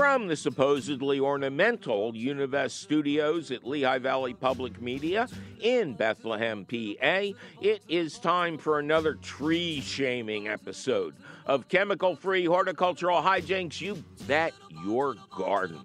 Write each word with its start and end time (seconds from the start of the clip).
From 0.00 0.28
the 0.28 0.36
supposedly 0.36 1.20
ornamental 1.20 2.14
Univest 2.14 2.70
studios 2.70 3.50
at 3.50 3.66
Lehigh 3.66 3.98
Valley 3.98 4.32
Public 4.32 4.80
Media 4.80 5.28
in 5.60 5.92
Bethlehem, 5.92 6.64
PA, 6.64 7.34
it 7.60 7.82
is 7.86 8.18
time 8.18 8.56
for 8.56 8.78
another 8.78 9.16
tree 9.16 9.82
shaming 9.82 10.48
episode 10.48 11.14
of 11.44 11.68
chemical 11.68 12.16
free 12.16 12.46
horticultural 12.46 13.20
hijinks 13.20 13.82
you 13.82 14.02
bet 14.26 14.54
your 14.86 15.16
garden. 15.36 15.80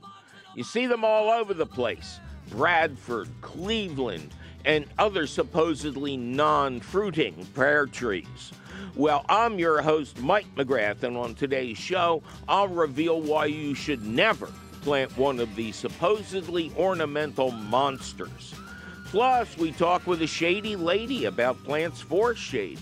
You 0.55 0.63
see 0.63 0.88
them 0.88 1.04
all 1.04 1.29
over 1.29 1.54
the 1.54 1.66
place 1.66 2.21
Bradford, 2.52 3.27
Cleveland, 3.41 4.34
and 4.63 4.86
other 4.97 5.27
supposedly 5.27 6.16
non 6.16 6.79
fruiting 6.79 7.45
pear 7.54 7.86
trees. 7.86 8.54
Well, 8.96 9.26
I'm 9.28 9.60
your 9.60 9.82
host, 9.82 10.20
Mike 10.20 10.48
McGrath, 10.55 11.04
and 11.04 11.18
on 11.18 11.36
today's 11.36 11.78
show, 11.78 12.23
I'll 12.48 12.68
reveal 12.68 13.21
why 13.21 13.46
you 13.46 13.76
should 13.76 14.05
never 14.05 14.50
plant 14.82 15.18
one 15.18 15.40
of 15.40 15.55
these 15.55 15.76
supposedly 15.76 16.72
ornamental 16.77 17.52
monsters. 17.52 18.54
Plus, 19.05 19.58
we 19.58 19.72
talk 19.72 20.05
with 20.08 20.22
a 20.22 20.27
shady 20.27 20.76
lady 20.76 21.26
about 21.26 21.63
plants 21.63 22.02
for 22.02 22.35
shade. 22.35 22.80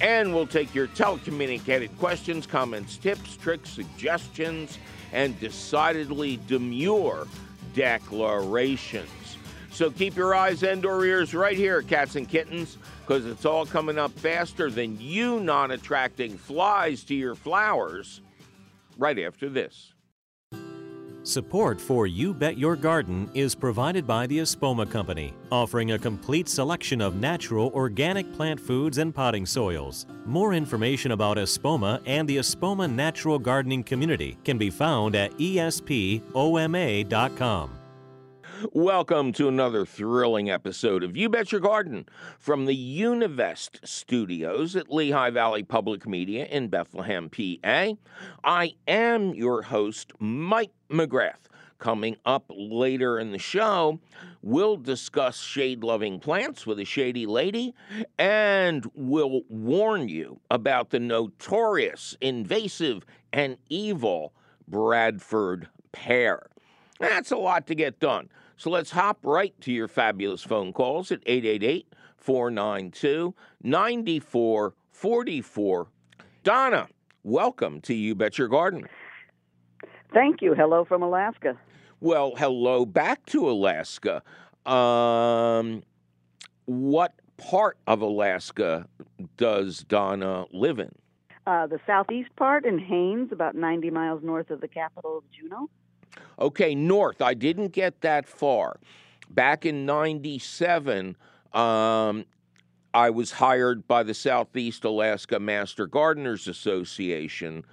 And 0.00 0.34
we'll 0.34 0.46
take 0.46 0.74
your 0.74 0.88
telecommunicated 0.88 1.96
questions, 1.98 2.46
comments, 2.46 2.96
tips, 2.96 3.36
tricks, 3.36 3.70
suggestions, 3.70 4.78
and 5.12 5.38
decidedly 5.38 6.40
demure 6.48 7.28
declarations. 7.74 9.08
So 9.70 9.90
keep 9.90 10.16
your 10.16 10.34
eyes 10.34 10.62
and 10.62 10.84
or 10.84 11.04
ears 11.04 11.34
right 11.34 11.56
here, 11.56 11.82
cats 11.82 12.16
and 12.16 12.28
kittens, 12.28 12.78
because 13.06 13.26
it's 13.26 13.44
all 13.44 13.66
coming 13.66 13.98
up 13.98 14.10
faster 14.12 14.70
than 14.70 14.98
you 14.98 15.38
not 15.40 15.70
attracting 15.70 16.38
flies 16.38 17.04
to 17.04 17.14
your 17.14 17.34
flowers 17.34 18.22
right 18.96 19.18
after 19.18 19.50
this. 19.50 19.92
Support 21.26 21.80
for 21.80 22.06
You 22.06 22.34
Bet 22.34 22.58
Your 22.58 22.76
Garden 22.76 23.30
is 23.32 23.54
provided 23.54 24.06
by 24.06 24.26
the 24.26 24.40
Espoma 24.40 24.90
Company, 24.90 25.32
offering 25.50 25.92
a 25.92 25.98
complete 25.98 26.50
selection 26.50 27.00
of 27.00 27.16
natural 27.16 27.70
organic 27.74 28.30
plant 28.34 28.60
foods 28.60 28.98
and 28.98 29.14
potting 29.14 29.46
soils. 29.46 30.04
More 30.26 30.52
information 30.52 31.12
about 31.12 31.38
Espoma 31.38 32.02
and 32.04 32.28
the 32.28 32.36
Espoma 32.36 32.92
Natural 32.92 33.38
Gardening 33.38 33.84
Community 33.84 34.36
can 34.44 34.58
be 34.58 34.68
found 34.68 35.14
at 35.14 35.32
espoma.com. 35.38 36.24
Welcome 38.72 39.32
to 39.34 39.48
another 39.48 39.84
thrilling 39.84 40.48
episode 40.48 41.02
of 41.02 41.16
You 41.16 41.28
Bet 41.28 41.52
Your 41.52 41.60
Garden 41.60 42.06
from 42.38 42.64
the 42.64 43.00
Univest 43.00 43.86
studios 43.86 44.74
at 44.74 44.92
Lehigh 44.92 45.30
Valley 45.30 45.62
Public 45.62 46.06
Media 46.06 46.46
in 46.46 46.68
Bethlehem, 46.68 47.28
PA. 47.28 47.94
I 48.42 48.74
am 48.88 49.34
your 49.34 49.62
host, 49.62 50.12
Mike 50.18 50.70
McGrath. 50.88 51.48
Coming 51.78 52.16
up 52.24 52.44
later 52.48 53.18
in 53.18 53.32
the 53.32 53.38
show, 53.38 54.00
we'll 54.40 54.76
discuss 54.76 55.40
shade 55.40 55.84
loving 55.84 56.18
plants 56.18 56.66
with 56.66 56.78
a 56.78 56.84
shady 56.84 57.26
lady, 57.26 57.74
and 58.18 58.88
we'll 58.94 59.42
warn 59.48 60.08
you 60.08 60.40
about 60.50 60.90
the 60.90 61.00
notorious, 61.00 62.16
invasive, 62.20 63.04
and 63.32 63.58
evil 63.68 64.32
Bradford 64.68 65.68
pear. 65.92 66.46
That's 67.00 67.32
a 67.32 67.36
lot 67.36 67.66
to 67.66 67.74
get 67.74 67.98
done. 67.98 68.30
So 68.56 68.70
let's 68.70 68.92
hop 68.92 69.18
right 69.22 69.58
to 69.62 69.72
your 69.72 69.88
fabulous 69.88 70.42
phone 70.42 70.72
calls 70.72 71.10
at 71.10 71.20
888 71.26 71.92
492 72.16 73.34
9444. 73.62 75.88
Donna, 76.42 76.88
welcome 77.22 77.80
to 77.82 77.94
You 77.94 78.14
Bet 78.14 78.38
Your 78.38 78.48
Garden. 78.48 78.86
Thank 80.12 80.40
you. 80.40 80.54
Hello 80.54 80.84
from 80.84 81.02
Alaska. 81.02 81.58
Well, 82.00 82.34
hello 82.36 82.86
back 82.86 83.26
to 83.26 83.50
Alaska. 83.50 84.22
Um, 84.66 85.82
what 86.66 87.12
part 87.36 87.78
of 87.86 88.00
Alaska 88.00 88.86
does 89.36 89.84
Donna 89.84 90.44
live 90.52 90.78
in? 90.78 90.92
Uh, 91.46 91.66
the 91.66 91.80
southeast 91.86 92.34
part 92.36 92.64
in 92.64 92.78
Haines, 92.78 93.30
about 93.32 93.54
90 93.54 93.90
miles 93.90 94.22
north 94.22 94.50
of 94.50 94.60
the 94.60 94.68
capital 94.68 95.18
of 95.18 95.24
Juneau. 95.30 95.68
Okay, 96.38 96.74
north. 96.74 97.22
I 97.22 97.34
didn't 97.34 97.68
get 97.72 98.00
that 98.00 98.26
far. 98.28 98.78
Back 99.30 99.64
in 99.66 99.86
97, 99.86 101.16
um, 101.52 102.24
I 102.92 103.10
was 103.10 103.32
hired 103.32 103.86
by 103.88 104.02
the 104.02 104.14
Southeast 104.14 104.84
Alaska 104.84 105.40
Master 105.40 105.86
Gardeners 105.86 106.46
Association 106.46 107.64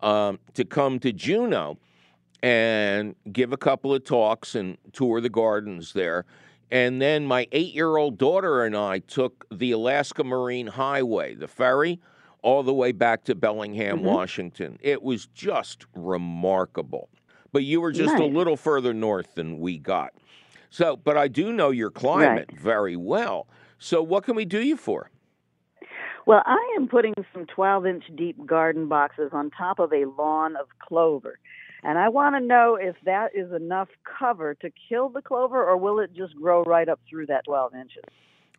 um, 0.00 0.38
to 0.54 0.64
come 0.64 0.98
to 1.00 1.12
Juneau 1.12 1.78
and 2.42 3.14
give 3.32 3.52
a 3.52 3.56
couple 3.56 3.94
of 3.94 4.04
talks 4.04 4.54
and 4.54 4.76
tour 4.92 5.20
the 5.20 5.30
gardens 5.30 5.92
there. 5.94 6.26
And 6.70 7.00
then 7.00 7.24
my 7.26 7.46
eight 7.52 7.74
year 7.74 7.96
old 7.96 8.18
daughter 8.18 8.64
and 8.64 8.76
I 8.76 8.98
took 8.98 9.46
the 9.50 9.70
Alaska 9.72 10.24
Marine 10.24 10.66
Highway, 10.66 11.34
the 11.34 11.48
ferry, 11.48 12.00
all 12.42 12.62
the 12.62 12.74
way 12.74 12.92
back 12.92 13.24
to 13.24 13.34
Bellingham, 13.34 14.00
Mhm. 14.00 14.02
Washington. 14.02 14.78
It 14.82 15.02
was 15.02 15.26
just 15.26 15.86
remarkable. 15.94 17.08
But 17.56 17.64
you 17.64 17.80
were 17.80 17.90
just 17.90 18.14
a 18.16 18.26
little 18.26 18.58
further 18.58 18.92
north 18.92 19.34
than 19.34 19.58
we 19.60 19.78
got. 19.78 20.12
So, 20.68 20.94
but 20.94 21.16
I 21.16 21.26
do 21.26 21.54
know 21.54 21.70
your 21.70 21.90
climate 21.90 22.50
very 22.52 22.96
well. 22.96 23.46
So, 23.78 24.02
what 24.02 24.24
can 24.24 24.36
we 24.36 24.44
do 24.44 24.60
you 24.60 24.76
for? 24.76 25.10
Well, 26.26 26.42
I 26.44 26.74
am 26.76 26.86
putting 26.86 27.14
some 27.32 27.46
12 27.46 27.86
inch 27.86 28.04
deep 28.14 28.44
garden 28.44 28.88
boxes 28.88 29.30
on 29.32 29.50
top 29.52 29.78
of 29.78 29.90
a 29.94 30.04
lawn 30.04 30.56
of 30.56 30.66
clover. 30.86 31.38
And 31.82 31.98
I 31.98 32.10
want 32.10 32.36
to 32.36 32.40
know 32.40 32.76
if 32.78 32.94
that 33.06 33.34
is 33.34 33.50
enough 33.52 33.88
cover 34.18 34.52
to 34.56 34.70
kill 34.90 35.08
the 35.08 35.22
clover, 35.22 35.64
or 35.66 35.78
will 35.78 35.98
it 36.00 36.12
just 36.14 36.36
grow 36.36 36.62
right 36.62 36.90
up 36.90 37.00
through 37.08 37.24
that 37.28 37.46
12 37.46 37.74
inches? 37.74 38.04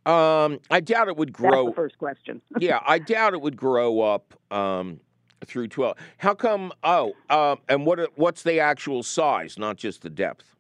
Um, 0.08 0.60
I 0.72 0.80
doubt 0.80 1.08
it 1.08 1.18
would 1.18 1.36
That's 1.36 1.40
grow. 1.40 1.68
the 1.68 1.74
first 1.74 2.00
question. 2.00 2.42
yeah, 2.60 2.80
I 2.88 2.98
doubt 2.98 3.36
it 3.36 3.42
would 3.42 3.58
grow 3.58 4.02
up 4.02 4.34
um, 4.50 5.02
through 5.46 5.68
twelve. 5.68 5.98
How 6.18 6.34
come? 6.34 6.72
Oh, 6.84 7.14
uh, 7.30 7.56
and 7.70 7.86
what? 7.86 8.00
What's 8.18 8.44
the 8.44 8.60
actual 8.60 9.04
size, 9.04 9.58
not 9.58 9.78
just 9.78 10.02
the 10.02 10.10
depth? 10.10 10.56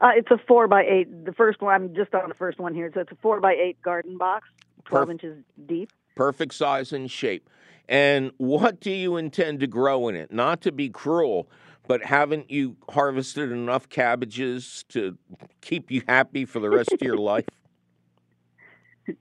Uh, 0.00 0.10
it's 0.14 0.30
a 0.30 0.38
four 0.46 0.68
by 0.68 0.84
eight. 0.84 1.24
The 1.24 1.32
first 1.32 1.62
one, 1.62 1.74
I'm 1.74 1.94
just 1.94 2.14
on 2.14 2.28
the 2.28 2.34
first 2.34 2.58
one 2.58 2.74
here. 2.74 2.90
So 2.92 3.00
it's 3.00 3.12
a 3.12 3.16
four 3.16 3.40
by 3.40 3.54
eight 3.54 3.80
garden 3.82 4.18
box, 4.18 4.48
12 4.84 5.06
Perf- 5.06 5.10
inches 5.10 5.44
deep. 5.66 5.90
Perfect 6.14 6.54
size 6.54 6.92
and 6.92 7.10
shape. 7.10 7.48
And 7.88 8.32
what 8.36 8.80
do 8.80 8.90
you 8.90 9.16
intend 9.16 9.60
to 9.60 9.66
grow 9.66 10.08
in 10.08 10.16
it? 10.16 10.32
Not 10.32 10.60
to 10.62 10.72
be 10.72 10.88
cruel, 10.88 11.48
but 11.86 12.04
haven't 12.04 12.50
you 12.50 12.76
harvested 12.90 13.52
enough 13.52 13.88
cabbages 13.88 14.84
to 14.88 15.16
keep 15.60 15.90
you 15.90 16.02
happy 16.08 16.44
for 16.44 16.58
the 16.58 16.68
rest 16.68 16.92
of 16.92 17.00
your 17.00 17.16
life? 17.18 17.46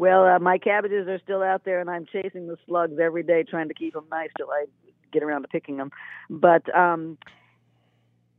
Well, 0.00 0.24
uh, 0.24 0.38
my 0.38 0.56
cabbages 0.56 1.08
are 1.08 1.18
still 1.18 1.42
out 1.42 1.66
there, 1.66 1.78
and 1.78 1.90
I'm 1.90 2.06
chasing 2.06 2.46
the 2.46 2.56
slugs 2.66 2.98
every 2.98 3.22
day, 3.22 3.42
trying 3.42 3.68
to 3.68 3.74
keep 3.74 3.92
them 3.92 4.06
nice 4.10 4.30
till 4.34 4.48
I 4.50 4.64
get 5.12 5.22
around 5.22 5.42
to 5.42 5.48
picking 5.48 5.76
them. 5.76 5.90
But 6.30 6.74
um, 6.74 7.18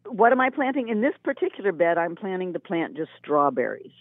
what 0.07 0.31
am 0.31 0.41
I 0.41 0.49
planting 0.49 0.89
in 0.89 1.01
this 1.01 1.13
particular 1.23 1.71
bed? 1.71 1.99
I'm 1.99 2.15
planning 2.15 2.53
to 2.53 2.59
plant 2.59 2.97
just 2.97 3.11
strawberries, 3.19 3.91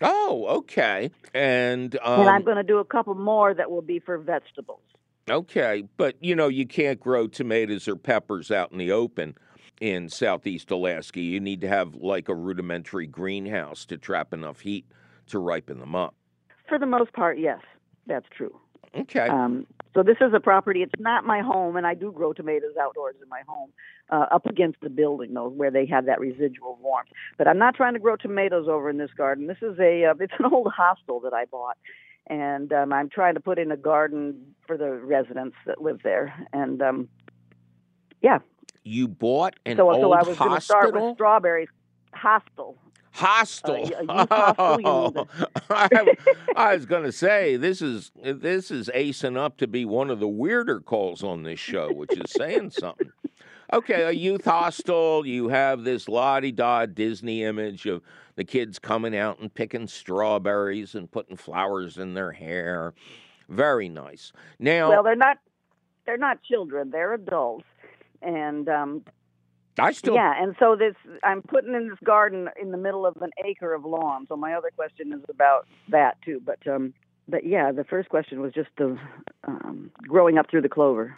Oh, 0.00 0.46
okay. 0.60 1.10
And 1.34 1.94
um, 2.02 2.20
and 2.20 2.30
I'm 2.30 2.42
going 2.42 2.56
to 2.56 2.62
do 2.62 2.78
a 2.78 2.86
couple 2.86 3.14
more 3.14 3.52
that 3.52 3.70
will 3.70 3.82
be 3.82 3.98
for 3.98 4.16
vegetables. 4.16 4.80
Okay, 5.28 5.84
but 5.98 6.16
you 6.20 6.34
know, 6.34 6.48
you 6.48 6.66
can't 6.66 6.98
grow 6.98 7.26
tomatoes 7.26 7.86
or 7.86 7.96
peppers 7.96 8.50
out 8.50 8.72
in 8.72 8.78
the 8.78 8.92
open 8.92 9.36
in 9.78 10.08
southeast 10.08 10.70
Alaska. 10.70 11.20
You 11.20 11.38
need 11.38 11.60
to 11.60 11.68
have 11.68 11.96
like 11.96 12.30
a 12.30 12.34
rudimentary 12.34 13.06
greenhouse 13.06 13.84
to 13.84 13.98
trap 13.98 14.32
enough 14.32 14.60
heat 14.60 14.86
to 15.26 15.38
ripen 15.38 15.80
them 15.80 15.94
up. 15.94 16.14
For 16.70 16.78
the 16.78 16.86
most 16.86 17.12
part, 17.12 17.36
yes, 17.36 17.58
that's 18.06 18.26
true. 18.30 18.56
Okay. 18.96 19.26
Um, 19.26 19.66
so 19.92 20.04
this 20.04 20.18
is 20.20 20.32
a 20.32 20.38
property. 20.38 20.82
It's 20.82 21.00
not 21.00 21.24
my 21.24 21.40
home, 21.40 21.74
and 21.74 21.84
I 21.84 21.94
do 21.94 22.12
grow 22.12 22.32
tomatoes 22.32 22.74
outdoors 22.80 23.16
in 23.20 23.28
my 23.28 23.42
home, 23.48 23.70
uh, 24.08 24.26
up 24.30 24.46
against 24.46 24.80
the 24.80 24.88
building 24.88 25.34
though, 25.34 25.48
where 25.48 25.72
they 25.72 25.84
have 25.86 26.06
that 26.06 26.20
residual 26.20 26.78
warmth. 26.80 27.08
But 27.36 27.48
I'm 27.48 27.58
not 27.58 27.74
trying 27.74 27.94
to 27.94 27.98
grow 27.98 28.14
tomatoes 28.14 28.68
over 28.68 28.88
in 28.88 28.98
this 28.98 29.10
garden. 29.16 29.48
This 29.48 29.58
is 29.62 29.80
a 29.80 30.04
uh, 30.04 30.14
it's 30.20 30.32
an 30.38 30.44
old 30.44 30.72
hostel 30.72 31.18
that 31.20 31.34
I 31.34 31.46
bought, 31.46 31.76
and 32.28 32.72
um, 32.72 32.92
I'm 32.92 33.08
trying 33.08 33.34
to 33.34 33.40
put 33.40 33.58
in 33.58 33.72
a 33.72 33.76
garden 33.76 34.54
for 34.64 34.76
the 34.76 34.92
residents 34.92 35.56
that 35.66 35.82
live 35.82 36.04
there. 36.04 36.32
And 36.52 36.80
um, 36.80 37.08
yeah, 38.22 38.38
you 38.84 39.08
bought 39.08 39.56
an 39.66 39.76
so 39.76 39.90
old 39.90 40.00
so 40.00 40.12
I 40.12 40.22
was 40.22 40.38
going 40.38 40.54
to 40.54 40.60
start 40.60 40.94
with 40.94 41.16
strawberries. 41.16 41.68
Hostel. 42.14 42.76
Hostile. 43.12 43.90
Uh, 44.08 44.76
you 44.78 44.84
Oh, 44.86 45.26
I, 45.70 45.88
I 46.56 46.74
was 46.74 46.86
going 46.86 47.02
to 47.04 47.12
say 47.12 47.56
this 47.56 47.82
is 47.82 48.12
this 48.22 48.70
is 48.70 48.90
acing 48.94 49.36
up 49.36 49.56
to 49.58 49.66
be 49.66 49.84
one 49.84 50.10
of 50.10 50.20
the 50.20 50.28
weirder 50.28 50.80
calls 50.80 51.22
on 51.22 51.42
this 51.42 51.58
show, 51.60 51.92
which 51.92 52.12
is 52.12 52.30
saying 52.30 52.70
something. 52.70 53.10
Okay, 53.72 54.02
a 54.02 54.10
youth 54.10 54.44
hostel. 54.44 55.24
You 55.26 55.48
have 55.48 55.84
this 55.84 56.08
lottie 56.08 56.50
da 56.52 56.86
Disney 56.86 57.44
image 57.44 57.86
of 57.86 58.02
the 58.34 58.44
kids 58.44 58.78
coming 58.78 59.16
out 59.16 59.38
and 59.38 59.52
picking 59.52 59.86
strawberries 59.86 60.94
and 60.94 61.10
putting 61.10 61.36
flowers 61.36 61.98
in 61.98 62.14
their 62.14 62.32
hair. 62.32 62.94
Very 63.48 63.88
nice. 63.88 64.32
Now, 64.58 64.88
Well, 64.90 65.02
they're 65.02 65.14
not 65.16 65.38
they're 66.06 66.16
not 66.16 66.42
children. 66.42 66.90
They're 66.90 67.14
adults. 67.14 67.64
and 68.22 68.68
um, 68.68 69.04
I 69.78 69.92
still 69.92 70.14
yeah, 70.14 70.34
and 70.42 70.54
so 70.58 70.76
this 70.76 70.94
I'm 71.22 71.42
putting 71.42 71.74
in 71.74 71.88
this 71.88 71.98
garden 72.04 72.48
in 72.60 72.70
the 72.70 72.76
middle 72.76 73.06
of 73.06 73.16
an 73.22 73.30
acre 73.44 73.72
of 73.72 73.84
lawn. 73.84 74.26
So 74.28 74.36
my 74.36 74.54
other 74.54 74.70
question 74.74 75.12
is 75.12 75.20
about 75.28 75.66
that 75.88 76.16
too. 76.24 76.40
But 76.44 76.66
um, 76.66 76.92
but 77.28 77.46
yeah, 77.46 77.72
the 77.72 77.84
first 77.84 78.08
question 78.08 78.40
was 78.40 78.52
just 78.52 78.68
the 78.76 78.98
um, 79.44 79.90
growing 80.06 80.38
up 80.38 80.50
through 80.50 80.62
the 80.62 80.68
clover. 80.68 81.16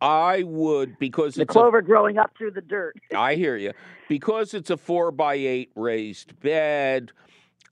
I 0.00 0.44
would 0.44 0.98
because 0.98 1.34
The 1.34 1.46
clover 1.46 1.82
growing 1.82 2.18
up 2.18 2.32
through 2.38 2.52
the 2.52 2.60
dirt. 2.60 2.96
I 3.16 3.34
hear 3.34 3.56
you 3.56 3.72
because 4.08 4.54
it's 4.54 4.70
a 4.70 4.76
four 4.76 5.10
by 5.10 5.34
eight 5.34 5.72
raised 5.74 6.38
bed. 6.40 7.10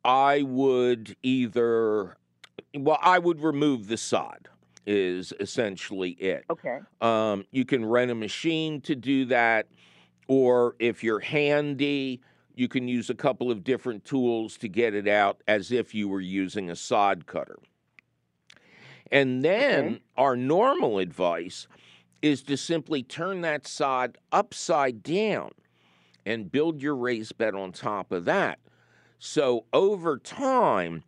I 0.05 0.43
would 0.43 1.17
either 1.23 2.17
well, 2.75 2.99
I 3.01 3.19
would 3.19 3.43
remove 3.43 3.89
the 3.89 3.97
sod. 3.97 4.49
Is 4.89 5.33
essentially 5.41 6.11
it. 6.11 6.45
Okay. 6.49 6.79
Um, 7.01 7.45
you 7.51 7.65
can 7.65 7.85
rent 7.85 8.13
a 8.13 8.15
machine 8.15 8.81
to 8.83 8.95
do 8.95 9.25
that, 9.25 9.67
or 10.29 10.77
if 10.79 11.03
you're 11.05 11.21
handy, 11.21 12.21
you 12.55 12.69
can 12.69 12.89
use 12.89 13.11
a 13.11 13.15
couple 13.15 13.51
of 13.51 13.65
different 13.65 14.05
tools 14.05 14.57
to 14.59 14.69
get 14.69 14.95
it 14.95 15.07
out 15.07 15.43
as 15.47 15.71
if 15.71 15.95
you 15.95 16.09
were 16.09 16.21
using 16.21 16.71
a 16.71 16.77
sod 16.77 17.27
cutter. 17.27 17.59
And 19.13 19.45
then 19.45 19.87
Okay. 19.87 20.01
our 20.17 20.37
normal 20.37 20.99
advice 20.99 21.69
is 22.23 22.43
to 22.45 22.57
simply 22.57 23.03
turn 23.03 23.43
that 23.43 23.67
sod 23.67 24.19
upside 24.33 25.03
down 25.03 25.53
and 26.25 26.51
build 26.51 26.83
your 26.83 26.97
raised 26.97 27.39
bed 27.39 27.55
on 27.55 27.73
top 27.73 28.11
of 28.11 28.25
that. 28.25 28.59
So 29.19 29.67
over 29.73 30.19
time, 30.19 31.05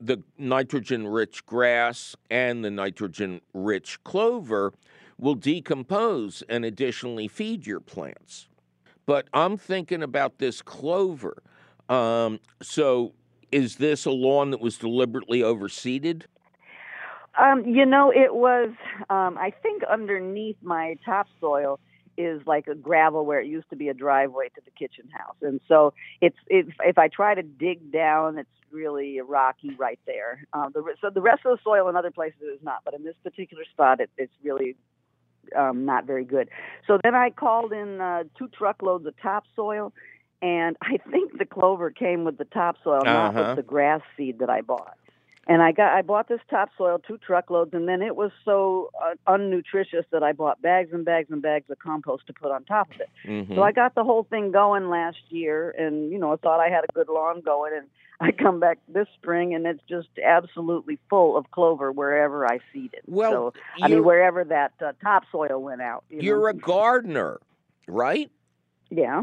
the 0.00 0.22
nitrogen 0.38 1.06
rich 1.06 1.46
grass 1.46 2.16
and 2.30 2.64
the 2.64 2.70
nitrogen 2.70 3.40
rich 3.54 4.02
clover 4.04 4.72
will 5.18 5.34
decompose 5.34 6.42
and 6.48 6.64
additionally 6.64 7.28
feed 7.28 7.66
your 7.66 7.80
plants. 7.80 8.48
But 9.12 9.28
I'm 9.34 9.58
thinking 9.58 10.02
about 10.02 10.38
this 10.38 10.62
clover. 10.62 11.42
Um, 11.90 12.40
so, 12.62 13.12
is 13.50 13.76
this 13.76 14.06
a 14.06 14.10
lawn 14.10 14.52
that 14.52 14.60
was 14.62 14.78
deliberately 14.78 15.40
overseeded? 15.40 16.22
Um, 17.38 17.62
you 17.66 17.84
know, 17.84 18.10
it 18.10 18.34
was. 18.34 18.70
Um, 19.10 19.36
I 19.36 19.52
think 19.62 19.82
underneath 19.84 20.56
my 20.62 20.96
topsoil 21.04 21.78
is 22.16 22.40
like 22.46 22.68
a 22.68 22.74
gravel 22.74 23.26
where 23.26 23.38
it 23.38 23.48
used 23.48 23.68
to 23.68 23.76
be 23.76 23.88
a 23.90 23.94
driveway 23.94 24.48
to 24.54 24.62
the 24.64 24.70
kitchen 24.70 25.10
house, 25.12 25.36
and 25.42 25.60
so 25.68 25.92
it's. 26.22 26.38
If 26.46 26.68
if 26.80 26.96
I 26.96 27.08
try 27.08 27.34
to 27.34 27.42
dig 27.42 27.92
down, 27.92 28.38
it's 28.38 28.48
really 28.70 29.20
rocky 29.20 29.74
right 29.78 30.00
there. 30.06 30.46
Um, 30.54 30.70
the 30.72 30.82
so 31.02 31.10
the 31.10 31.20
rest 31.20 31.42
of 31.44 31.58
the 31.58 31.62
soil 31.62 31.90
in 31.90 31.96
other 31.96 32.10
places 32.10 32.40
is 32.40 32.62
not, 32.62 32.78
but 32.82 32.94
in 32.94 33.04
this 33.04 33.16
particular 33.22 33.64
spot, 33.70 34.00
it, 34.00 34.08
it's 34.16 34.32
really 34.42 34.74
um, 35.56 35.84
not 35.84 36.06
very 36.06 36.24
good. 36.24 36.48
So 36.86 36.98
then 37.02 37.14
I 37.14 37.30
called 37.30 37.72
in 37.72 38.00
uh, 38.00 38.24
two 38.38 38.48
truckloads 38.48 39.06
of 39.06 39.14
topsoil, 39.20 39.92
and 40.40 40.76
I 40.82 40.98
think 41.10 41.38
the 41.38 41.44
clover 41.46 41.90
came 41.90 42.24
with 42.24 42.38
the 42.38 42.44
topsoil, 42.44 43.02
not 43.04 43.34
Uh-huh. 43.34 43.44
with 43.48 43.56
the 43.56 43.62
grass 43.62 44.00
seed 44.16 44.38
that 44.40 44.50
I 44.50 44.60
bought. 44.60 44.96
And 45.48 45.60
I 45.60 45.72
got 45.72 45.92
I 45.92 46.02
bought 46.02 46.28
this 46.28 46.40
topsoil, 46.48 47.00
two 47.00 47.18
truckloads, 47.18 47.74
and 47.74 47.88
then 47.88 48.00
it 48.00 48.14
was 48.14 48.30
so 48.44 48.90
uh, 49.02 49.14
unnutritious 49.26 50.04
that 50.12 50.22
I 50.22 50.32
bought 50.32 50.62
bags 50.62 50.90
and 50.92 51.04
bags 51.04 51.30
and 51.30 51.42
bags 51.42 51.68
of 51.68 51.78
compost 51.80 52.28
to 52.28 52.32
put 52.32 52.52
on 52.52 52.62
top 52.64 52.90
of 52.94 53.00
it. 53.00 53.08
Mhm. 53.26 53.56
So 53.56 53.62
I 53.62 53.72
got 53.72 53.96
the 53.96 54.04
whole 54.04 54.22
thing 54.22 54.52
going 54.52 54.88
last 54.88 55.18
year, 55.30 55.74
and 55.76 56.12
you 56.12 56.18
know 56.18 56.32
I 56.32 56.36
thought 56.36 56.60
I 56.60 56.68
had 56.68 56.84
a 56.84 56.92
good 56.92 57.08
lawn 57.08 57.40
going, 57.40 57.72
and 57.76 57.88
I 58.20 58.30
come 58.30 58.60
back 58.60 58.78
this 58.86 59.08
spring 59.14 59.52
and 59.52 59.66
it's 59.66 59.82
just 59.88 60.08
absolutely 60.24 60.96
full 61.10 61.36
of 61.36 61.50
clover 61.50 61.90
wherever 61.90 62.46
I 62.46 62.60
seed 62.72 62.90
it. 62.92 63.02
Well, 63.08 63.32
so 63.32 63.54
I 63.82 63.88
mean 63.88 64.04
wherever 64.04 64.44
that 64.44 64.74
uh, 64.80 64.92
topsoil 65.02 65.60
went 65.60 65.82
out. 65.82 66.04
You 66.08 66.20
You're 66.20 66.48
a 66.48 66.54
gardener, 66.54 67.40
right? 67.88 68.30
yeah. 68.90 69.22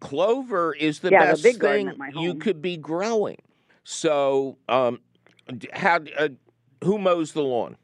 Clover 0.00 0.74
is 0.74 1.00
the 1.00 1.10
Yeah, 1.10 1.24
the 1.24 1.32
best 1.32 1.42
big 1.42 1.60
thing 1.60 1.92
you 2.16 2.34
could 2.34 2.60
be 2.60 2.76
growing. 2.76 3.38
So, 3.82 4.58
um, 4.68 5.00
how 5.72 6.00
uh, 6.18 6.28
who 6.84 6.98
mows 6.98 7.32
the 7.32 7.42
lawn? 7.42 7.76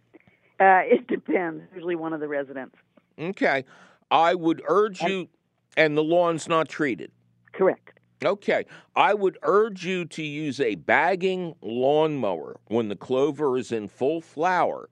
Uh, 0.61 0.83
it 0.85 1.07
depends. 1.07 1.63
Usually 1.75 1.97
one 1.97 2.13
of 2.13 2.21
the 2.21 2.29
residents. 2.29 2.77
Okay, 3.19 3.65
I 4.11 4.35
would 4.35 4.63
urge 4.67 5.01
And- 5.01 5.11
you, 5.11 5.29
and 5.77 5.97
the 5.97 6.03
lawn's 6.05 6.49
not 6.49 6.69
treated. 6.69 7.11
Correct. 7.53 7.99
Okay, 8.25 8.65
I 8.97 9.13
would 9.13 9.39
urge 9.43 9.85
you 9.85 10.05
to 10.07 10.23
use 10.23 10.59
a 10.61 10.77
bagging 10.77 11.55
lawnmower 11.61 12.57
when 12.67 12.89
the 12.89 12.97
clover 12.97 13.59
is 13.59 13.71
in 13.71 13.89
full 13.89 14.21
flower, 14.21 14.89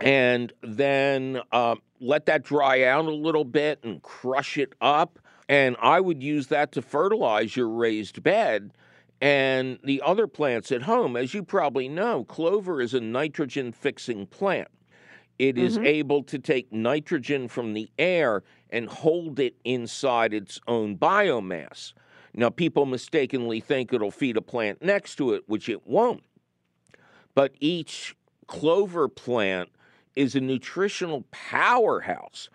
and 0.00 0.52
then 0.62 1.40
uh, 1.52 1.74
let 2.00 2.26
that 2.26 2.42
dry 2.44 2.84
out 2.84 3.04
a 3.04 3.10
little 3.10 3.44
bit 3.44 3.80
and 3.82 4.00
crush 4.02 4.56
it 4.56 4.72
up. 4.80 5.18
And 5.48 5.76
I 5.82 6.00
would 6.00 6.22
use 6.22 6.46
that 6.46 6.72
to 6.72 6.82
fertilize 6.82 7.56
your 7.56 7.68
raised 7.68 8.22
bed 8.22 8.72
and 9.22 9.78
the 9.84 10.02
other 10.04 10.26
plants 10.26 10.72
at 10.72 10.82
home. 10.82 11.16
As 11.16 11.32
you 11.32 11.44
probably 11.44 11.88
know, 11.88 12.24
clover 12.24 12.80
is 12.80 12.92
a 12.92 13.00
nitrogen 13.00 13.70
fixing 13.70 14.26
plant. 14.26 14.66
It 15.38 15.56
is 15.56 15.78
Mhm. 15.78 15.86
able 15.86 16.22
to 16.24 16.38
take 16.40 16.72
nitrogen 16.72 17.46
from 17.46 17.72
the 17.72 17.88
air 17.98 18.42
and 18.68 18.88
hold 18.88 19.38
it 19.38 19.54
inside 19.64 20.34
its 20.34 20.60
own 20.66 20.96
biomass. 20.98 21.94
Now, 22.34 22.50
people 22.50 22.84
mistakenly 22.84 23.60
think 23.60 23.92
it'll 23.92 24.10
feed 24.10 24.36
a 24.36 24.42
plant 24.42 24.82
next 24.82 25.16
to 25.16 25.34
it, 25.34 25.44
which 25.48 25.68
it 25.68 25.86
won't. 25.86 26.24
But 27.34 27.54
each 27.60 28.16
clover 28.48 29.08
plant 29.08 29.70
is 30.16 30.34
a 30.34 30.40
nutritional 30.40 31.24
powerhouse, 31.30 32.50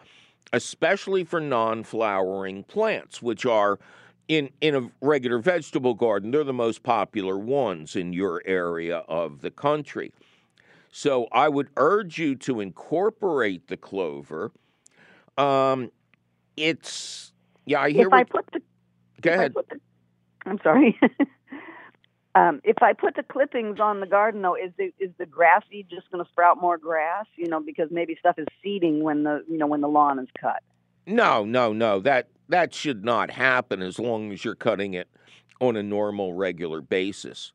especially 0.52 1.24
for 1.24 1.40
non 1.40 1.84
flowering 1.84 2.64
plants, 2.64 3.22
which 3.22 3.46
are 3.46 3.80
in, 4.28 4.50
in 4.62 4.76
a 4.76 4.90
regular 5.02 5.40
vegetable 5.40 5.94
garden, 5.94 6.32
they're 6.32 6.44
the 6.44 6.54
most 6.54 6.84
popular 6.84 7.38
ones 7.38 7.96
in 7.96 8.14
your 8.14 8.42
area 8.46 8.98
of 9.08 9.42
the 9.42 9.52
country. 9.52 10.12
So 10.92 11.28
I 11.32 11.50
would 11.50 11.70
urge 11.78 12.18
you 12.18 12.36
to 12.38 12.60
incorporate 12.60 13.68
the 13.68 13.78
clover. 13.78 14.52
Um, 15.38 15.92
it's, 16.56 17.32
yeah, 17.66 17.82
I 17.82 17.92
hear 17.92 18.08
If 18.08 18.14
I 18.14 18.24
put 18.24 18.46
the 18.52 18.62
go 19.22 19.34
ahead. 19.34 19.54
the- 19.54 19.80
I'm 20.46 20.60
sorry. 20.64 20.98
um, 22.36 22.62
if 22.64 22.82
I 22.82 22.94
put 22.94 23.16
the 23.16 23.24
clippings 23.24 23.80
on 23.80 24.00
the 24.00 24.08
garden, 24.08 24.42
though, 24.42 24.56
is 24.56 24.72
the 24.78 24.94
is 24.98 25.12
the 25.18 25.26
grass 25.26 25.64
seed 25.70 25.88
just 25.90 26.10
going 26.10 26.24
to 26.24 26.32
sprout 26.32 26.60
more 26.60 26.78
grass? 26.78 27.26
You 27.36 27.50
know, 27.50 27.60
because 27.60 27.90
maybe 27.92 28.16
stuff 28.18 28.40
is 28.40 28.48
seeding 28.64 29.04
when 29.04 29.24
the 29.24 29.44
you 29.50 29.58
know 29.58 29.68
when 29.68 29.82
the 29.82 29.90
lawn 29.90 30.20
is 30.20 30.30
cut. 30.40 30.64
No, 31.08 31.46
no, 31.46 31.74
no. 31.74 32.00
That 32.00 32.28
that 32.50 32.74
should 32.74 33.04
not 33.04 33.32
happen 33.32 33.82
as 33.82 33.98
long 33.98 34.32
as 34.32 34.46
you're 34.46 34.56
cutting 34.56 34.94
it 34.94 35.08
on 35.60 35.76
a 35.76 35.84
normal, 35.84 36.34
regular 36.34 36.82
basis. 36.82 37.54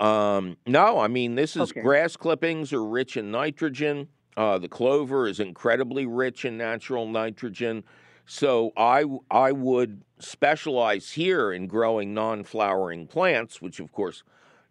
Um, 0.00 0.56
no, 0.66 0.98
I 0.98 1.08
mean 1.08 1.34
this 1.34 1.56
is 1.56 1.70
Okay. 1.70 1.82
grass 1.82 2.16
clippings 2.16 2.72
are 2.72 2.84
rich 2.84 3.16
in 3.16 3.30
nitrogen. 3.30 4.08
Uh, 4.36 4.58
the 4.58 4.68
clover 4.68 5.28
is 5.28 5.38
incredibly 5.40 6.06
rich 6.06 6.44
in 6.44 6.56
natural 6.56 7.06
nitrogen. 7.06 7.84
So 8.26 8.72
I 8.76 9.04
I 9.30 9.52
would 9.52 10.02
specialize 10.18 11.10
here 11.12 11.52
in 11.52 11.66
growing 11.66 12.14
non-flowering 12.14 13.06
plants, 13.08 13.60
which 13.60 13.80
of 13.80 13.92
course 13.92 14.22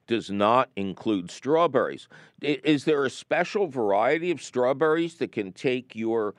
does 0.07 0.29
not 0.29 0.69
include 0.75 1.29
strawberries. 1.31 2.07
Is 2.41 2.83
there 2.85 3.05
a 3.05 3.09
special 3.09 3.67
variety 3.67 4.31
of 4.31 4.41
strawberries 4.41 5.15
that 5.15 5.31
can 5.31 5.53
take 5.53 5.95
your 5.95 6.35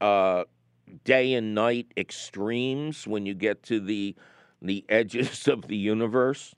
uh, 0.00 0.44
day 0.90 1.34
and 1.34 1.54
night 1.54 1.92
extremes 1.96 3.06
when 3.06 3.26
you 3.26 3.34
get 3.34 3.62
to 3.64 3.80
the 3.80 4.14
the 4.62 4.84
edges 4.88 5.48
of 5.48 5.68
the 5.68 5.76
universe? 5.76 6.54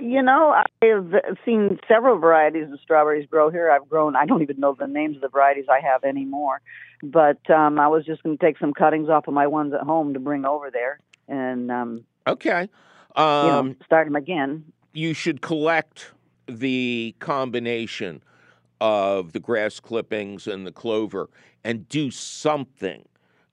You 0.00 0.22
know, 0.22 0.54
I've 0.82 1.12
seen 1.44 1.78
several 1.88 2.18
varieties 2.18 2.70
of 2.72 2.78
strawberries 2.80 3.26
grow 3.28 3.50
here. 3.50 3.70
I've 3.70 3.88
grown. 3.88 4.14
I 4.14 4.26
don't 4.26 4.42
even 4.42 4.60
know 4.60 4.76
the 4.78 4.86
names 4.86 5.16
of 5.16 5.22
the 5.22 5.28
varieties 5.28 5.64
I 5.68 5.80
have 5.80 6.04
anymore. 6.04 6.60
But 7.02 7.48
um, 7.50 7.80
I 7.80 7.88
was 7.88 8.04
just 8.04 8.22
going 8.22 8.36
to 8.38 8.44
take 8.44 8.58
some 8.58 8.74
cuttings 8.74 9.08
off 9.08 9.26
of 9.28 9.34
my 9.34 9.46
ones 9.46 9.72
at 9.72 9.80
home 9.80 10.14
to 10.14 10.20
bring 10.20 10.44
over 10.44 10.70
there, 10.70 11.00
and 11.28 11.70
um, 11.70 12.04
Okay. 12.26 12.68
you 13.16 13.48
know, 13.48 13.62
Um, 13.62 13.76
start 13.84 14.06
them 14.06 14.16
again. 14.16 14.64
you 14.92 15.14
should 15.14 15.40
collect 15.40 16.12
the 16.46 17.14
combination 17.18 18.22
of 18.80 19.32
the 19.32 19.40
grass 19.40 19.80
clippings 19.80 20.46
and 20.46 20.66
the 20.66 20.72
clover 20.72 21.28
and 21.64 21.88
do 21.88 22.10
something 22.10 23.04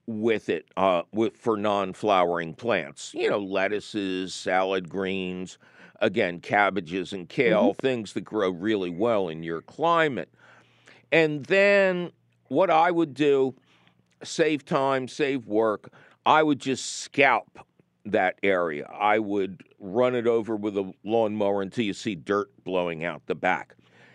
with 0.06 0.48
it 0.48 0.66
uh, 0.76 1.02
with, 1.12 1.36
for 1.36 1.56
non-flowering 1.56 2.54
plants. 2.54 3.12
You 3.14 3.30
know, 3.30 3.38
lettuces, 3.38 4.34
salad 4.34 4.88
greens, 4.88 5.58
again, 6.00 6.40
cabbages 6.40 7.12
and 7.12 7.28
kale, 7.28 7.74
things 7.74 8.12
that 8.12 8.22
grow 8.22 8.50
really 8.50 8.90
well 8.90 9.28
in 9.28 9.42
your 9.42 9.62
climate. 9.62 10.32
And 11.12 11.44
then 11.46 12.12
what 12.48 12.70
I 12.70 12.90
would 12.90 13.14
do, 13.14 13.54
save 14.22 14.64
time, 14.64 15.08
save 15.08 15.46
work, 15.46 15.92
I 16.24 16.42
would 16.42 16.60
just 16.60 17.00
scalp 17.00 17.58
that 18.04 18.38
area. 18.42 18.86
I 18.86 19.18
would 19.18 19.62
run 19.78 20.14
it 20.14 20.26
over 20.26 20.56
with 20.56 20.76
a 20.76 20.92
lawnmower 21.04 21.62
until 21.62 21.84
you 21.84 21.92
see 21.92 22.14
dirt 22.14 22.50
blowing 22.64 23.04
out 23.04 23.22
the 23.26 23.34
back. 23.34 23.74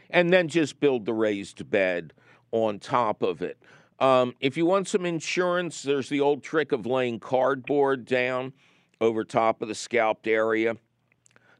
And 0.10 0.31
then 0.31 0.48
just 0.48 0.79
build 0.79 1.05
the 1.05 1.13
raised 1.13 1.69
bed 1.69 2.13
on 2.51 2.79
top 2.79 3.21
of 3.21 3.41
it. 3.41 3.57
Um, 4.01 4.36
if 4.41 4.58
you 4.58 4.65
want 4.65 4.89
some 4.89 5.05
insurance, 5.05 5.84
there's 5.84 6.10
the 6.10 6.22
old 6.22 6.43
trick 6.43 6.74
of 6.74 6.88
laying 6.88 7.20
cardboard 7.20 8.05
down 8.05 8.53
over 9.01 9.24
top 9.24 9.62
of 9.62 9.70
the 9.70 9.75
scalped 9.75 10.27
area 10.27 10.77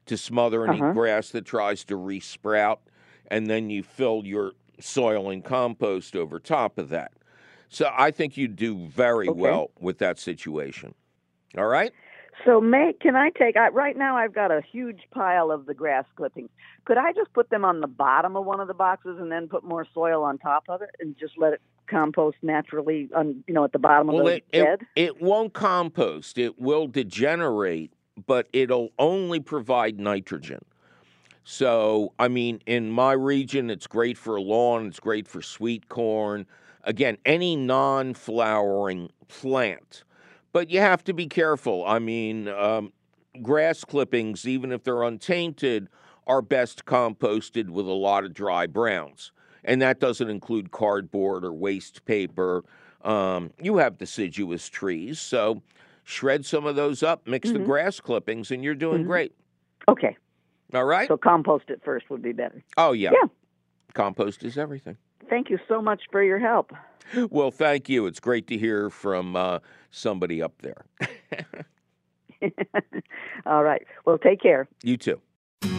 to 0.06 0.18
smother 0.18 0.64
any 0.64 0.82
Uh-huh. 0.82 0.94
grass 0.94 1.30
that 1.30 1.44
tries 1.46 1.84
to 1.86 1.96
resprout, 1.96 2.80
and 3.28 3.48
then 3.48 3.70
you 3.70 3.82
fill 3.82 4.22
your 4.26 4.54
soil 4.80 5.30
and 5.30 5.44
compost 5.44 6.16
over 6.16 6.40
top 6.40 6.78
of 6.78 6.90
that. 6.90 7.12
So 7.68 7.90
I 7.96 8.10
think 8.12 8.36
you 8.36 8.48
do 8.48 8.86
very 8.88 9.28
Okay. 9.28 9.30
well 9.30 9.70
with 9.80 9.98
that 9.98 10.18
situation. 10.18 10.94
All 11.58 11.68
right? 11.68 11.92
So, 12.44 12.60
May, 12.60 12.92
can 13.00 13.14
I 13.14 13.30
take? 13.30 13.56
I, 13.56 13.68
right 13.68 13.96
now, 13.96 14.16
I've 14.16 14.34
got 14.34 14.50
a 14.50 14.62
huge 14.72 15.00
pile 15.12 15.50
of 15.50 15.66
the 15.66 15.74
grass 15.74 16.04
clippings. 16.16 16.50
Could 16.84 16.96
I 16.98 17.12
just 17.12 17.32
put 17.32 17.50
them 17.50 17.64
on 17.64 17.80
the 17.80 17.86
bottom 17.86 18.36
of 18.36 18.44
one 18.44 18.58
of 18.58 18.68
the 18.68 18.74
boxes 18.74 19.18
and 19.20 19.30
then 19.30 19.48
put 19.48 19.62
more 19.62 19.86
soil 19.94 20.24
on 20.24 20.38
top 20.38 20.64
of 20.68 20.82
it 20.82 20.90
and 20.98 21.16
just 21.18 21.34
let 21.38 21.52
it 21.52 21.60
compost 21.86 22.38
naturally 22.42 23.08
on, 23.14 23.44
you 23.46 23.54
know, 23.54 23.64
at 23.64 23.72
the 23.72 23.78
bottom 23.78 24.08
of 24.08 24.14
Well, 24.16 24.24
the 24.24 24.36
it, 24.36 24.44
it, 24.50 24.64
bed? 24.64 24.86
it 24.96 25.22
won't 25.22 25.52
compost. 25.52 26.38
It 26.38 26.58
will 26.58 26.88
degenerate, 26.88 27.92
but 28.26 28.48
it'll 28.52 28.90
only 28.98 29.38
provide 29.38 30.00
nitrogen. 30.00 30.64
So, 31.44 32.12
I 32.18 32.28
mean, 32.28 32.60
in 32.66 32.90
my 32.90 33.12
region, 33.12 33.68
it's 33.68 33.86
great 33.86 34.16
for 34.16 34.40
lawn, 34.40 34.86
it's 34.86 35.00
great 35.00 35.26
for 35.28 35.42
sweet 35.42 35.88
corn. 35.88 36.46
Again, 36.84 37.18
any 37.24 37.56
non 37.56 38.14
flowering 38.14 39.10
plant. 39.28 40.04
But 40.52 40.70
you 40.70 40.80
have 40.80 41.02
to 41.04 41.12
be 41.14 41.26
careful. 41.26 41.84
I 41.86 41.98
mean, 41.98 42.48
um, 42.48 42.92
grass 43.40 43.84
clippings, 43.84 44.46
even 44.46 44.70
if 44.70 44.84
they're 44.84 45.02
untainted, 45.02 45.88
are 46.26 46.42
best 46.42 46.84
composted 46.84 47.70
with 47.70 47.86
a 47.86 47.92
lot 47.92 48.24
of 48.24 48.34
dry 48.34 48.66
browns. 48.66 49.32
And 49.64 49.80
that 49.80 49.98
doesn't 49.98 50.28
include 50.28 50.70
cardboard 50.70 51.44
or 51.44 51.52
waste 51.52 52.04
paper. 52.04 52.64
Um, 53.02 53.50
you 53.60 53.78
have 53.78 53.98
deciduous 53.98 54.68
trees, 54.68 55.18
so 55.18 55.62
shred 56.04 56.44
some 56.44 56.66
of 56.66 56.76
those 56.76 57.02
up, 57.02 57.26
mix 57.26 57.50
the 57.50 57.58
Mhm. 57.58 57.64
grass 57.64 58.00
clippings, 58.00 58.50
and 58.50 58.62
you're 58.62 58.74
doing 58.74 59.02
Mhm. 59.04 59.06
great. 59.06 59.34
Okay, 59.88 60.16
All 60.74 60.84
right? 60.84 61.08
so 61.08 61.16
compost 61.16 61.70
it 61.70 61.82
first 61.84 62.08
would 62.10 62.22
be 62.22 62.32
better. 62.32 62.62
oh, 62.76 62.92
yeah. 62.92 63.10
Yeah. 63.12 63.28
Compost 63.94 64.44
is 64.44 64.56
everything. 64.56 64.96
Thank 65.32 65.48
you 65.48 65.58
so 65.66 65.80
much 65.80 66.02
for 66.10 66.22
your 66.22 66.38
help. 66.38 66.72
Well, 67.30 67.50
thank 67.50 67.88
you. 67.88 68.04
It's 68.06 68.20
great 68.20 68.46
to 68.48 68.58
hear 68.58 68.90
from 68.90 69.34
uh, 69.34 69.60
somebody 69.90 70.42
up 70.42 70.52
there. 70.60 70.84
All 73.46 73.64
right. 73.64 73.82
Well, 74.04 74.18
take 74.18 74.42
care. 74.42 74.68
you 74.82 74.98
too. 74.98 75.22
Two 75.62 75.70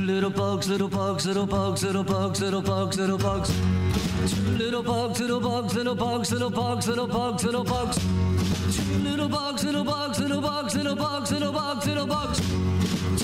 little 0.00 0.30
bugs, 0.30 0.68
little 0.68 0.88
bugs, 0.88 1.26
little 1.26 1.46
bugs, 1.46 1.82
little 1.82 2.04
bugs, 2.04 2.40
little 2.40 2.62
bugs, 2.62 2.96
little 2.96 3.18
bugs. 3.18 3.48
Two 4.32 4.42
little 4.56 4.82
bugs, 4.84 5.18
little 5.18 5.40
bugs, 5.40 5.74
little 5.74 5.96
bugs, 5.96 6.30
little 6.30 6.50
bugs, 6.50 6.86
little 6.86 7.08
bugs, 7.08 7.44
little 7.44 7.64
bugs. 7.64 7.98
Two 8.76 8.98
little 9.00 9.28
bugs, 9.28 9.64
little 9.64 9.82
bugs, 9.84 10.20
little 10.20 10.40
bugs, 10.40 10.76
little 10.76 10.94
bugs, 10.94 11.32
little 11.32 11.52
bugs, 11.52 11.86
little 11.86 12.06
bugs. 12.06 12.40
Little 12.40 12.86
bugs, 12.86 13.23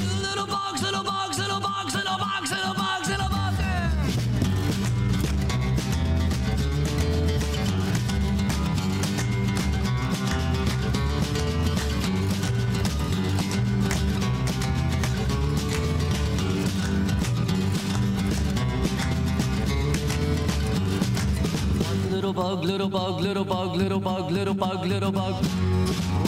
little 22.31 22.43
bug, 22.45 22.65
little 22.65 22.89
bug, 22.89 23.21
little 23.21 23.45
bug, 23.45 23.77
little 23.77 23.99
bug, 23.99 24.31
little 24.31 24.55
bug, 24.55 24.87
little 24.87 25.11
bug. 25.11 25.45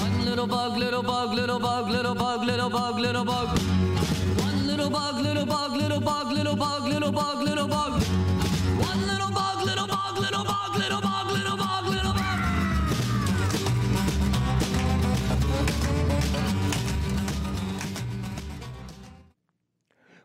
One 0.01 0.25
little 0.25 0.47
bug, 0.49 0.77
little 0.77 1.03
bug, 1.03 1.33
little 1.33 1.61
bug, 1.61 1.91
little 1.91 2.15
bug, 2.15 2.45
little 2.45 2.71
bug, 2.71 2.99
little 2.99 3.25
bug. 3.25 3.59
One 4.41 4.67
little 4.67 4.91
bug, 4.91 5.23
little 5.23 5.47
bug, 5.47 5.77
little 5.77 6.01
bug, 6.01 6.33
little 6.33 6.57
bug, 6.57 6.89
little 6.89 7.13
bug, 7.13 7.43
little 7.43 7.69
bug. 7.69 8.42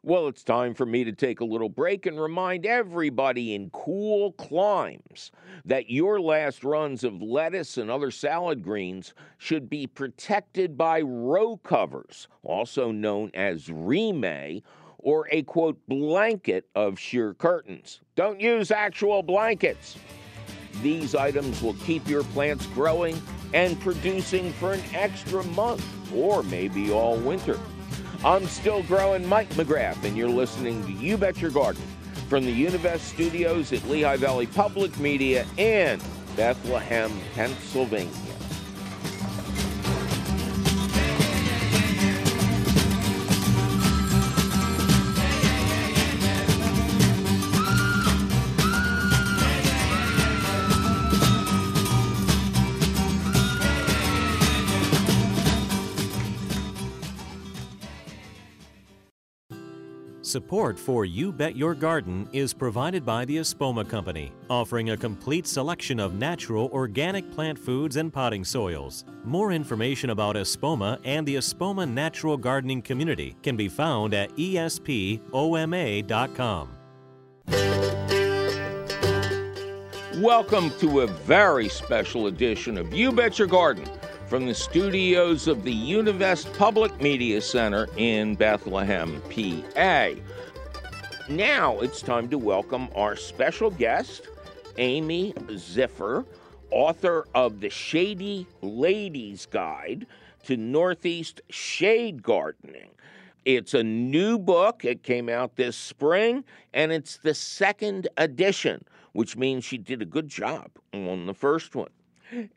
Well, 0.08 0.30
it's 0.30 0.46
time 0.46 0.74
for 0.74 0.86
me 0.86 1.04
to 1.04 1.12
take 1.12 1.42
a 1.42 1.46
little 1.46 1.68
break 1.68 2.06
and 2.06 2.18
remind 2.18 2.66
everybody 2.66 3.54
in 3.54 3.70
cool 3.72 4.32
climes 4.32 5.34
that 5.66 5.90
your 5.90 6.22
last 6.22 6.64
runs 6.64 7.04
of 7.04 7.22
lettuce 7.22 7.76
and 7.76 7.92
other 7.92 8.10
salad 8.10 8.64
greens 8.64 9.14
should 9.38 9.70
be 9.70 9.86
protected 9.86 10.78
by 10.78 11.02
row 11.02 11.58
covers, 11.58 12.30
also 12.44 12.90
known 12.90 13.32
as 13.34 13.68
Reemay, 13.68 14.64
or 15.00 15.28
a 15.30 15.44
quote 15.44 15.78
blanket 15.90 16.70
of 16.74 16.98
sheer 16.98 17.34
curtains. 17.34 18.00
Don't 18.16 18.40
use 18.40 18.72
actual 18.72 19.22
blankets. 19.22 19.98
These 20.82 21.16
items 21.16 21.62
will 21.62 21.76
keep 21.84 22.08
your 22.08 22.24
plants 22.24 22.66
growing 22.68 23.22
and 23.54 23.78
producing 23.82 24.54
for 24.54 24.72
an 24.72 24.84
extra 24.94 25.44
month 25.48 25.86
or 26.16 26.44
maybe 26.44 26.94
all 26.94 27.18
winter. 27.18 27.60
I'm 28.26 28.48
still 28.48 28.82
growing 28.84 29.28
Mike 29.28 29.50
McGrath, 29.50 30.04
and 30.04 30.18
you're 30.18 30.28
listening 30.28 30.84
to 30.86 30.92
You 30.92 31.18
Bet 31.18 31.40
Your 31.40 31.52
Garden 31.52 31.84
from 32.28 32.46
the 32.46 32.66
Univest 32.66 33.00
studios 33.02 33.72
at 33.72 33.88
Lehigh 33.88 34.18
Valley 34.18 34.48
Public 34.48 34.98
Media 34.98 35.46
in 35.58 36.02
Bethlehem, 36.36 37.12
Pennsylvania. 37.36 38.12
Support 60.28 60.78
for 60.78 61.06
You 61.06 61.32
Bet 61.32 61.56
Your 61.56 61.74
Garden 61.74 62.28
is 62.34 62.54
provided 62.54 63.06
by 63.06 63.24
the 63.24 63.38
Espoma 63.38 63.88
Company, 63.88 64.34
offering 64.50 64.90
a 64.90 64.98
complete 64.98 65.48
selection 65.48 66.02
of 66.02 66.16
natural 66.16 66.70
organic 66.74 67.32
plant 67.32 67.58
foods 67.58 67.96
and 67.96 68.12
potting 68.12 68.44
soils. 68.44 69.06
More 69.24 69.54
information 69.54 70.10
about 70.10 70.36
Espoma 70.36 71.00
and 71.06 71.26
the 71.26 71.36
Espoma 71.36 71.90
Natural 71.90 72.36
Gardening 72.36 72.82
Community 72.82 73.38
can 73.42 73.56
be 73.56 73.70
found 73.70 74.14
at 74.14 74.36
espoma.com. 74.36 75.10
Welcome 80.22 80.72
to 80.80 81.02
a 81.02 81.08
very 81.08 81.70
special 81.70 82.28
edition 82.28 82.78
of 82.78 82.94
You 82.94 83.14
Bet 83.14 83.40
Your 83.40 83.48
Garden 83.48 83.90
from 84.28 84.46
the 84.46 84.54
studios 84.54 85.48
of 85.48 85.64
the 85.64 85.74
Univest 85.74 86.56
Public 86.58 87.00
Media 87.02 87.40
Center 87.40 87.88
in 87.96 88.36
Bethlehem, 88.36 89.22
PA. 89.30 90.10
Now 91.30 91.80
it's 91.80 92.02
time 92.02 92.28
to 92.30 92.38
welcome 92.38 92.90
our 92.94 93.16
special 93.16 93.72
guest, 93.72 94.28
Amy 94.78 95.32
Ziffer, 95.48 96.26
author 96.72 97.26
of 97.34 97.62
The 97.62 97.70
Shady 97.70 98.46
Lady's 98.62 99.46
Guide 99.46 100.06
to 100.44 100.58
Northeast 100.58 101.40
Shade 101.50 102.22
Gardening. 102.22 102.90
It's 103.46 103.74
a 103.74 103.84
new 103.84 104.38
book. 104.38 104.84
It 104.84 105.04
came 105.04 105.30
out 105.30 105.56
this 105.56 105.78
spring, 105.78 106.44
and 106.74 106.92
it's 106.92 107.16
the 107.16 107.34
second 107.34 108.10
edition, 108.18 108.84
which 109.14 109.38
means 109.38 109.64
she 109.64 109.78
did 109.78 110.02
a 110.02 110.06
good 110.06 110.28
job 110.28 110.70
on 110.94 111.28
the 111.28 111.34
first 111.34 111.76
one. 111.76 111.88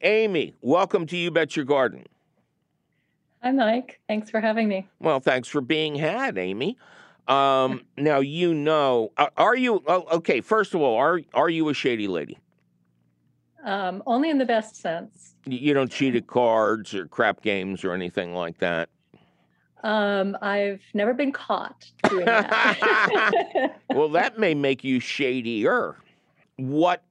Amy, 0.02 0.54
welcome 0.60 1.06
to 1.06 1.16
You 1.16 1.30
Bet 1.30 1.56
Your 1.56 1.64
Garden. 1.64 2.04
Hi, 3.42 3.52
Mike. 3.52 4.00
Thanks 4.08 4.30
for 4.30 4.40
having 4.40 4.68
me. 4.68 4.86
Well, 4.98 5.20
thanks 5.20 5.48
for 5.48 5.60
being 5.60 5.94
had, 5.94 6.36
Amy. 6.36 6.76
Um, 7.28 7.82
now 7.96 8.20
you 8.20 8.52
know. 8.52 9.12
Are, 9.36 9.56
you 9.56 9.82
oh, 9.86 10.06
okay? 10.12 10.40
First 10.40 10.74
of 10.74 10.80
all, 10.80 10.96
are 10.96 11.20
are 11.32 11.48
you 11.48 11.68
a 11.68 11.74
shady 11.74 12.08
lady? 12.08 12.38
Um, 13.64 14.02
only 14.06 14.30
in 14.30 14.38
the 14.38 14.46
best 14.46 14.76
sense. 14.76 15.34
You 15.46 15.58
you 15.58 15.74
don't 15.74 15.90
cheat 15.90 16.16
at 16.16 16.26
cards 16.26 16.94
or 16.94 17.06
crap 17.06 17.42
games 17.42 17.84
or 17.84 17.92
anything 17.92 18.34
like 18.34 18.58
that. 18.58 18.88
Um, 19.82 20.36
I've 20.42 20.82
never 20.92 21.14
been 21.14 21.32
caught 21.32 21.90
doing 22.08 22.26
that. 22.26 23.80
well, 23.94 24.10
that 24.10 24.38
may 24.38 24.54
make 24.54 24.84
you 24.84 25.00
shadier. 25.00 25.96
What 26.56 27.02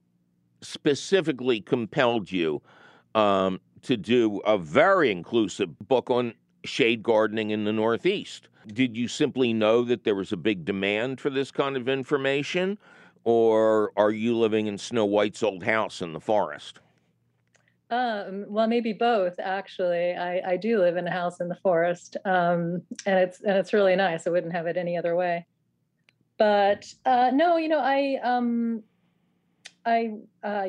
specifically 0.62 1.60
compelled 1.60 2.30
you 2.30 2.62
um, 3.14 3.60
to 3.82 3.96
do 3.96 4.38
a 4.40 4.58
very 4.58 5.10
inclusive 5.10 5.78
book 5.88 6.10
on 6.10 6.34
shade 6.64 7.02
gardening 7.02 7.50
in 7.50 7.64
the 7.64 7.72
Northeast? 7.72 8.48
Did 8.66 8.96
you 8.96 9.08
simply 9.08 9.52
know 9.52 9.82
that 9.84 10.04
there 10.04 10.14
was 10.14 10.32
a 10.32 10.36
big 10.36 10.64
demand 10.64 11.20
for 11.20 11.30
this 11.30 11.50
kind 11.50 11.76
of 11.76 11.88
information? 11.88 12.78
or 13.24 13.92
are 13.96 14.10
you 14.10 14.36
living 14.36 14.66
in 14.66 14.78
Snow 14.78 15.04
White's 15.04 15.42
old 15.42 15.62
house 15.62 16.00
in 16.00 16.12
the 16.12 16.20
forest? 16.20 16.80
Um, 17.90 18.44
well, 18.48 18.68
maybe 18.68 18.92
both. 18.92 19.34
Actually, 19.40 20.12
I, 20.14 20.52
I 20.52 20.56
do 20.56 20.78
live 20.78 20.96
in 20.96 21.06
a 21.06 21.10
house 21.10 21.40
in 21.40 21.48
the 21.48 21.56
forest, 21.56 22.16
um, 22.24 22.82
and 23.04 23.18
it's 23.18 23.40
and 23.40 23.56
it's 23.56 23.72
really 23.72 23.96
nice. 23.96 24.26
I 24.26 24.30
wouldn't 24.30 24.52
have 24.52 24.66
it 24.66 24.76
any 24.76 24.96
other 24.96 25.16
way. 25.16 25.44
But 26.38 26.86
uh, 27.04 27.30
no, 27.34 27.56
you 27.56 27.68
know, 27.68 27.80
I 27.80 28.18
um, 28.22 28.84
I 29.86 30.12
uh, 30.42 30.68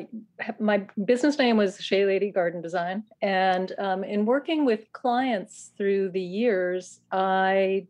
my 0.58 0.86
business 1.04 1.38
name 1.38 1.56
was 1.56 1.78
Shea 1.80 2.06
Lady 2.06 2.30
Garden 2.30 2.62
Design, 2.62 3.04
and 3.20 3.72
um, 3.78 4.04
in 4.04 4.24
working 4.24 4.64
with 4.64 4.90
clients 4.92 5.72
through 5.76 6.10
the 6.10 6.20
years, 6.20 7.00
I 7.10 7.86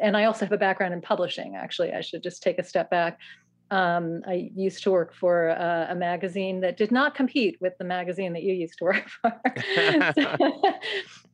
and 0.00 0.16
I 0.16 0.24
also 0.24 0.44
have 0.44 0.52
a 0.52 0.58
background 0.58 0.92
in 0.92 1.00
publishing. 1.00 1.54
Actually, 1.54 1.92
I 1.92 2.00
should 2.00 2.22
just 2.22 2.42
take 2.42 2.58
a 2.58 2.64
step 2.64 2.90
back. 2.90 3.18
Um, 3.70 4.22
I 4.26 4.50
used 4.54 4.82
to 4.84 4.90
work 4.90 5.14
for 5.14 5.48
a, 5.48 5.88
a, 5.90 5.94
magazine 5.94 6.60
that 6.60 6.76
did 6.76 6.92
not 6.92 7.14
compete 7.14 7.56
with 7.60 7.72
the 7.78 7.84
magazine 7.84 8.34
that 8.34 8.42
you 8.42 8.52
used 8.52 8.78
to 8.78 8.84
work 8.84 9.08
for. 9.08 9.32
so, 10.14 10.36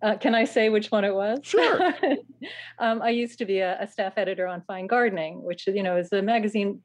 uh, 0.02 0.16
can 0.16 0.34
I 0.34 0.44
say 0.44 0.70
which 0.70 0.90
one 0.90 1.04
it 1.04 1.14
was? 1.14 1.40
Sure. 1.42 1.94
um, 2.78 3.02
I 3.02 3.10
used 3.10 3.38
to 3.38 3.44
be 3.44 3.58
a, 3.58 3.80
a, 3.82 3.86
staff 3.86 4.14
editor 4.16 4.46
on 4.46 4.62
Fine 4.62 4.86
Gardening, 4.86 5.42
which 5.42 5.66
you 5.66 5.82
know 5.82 5.96
is 5.96 6.10
a 6.12 6.22
magazine. 6.22 6.80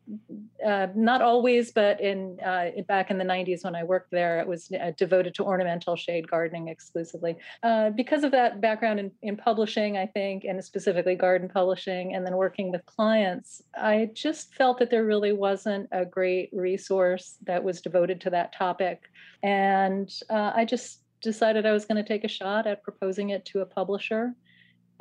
Uh, 0.65 0.87
not 0.95 1.21
always, 1.21 1.71
but 1.71 2.01
in 2.01 2.37
uh, 2.45 2.71
back 2.87 3.11
in 3.11 3.17
the 3.17 3.23
'90s 3.23 3.63
when 3.63 3.75
I 3.75 3.83
worked 3.83 4.11
there, 4.11 4.39
it 4.39 4.47
was 4.47 4.69
uh, 4.71 4.91
devoted 4.97 5.33
to 5.35 5.43
ornamental 5.43 5.95
shade 5.95 6.29
gardening 6.29 6.67
exclusively. 6.67 7.37
Uh, 7.63 7.91
because 7.91 8.23
of 8.23 8.31
that 8.31 8.59
background 8.59 8.99
in, 8.99 9.11
in 9.21 9.37
publishing, 9.37 9.97
I 9.97 10.07
think, 10.07 10.43
and 10.43 10.63
specifically 10.63 11.15
garden 11.15 11.47
publishing, 11.47 12.15
and 12.15 12.25
then 12.25 12.35
working 12.35 12.69
with 12.69 12.85
clients, 12.85 13.61
I 13.77 14.09
just 14.13 14.53
felt 14.55 14.77
that 14.79 14.89
there 14.89 15.05
really 15.05 15.31
wasn't 15.31 15.87
a 15.93 16.03
great 16.03 16.49
resource 16.51 17.37
that 17.45 17.63
was 17.63 17.79
devoted 17.79 18.19
to 18.21 18.29
that 18.31 18.53
topic, 18.53 19.03
and 19.41 20.11
uh, 20.29 20.51
I 20.53 20.65
just 20.65 20.99
decided 21.25 21.65
I 21.65 21.73
was 21.73 21.83
going 21.83 22.01
to 22.01 22.07
take 22.07 22.23
a 22.23 22.29
shot 22.29 22.65
at 22.67 22.83
proposing 22.83 23.31
it 23.31 23.43
to 23.47 23.59
a 23.59 23.65
publisher. 23.65 24.33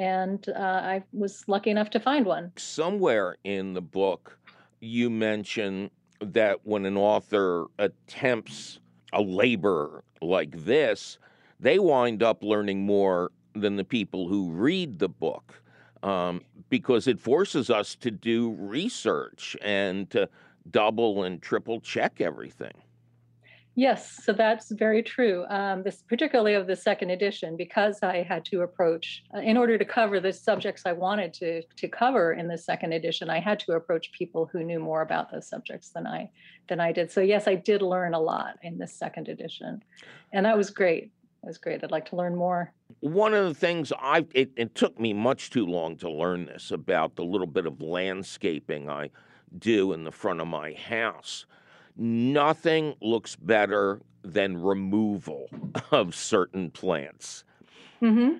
And 0.00 0.44
uh, 0.48 0.60
I 0.60 1.04
was 1.12 1.44
lucky 1.46 1.70
enough 1.70 1.90
to 1.90 2.00
find 2.00 2.26
one. 2.26 2.50
Somewhere 2.56 3.36
in 3.44 3.74
the 3.74 3.82
book, 3.82 4.36
you 4.80 5.08
mention 5.08 5.90
that 6.20 6.58
when 6.64 6.84
an 6.86 6.96
author 6.96 7.66
attempts 7.78 8.80
a 9.12 9.22
labor 9.22 10.02
like 10.20 10.64
this, 10.64 11.18
they 11.60 11.78
wind 11.78 12.22
up 12.24 12.42
learning 12.42 12.84
more 12.84 13.30
than 13.54 13.76
the 13.76 13.84
people 13.84 14.26
who 14.26 14.50
read 14.50 14.98
the 14.98 15.08
book 15.08 15.62
um, 16.02 16.40
because 16.70 17.06
it 17.06 17.20
forces 17.20 17.70
us 17.70 17.94
to 17.94 18.10
do 18.10 18.56
research 18.58 19.56
and 19.62 20.10
to 20.10 20.28
double 20.70 21.22
and 21.22 21.40
triple 21.40 21.80
check 21.80 22.20
everything. 22.20 22.72
Yes, 23.76 24.24
so 24.24 24.32
that's 24.32 24.70
very 24.70 25.02
true. 25.02 25.44
Um, 25.48 25.82
this 25.82 26.04
particularly 26.08 26.54
of 26.54 26.68
the 26.68 26.76
second 26.76 27.10
edition, 27.10 27.56
because 27.56 27.98
I 28.02 28.22
had 28.22 28.44
to 28.46 28.62
approach, 28.62 29.24
uh, 29.34 29.40
in 29.40 29.56
order 29.56 29.76
to 29.76 29.84
cover 29.84 30.20
the 30.20 30.32
subjects 30.32 30.82
I 30.86 30.92
wanted 30.92 31.34
to 31.34 31.62
to 31.62 31.88
cover 31.88 32.34
in 32.34 32.46
the 32.46 32.56
second 32.58 32.92
edition, 32.92 33.30
I 33.30 33.40
had 33.40 33.58
to 33.60 33.72
approach 33.72 34.12
people 34.12 34.48
who 34.52 34.62
knew 34.62 34.78
more 34.78 35.02
about 35.02 35.32
those 35.32 35.48
subjects 35.48 35.90
than 35.90 36.06
I 36.06 36.30
than 36.68 36.78
I 36.78 36.92
did. 36.92 37.10
So 37.10 37.20
yes, 37.20 37.48
I 37.48 37.56
did 37.56 37.82
learn 37.82 38.14
a 38.14 38.20
lot 38.20 38.58
in 38.62 38.78
this 38.78 38.94
second 38.94 39.28
edition, 39.28 39.82
and 40.32 40.46
that 40.46 40.56
was 40.56 40.70
great. 40.70 41.10
It 41.42 41.46
was 41.48 41.58
great. 41.58 41.82
I'd 41.82 41.90
like 41.90 42.08
to 42.10 42.16
learn 42.16 42.36
more. 42.36 42.72
One 43.00 43.34
of 43.34 43.44
the 43.44 43.54
things 43.54 43.92
I 43.98 44.24
it, 44.34 44.52
it 44.56 44.76
took 44.76 45.00
me 45.00 45.12
much 45.12 45.50
too 45.50 45.66
long 45.66 45.96
to 45.96 46.08
learn 46.08 46.46
this 46.46 46.70
about 46.70 47.16
the 47.16 47.24
little 47.24 47.48
bit 47.48 47.66
of 47.66 47.82
landscaping 47.82 48.88
I 48.88 49.10
do 49.58 49.92
in 49.92 50.04
the 50.04 50.12
front 50.12 50.40
of 50.40 50.46
my 50.46 50.74
house 50.74 51.44
nothing 51.96 52.94
looks 53.00 53.36
better 53.36 54.00
than 54.22 54.60
removal 54.60 55.48
of 55.90 56.14
certain 56.14 56.70
plants. 56.70 57.44
Mm-hmm. 58.02 58.38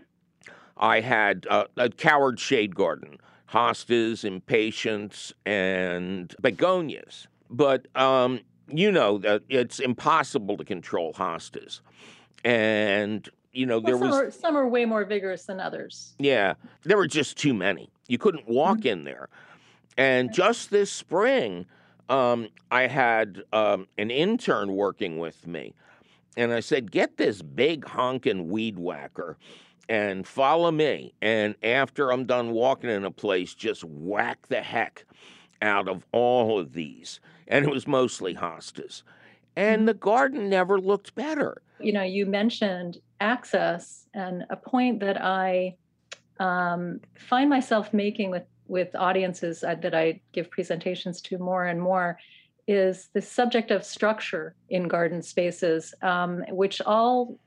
I 0.76 1.00
had 1.00 1.46
uh, 1.48 1.66
a 1.76 1.88
coward 1.88 2.40
shade 2.40 2.74
garden, 2.74 3.18
hostas, 3.50 4.24
impatiens, 4.24 5.32
and 5.46 6.34
begonias. 6.42 7.26
But 7.48 7.86
um, 7.94 8.40
you 8.68 8.90
know 8.90 9.18
that 9.18 9.42
it's 9.48 9.78
impossible 9.78 10.56
to 10.56 10.64
control 10.64 11.12
hostas. 11.12 11.80
And 12.44 13.28
you 13.52 13.66
know, 13.66 13.78
there 13.78 13.96
well, 13.96 14.10
some 14.10 14.26
was 14.26 14.36
are, 14.36 14.38
some 14.38 14.56
are 14.56 14.66
way 14.66 14.84
more 14.84 15.04
vigorous 15.04 15.44
than 15.44 15.60
others. 15.60 16.14
Yeah, 16.18 16.54
there 16.82 16.96
were 16.96 17.06
just 17.06 17.36
too 17.36 17.54
many. 17.54 17.88
You 18.08 18.18
couldn't 18.18 18.48
walk 18.48 18.78
mm-hmm. 18.78 18.88
in 18.88 19.04
there. 19.04 19.28
And 19.96 20.32
just 20.32 20.70
this 20.70 20.90
spring, 20.90 21.66
um, 22.08 22.48
I 22.70 22.86
had 22.86 23.42
um, 23.52 23.86
an 23.98 24.10
intern 24.10 24.74
working 24.74 25.18
with 25.18 25.46
me, 25.46 25.74
and 26.36 26.52
I 26.52 26.60
said, 26.60 26.90
"Get 26.90 27.16
this 27.16 27.42
big 27.42 27.84
honking 27.84 28.48
weed 28.48 28.78
whacker." 28.78 29.38
And 29.86 30.26
follow 30.26 30.70
me. 30.70 31.12
And 31.20 31.56
after 31.62 32.10
I'm 32.10 32.24
done 32.24 32.52
walking 32.52 32.88
in 32.88 33.04
a 33.04 33.10
place, 33.10 33.52
just 33.52 33.84
whack 33.84 34.46
the 34.48 34.62
heck 34.62 35.04
out 35.60 35.88
of 35.88 36.06
all 36.10 36.58
of 36.58 36.72
these. 36.72 37.20
And 37.48 37.66
it 37.66 37.70
was 37.70 37.86
mostly 37.86 38.34
hostas. 38.34 39.02
And 39.56 39.80
mm-hmm. 39.80 39.86
the 39.86 39.94
garden 39.94 40.48
never 40.48 40.80
looked 40.80 41.14
better. 41.14 41.60
You 41.80 41.92
know, 41.92 42.02
you 42.02 42.24
mentioned 42.24 42.98
access, 43.20 44.06
and 44.14 44.44
a 44.48 44.56
point 44.56 45.00
that 45.00 45.20
I 45.20 45.76
um, 46.38 47.00
find 47.18 47.50
myself 47.50 47.92
making 47.92 48.30
with 48.30 48.44
with 48.66 48.94
audiences 48.94 49.60
that 49.60 49.94
I 49.94 50.20
give 50.32 50.50
presentations 50.50 51.20
to 51.22 51.38
more 51.38 51.66
and 51.66 51.80
more 51.80 52.18
is 52.66 53.08
the 53.12 53.20
subject 53.20 53.70
of 53.70 53.84
structure 53.84 54.54
in 54.70 54.88
garden 54.88 55.22
spaces, 55.22 55.94
um, 56.02 56.44
which 56.48 56.80
all 56.80 57.38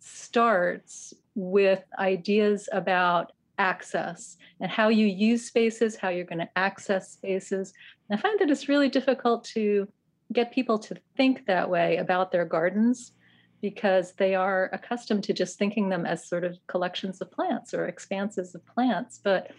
starts 0.00 1.14
with 1.34 1.82
ideas 1.98 2.68
about 2.72 3.32
access 3.58 4.36
and 4.60 4.70
how 4.70 4.88
you 4.88 5.06
use 5.06 5.44
spaces, 5.44 5.96
how 5.96 6.08
you're 6.08 6.24
going 6.24 6.38
to 6.38 6.58
access 6.58 7.12
spaces. 7.12 7.72
And 8.08 8.18
I 8.18 8.22
find 8.22 8.38
that 8.40 8.50
it's 8.50 8.68
really 8.68 8.88
difficult 8.88 9.44
to 9.54 9.88
get 10.32 10.52
people 10.52 10.78
to 10.78 10.96
think 11.16 11.46
that 11.46 11.68
way 11.68 11.98
about 11.98 12.32
their 12.32 12.46
gardens 12.46 13.12
because 13.60 14.12
they 14.12 14.34
are 14.34 14.70
accustomed 14.72 15.22
to 15.24 15.32
just 15.32 15.58
thinking 15.58 15.88
them 15.88 16.04
as 16.04 16.28
sort 16.28 16.44
of 16.44 16.58
collections 16.66 17.20
of 17.20 17.30
plants 17.30 17.72
or 17.72 17.86
expanses 17.86 18.54
of 18.54 18.66
plants. 18.66 19.20
But 19.22 19.52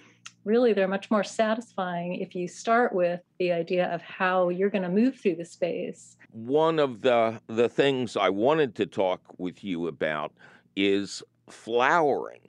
really 0.46 0.74
they're 0.74 0.88
much 0.88 1.10
more 1.10 1.24
satisfying 1.24 2.16
if 2.16 2.36
you 2.36 2.48
start 2.48 2.94
with 2.94 3.22
the 3.40 3.52
idea 3.52 3.94
of 3.94 4.02
how 4.02 4.50
you're 4.50 4.70
going 4.70 4.84
to 4.84 4.90
move 4.90 5.16
through 5.16 5.36
the 5.36 5.46
space. 5.46 6.18
One 6.32 6.80
of 6.80 7.02
the 7.02 7.40
the 7.48 7.70
things 7.70 8.18
I 8.18 8.30
wanted 8.30 8.76
to 8.76 8.86
talk 8.86 9.22
with 9.38 9.64
you 9.64 9.88
about 9.88 10.34
is 10.76 11.24
flowering 11.50 12.42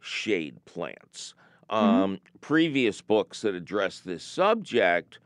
shade 0.00 0.64
plants. 0.64 1.34
Mm-hmm. 1.70 1.84
Um, 1.84 2.20
previous 2.40 3.00
books 3.00 3.40
that 3.42 3.54
address 3.54 4.00
this 4.00 4.22
subject, 4.22 5.18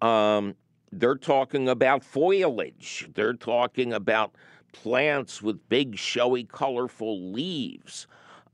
um, 0.00 0.54
they're 0.92 1.16
talking 1.16 1.68
about 1.68 2.04
foliage. 2.04 3.08
They're 3.14 3.34
talking 3.34 3.92
about 3.92 4.34
plants 4.72 5.42
with 5.42 5.68
big, 5.68 5.98
showy, 5.98 6.44
colorful 6.44 7.32
leaves. 7.32 8.06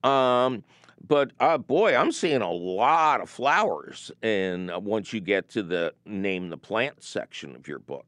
Um, 0.02 0.64
but 1.06 1.32
uh, 1.40 1.58
boy, 1.58 1.94
I'm 1.94 2.12
seeing 2.12 2.42
a 2.42 2.50
lot 2.50 3.20
of 3.20 3.28
flowers. 3.28 4.10
And 4.22 4.70
uh, 4.70 4.80
once 4.80 5.12
you 5.12 5.20
get 5.20 5.48
to 5.50 5.62
the 5.62 5.92
name 6.06 6.48
the 6.48 6.56
plant 6.56 7.02
section 7.02 7.54
of 7.56 7.68
your 7.68 7.78
book. 7.78 8.06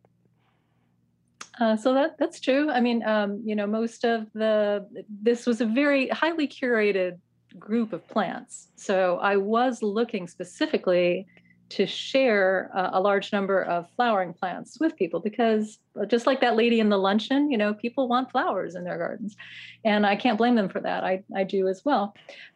Uh, 1.59 1.77
so 1.77 1.95
that 1.95 2.19
that's 2.19 2.39
true. 2.39 2.71
I 2.71 2.81
mean, 2.81 3.03
um, 3.05 3.41
you 3.45 3.57
know, 3.57 3.67
most 3.67 4.05
of 4.05 4.27
the 4.35 4.87
this 5.23 5.47
was 5.47 5.61
a 5.61 5.67
very 5.67 6.09
highly 6.09 6.47
curated 6.47 7.19
group 7.59 7.93
of 7.93 8.07
plants. 8.09 8.69
So 8.77 9.17
I 9.19 9.37
was 9.37 9.83
looking 9.83 10.27
specifically 10.27 11.27
to 11.69 11.87
share 11.87 12.71
a 12.75 13.01
large 13.01 13.33
number 13.33 13.63
of 13.63 13.91
flowering 13.97 14.33
plants 14.33 14.79
with 14.79 14.97
people 14.97 15.21
because 15.21 15.79
uh, 16.01 16.05
just 16.05 16.27
like 16.27 16.41
that 16.41 16.57
lady 16.57 16.79
in 16.79 16.89
the 16.89 16.97
luncheon, 16.97 17.51
you 17.51 17.59
know, 17.59 17.75
people 17.75 18.09
want 18.09 18.31
flowers 18.31 18.75
in 18.77 18.85
their 18.85 18.99
gardens. 18.99 19.37
And 19.85 20.07
I 20.07 20.15
can't 20.17 20.39
blame 20.39 20.55
them 20.55 20.69
for 20.69 20.81
that. 20.81 21.03
I, 21.03 21.25
I 21.35 21.45
do 21.45 21.67
as 21.69 21.85
well. 21.85 22.15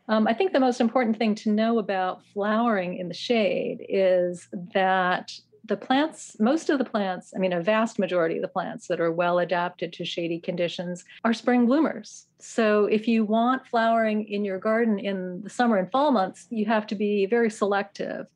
Um, 0.08 0.28
I 0.28 0.34
think 0.34 0.52
the 0.52 0.60
most 0.60 0.80
important 0.80 1.18
thing 1.18 1.34
to 1.36 1.50
know 1.50 1.78
about 1.78 2.24
flowering 2.32 2.98
in 2.98 3.08
the 3.08 3.14
shade 3.14 3.84
is 3.88 4.48
that 4.74 5.32
the 5.64 5.76
plants, 5.76 6.36
most 6.40 6.68
of 6.68 6.78
the 6.78 6.84
plants, 6.84 7.32
I 7.34 7.38
mean, 7.38 7.52
a 7.52 7.62
vast 7.62 7.98
majority 7.98 8.36
of 8.36 8.42
the 8.42 8.48
plants 8.48 8.88
that 8.88 9.00
are 9.00 9.12
well 9.12 9.38
adapted 9.38 9.92
to 9.94 10.04
shady 10.04 10.40
conditions 10.40 11.04
are 11.24 11.32
spring 11.32 11.66
bloomers. 11.66 12.26
So 12.38 12.86
if 12.86 13.06
you 13.06 13.24
want 13.24 13.66
flowering 13.66 14.26
in 14.26 14.44
your 14.44 14.58
garden 14.58 14.98
in 14.98 15.42
the 15.42 15.50
summer 15.50 15.76
and 15.76 15.90
fall 15.90 16.10
months, 16.10 16.46
you 16.50 16.66
have 16.66 16.86
to 16.88 16.94
be 16.94 17.26
very 17.26 17.50
selective 17.50 18.26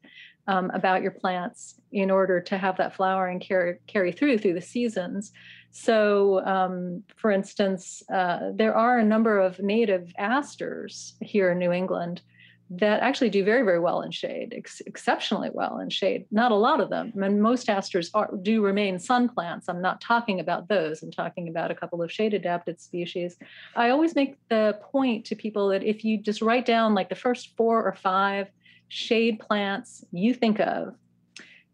um, 0.46 0.70
about 0.74 1.02
your 1.02 1.10
plants 1.10 1.80
in 1.92 2.10
order 2.10 2.40
to 2.40 2.58
have 2.58 2.76
that 2.76 2.94
flowering 2.94 3.40
carry, 3.40 3.78
carry 3.86 4.12
through 4.12 4.38
through 4.38 4.54
the 4.54 4.60
seasons. 4.60 5.32
So, 5.70 6.44
um, 6.46 7.02
for 7.16 7.30
instance, 7.30 8.02
uh, 8.12 8.50
there 8.54 8.76
are 8.76 8.98
a 8.98 9.04
number 9.04 9.40
of 9.40 9.58
native 9.58 10.12
asters 10.18 11.14
here 11.20 11.50
in 11.50 11.58
New 11.58 11.72
England 11.72 12.22
that 12.70 13.00
actually 13.00 13.28
do 13.28 13.44
very, 13.44 13.62
very 13.62 13.78
well 13.78 14.02
in 14.02 14.10
shade, 14.10 14.54
ex- 14.56 14.82
exceptionally 14.86 15.50
well 15.52 15.78
in 15.78 15.90
shade. 15.90 16.26
Not 16.30 16.50
a 16.50 16.56
lot 16.56 16.80
of 16.80 16.90
them. 16.90 17.12
I 17.14 17.18
mean, 17.18 17.40
most 17.40 17.68
asters 17.68 18.10
are, 18.14 18.30
do 18.42 18.62
remain 18.62 18.98
sun 18.98 19.28
plants. 19.28 19.68
I'm 19.68 19.82
not 19.82 20.00
talking 20.00 20.40
about 20.40 20.68
those. 20.68 21.02
I'm 21.02 21.10
talking 21.10 21.48
about 21.48 21.70
a 21.70 21.74
couple 21.74 22.02
of 22.02 22.10
shade 22.10 22.34
adapted 22.34 22.80
species. 22.80 23.36
I 23.76 23.90
always 23.90 24.14
make 24.14 24.36
the 24.48 24.78
point 24.80 25.26
to 25.26 25.36
people 25.36 25.68
that 25.68 25.82
if 25.82 26.04
you 26.04 26.18
just 26.18 26.40
write 26.40 26.64
down 26.64 26.94
like 26.94 27.08
the 27.08 27.14
first 27.14 27.54
four 27.56 27.84
or 27.84 27.94
five 27.94 28.48
shade 28.94 29.40
plants 29.40 30.04
you 30.12 30.32
think 30.32 30.60
of, 30.60 30.94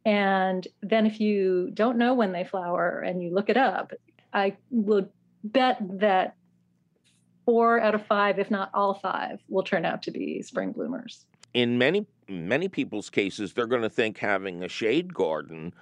and 0.06 0.66
then 0.83 1.04
if 1.04 1.20
you 1.20 1.70
don't 1.74 1.98
know 1.98 2.14
when 2.14 2.33
they 2.33 2.44
flower 2.44 3.00
and 3.00 3.22
you 3.22 3.33
look 3.35 3.50
it 3.50 3.59
up, 3.59 3.92
I 4.33 4.56
would 4.70 5.11
bet 5.44 5.76
that 6.00 6.35
four 7.44 7.78
out 7.80 7.94
of 7.94 8.06
five, 8.06 8.38
if 8.38 8.50
not 8.50 8.70
all 8.72 8.94
five, 8.94 9.40
will 9.48 9.62
turn 9.62 9.85
out 9.85 10.02
to 10.04 10.11
be 10.11 10.40
spring 10.40 10.72
bloomers. 10.72 11.26
In 11.52 11.76
many 11.76 12.06
many 12.28 12.68
people's 12.68 13.11
cases, 13.11 13.52
they're 13.52 13.66
going 13.66 13.83
to 13.83 13.90
think 13.90 14.18
having 14.18 14.62
a 14.62 14.68
shade 14.68 15.12
garden 15.12 15.74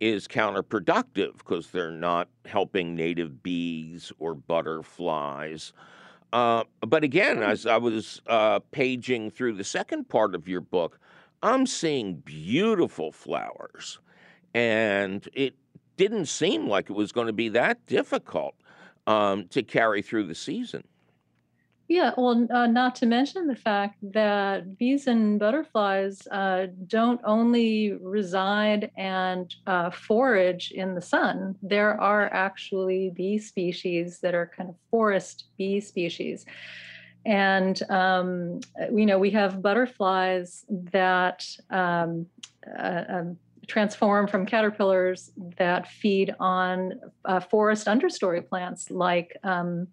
is 0.00 0.26
counterproductive 0.26 1.38
because 1.38 1.68
they're 1.68 1.92
not 1.92 2.28
helping 2.44 2.94
native 2.94 3.42
bees 3.42 4.12
or 4.18 4.34
butterflies. 4.34 5.72
Uh, 6.32 6.64
but 6.80 7.04
again, 7.04 7.42
as 7.42 7.66
I 7.66 7.76
was 7.76 8.22
uh, 8.26 8.60
paging 8.70 9.30
through 9.30 9.54
the 9.54 9.64
second 9.64 10.08
part 10.08 10.34
of 10.34 10.48
your 10.48 10.62
book, 10.62 10.98
I'm 11.42 11.66
seeing 11.66 12.16
beautiful 12.16 13.12
flowers, 13.12 13.98
and 14.54 15.28
it 15.34 15.54
didn't 15.96 16.26
seem 16.26 16.68
like 16.68 16.88
it 16.88 16.94
was 16.94 17.12
going 17.12 17.26
to 17.26 17.32
be 17.32 17.48
that 17.50 17.84
difficult 17.86 18.54
um, 19.06 19.46
to 19.48 19.62
carry 19.62 20.00
through 20.00 20.26
the 20.26 20.34
season. 20.34 20.84
Yeah, 21.92 22.12
well, 22.16 22.46
uh, 22.50 22.68
not 22.68 22.94
to 22.96 23.06
mention 23.06 23.46
the 23.46 23.54
fact 23.54 23.98
that 24.14 24.78
bees 24.78 25.06
and 25.06 25.38
butterflies 25.38 26.26
uh, 26.28 26.68
don't 26.86 27.20
only 27.22 27.92
reside 28.00 28.90
and 28.96 29.54
uh, 29.66 29.90
forage 29.90 30.70
in 30.70 30.94
the 30.94 31.02
sun. 31.02 31.54
There 31.60 32.00
are 32.00 32.32
actually 32.32 33.10
bee 33.14 33.36
species 33.36 34.20
that 34.20 34.34
are 34.34 34.50
kind 34.56 34.70
of 34.70 34.76
forest 34.90 35.48
bee 35.58 35.80
species. 35.80 36.46
And, 37.26 37.78
um, 37.90 38.60
you 38.90 39.04
know, 39.04 39.18
we 39.18 39.28
have 39.32 39.60
butterflies 39.60 40.64
that 40.70 41.44
um, 41.68 42.24
uh, 42.74 43.04
um, 43.06 43.36
transform 43.66 44.28
from 44.28 44.46
caterpillars 44.46 45.30
that 45.58 45.88
feed 45.88 46.34
on 46.40 46.98
uh, 47.26 47.40
forest 47.40 47.86
understory 47.86 48.48
plants 48.48 48.90
like 48.90 49.36
um, 49.44 49.88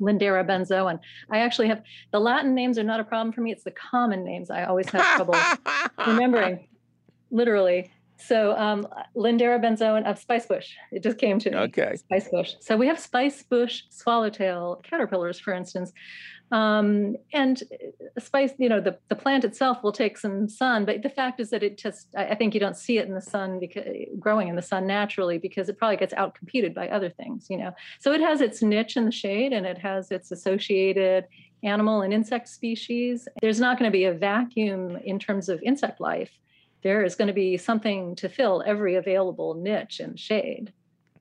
Lindera 0.00 0.44
benzoin. 0.46 0.98
I 1.30 1.38
actually 1.38 1.68
have 1.68 1.82
the 2.12 2.20
Latin 2.20 2.54
names 2.54 2.78
are 2.78 2.84
not 2.84 3.00
a 3.00 3.04
problem 3.04 3.32
for 3.32 3.40
me. 3.40 3.52
It's 3.52 3.64
the 3.64 3.72
common 3.72 4.24
names 4.24 4.50
I 4.50 4.64
always 4.64 4.88
have 4.90 5.02
trouble 5.16 5.36
remembering, 6.06 6.68
literally. 7.30 7.90
So 8.18 8.56
um, 8.56 8.86
Lindera 9.14 9.60
benzoin 9.62 10.04
of 10.04 10.18
spice 10.18 10.46
bush. 10.46 10.70
It 10.90 11.02
just 11.02 11.18
came 11.18 11.38
to 11.40 11.50
me. 11.50 11.56
Okay. 11.56 11.94
Spicebush. 12.10 12.54
So 12.60 12.76
we 12.76 12.86
have 12.86 12.98
spice 12.98 13.42
bush 13.42 13.82
swallowtail 13.90 14.80
caterpillars, 14.82 15.38
for 15.38 15.52
instance, 15.52 15.92
um, 16.52 17.16
and 17.32 17.62
uh, 17.72 18.20
spice, 18.20 18.52
you 18.58 18.68
know, 18.68 18.80
the, 18.80 18.96
the 19.08 19.16
plant 19.16 19.44
itself 19.44 19.82
will 19.82 19.92
take 19.92 20.16
some 20.16 20.48
sun, 20.48 20.84
but 20.84 21.02
the 21.02 21.08
fact 21.08 21.40
is 21.40 21.50
that 21.50 21.64
it 21.64 21.76
just, 21.76 22.08
I, 22.16 22.36
think 22.36 22.54
you 22.54 22.60
don't 22.60 22.76
see 22.76 22.98
it 22.98 23.08
in 23.08 23.14
the 23.14 23.20
sun 23.20 23.58
because 23.58 23.84
growing 24.18 24.46
in 24.46 24.54
the 24.54 24.62
sun 24.62 24.86
naturally 24.86 25.38
because 25.38 25.68
it 25.68 25.76
probably 25.76 25.96
gets 25.96 26.14
outcompeted 26.14 26.72
by 26.72 26.88
other 26.88 27.10
things, 27.10 27.46
you 27.50 27.56
know. 27.56 27.72
So 27.98 28.12
it 28.12 28.20
has 28.20 28.40
its 28.40 28.62
niche 28.62 28.96
in 28.96 29.06
the 29.06 29.12
shade 29.12 29.52
and 29.52 29.66
it 29.66 29.78
has 29.78 30.12
its 30.12 30.30
associated 30.30 31.26
animal 31.64 32.02
and 32.02 32.14
insect 32.14 32.48
species. 32.48 33.26
There's 33.42 33.58
not 33.58 33.76
going 33.76 33.90
to 33.90 33.96
be 33.96 34.04
a 34.04 34.12
vacuum 34.12 34.98
in 35.04 35.18
terms 35.18 35.48
of 35.48 35.60
insect 35.62 36.00
life. 36.00 36.30
There 36.82 37.02
is 37.02 37.16
going 37.16 37.28
to 37.28 37.34
be 37.34 37.56
something 37.56 38.14
to 38.16 38.28
fill 38.28 38.62
every 38.64 38.94
available 38.94 39.54
niche 39.54 39.98
in 39.98 40.14
shade. 40.14 40.72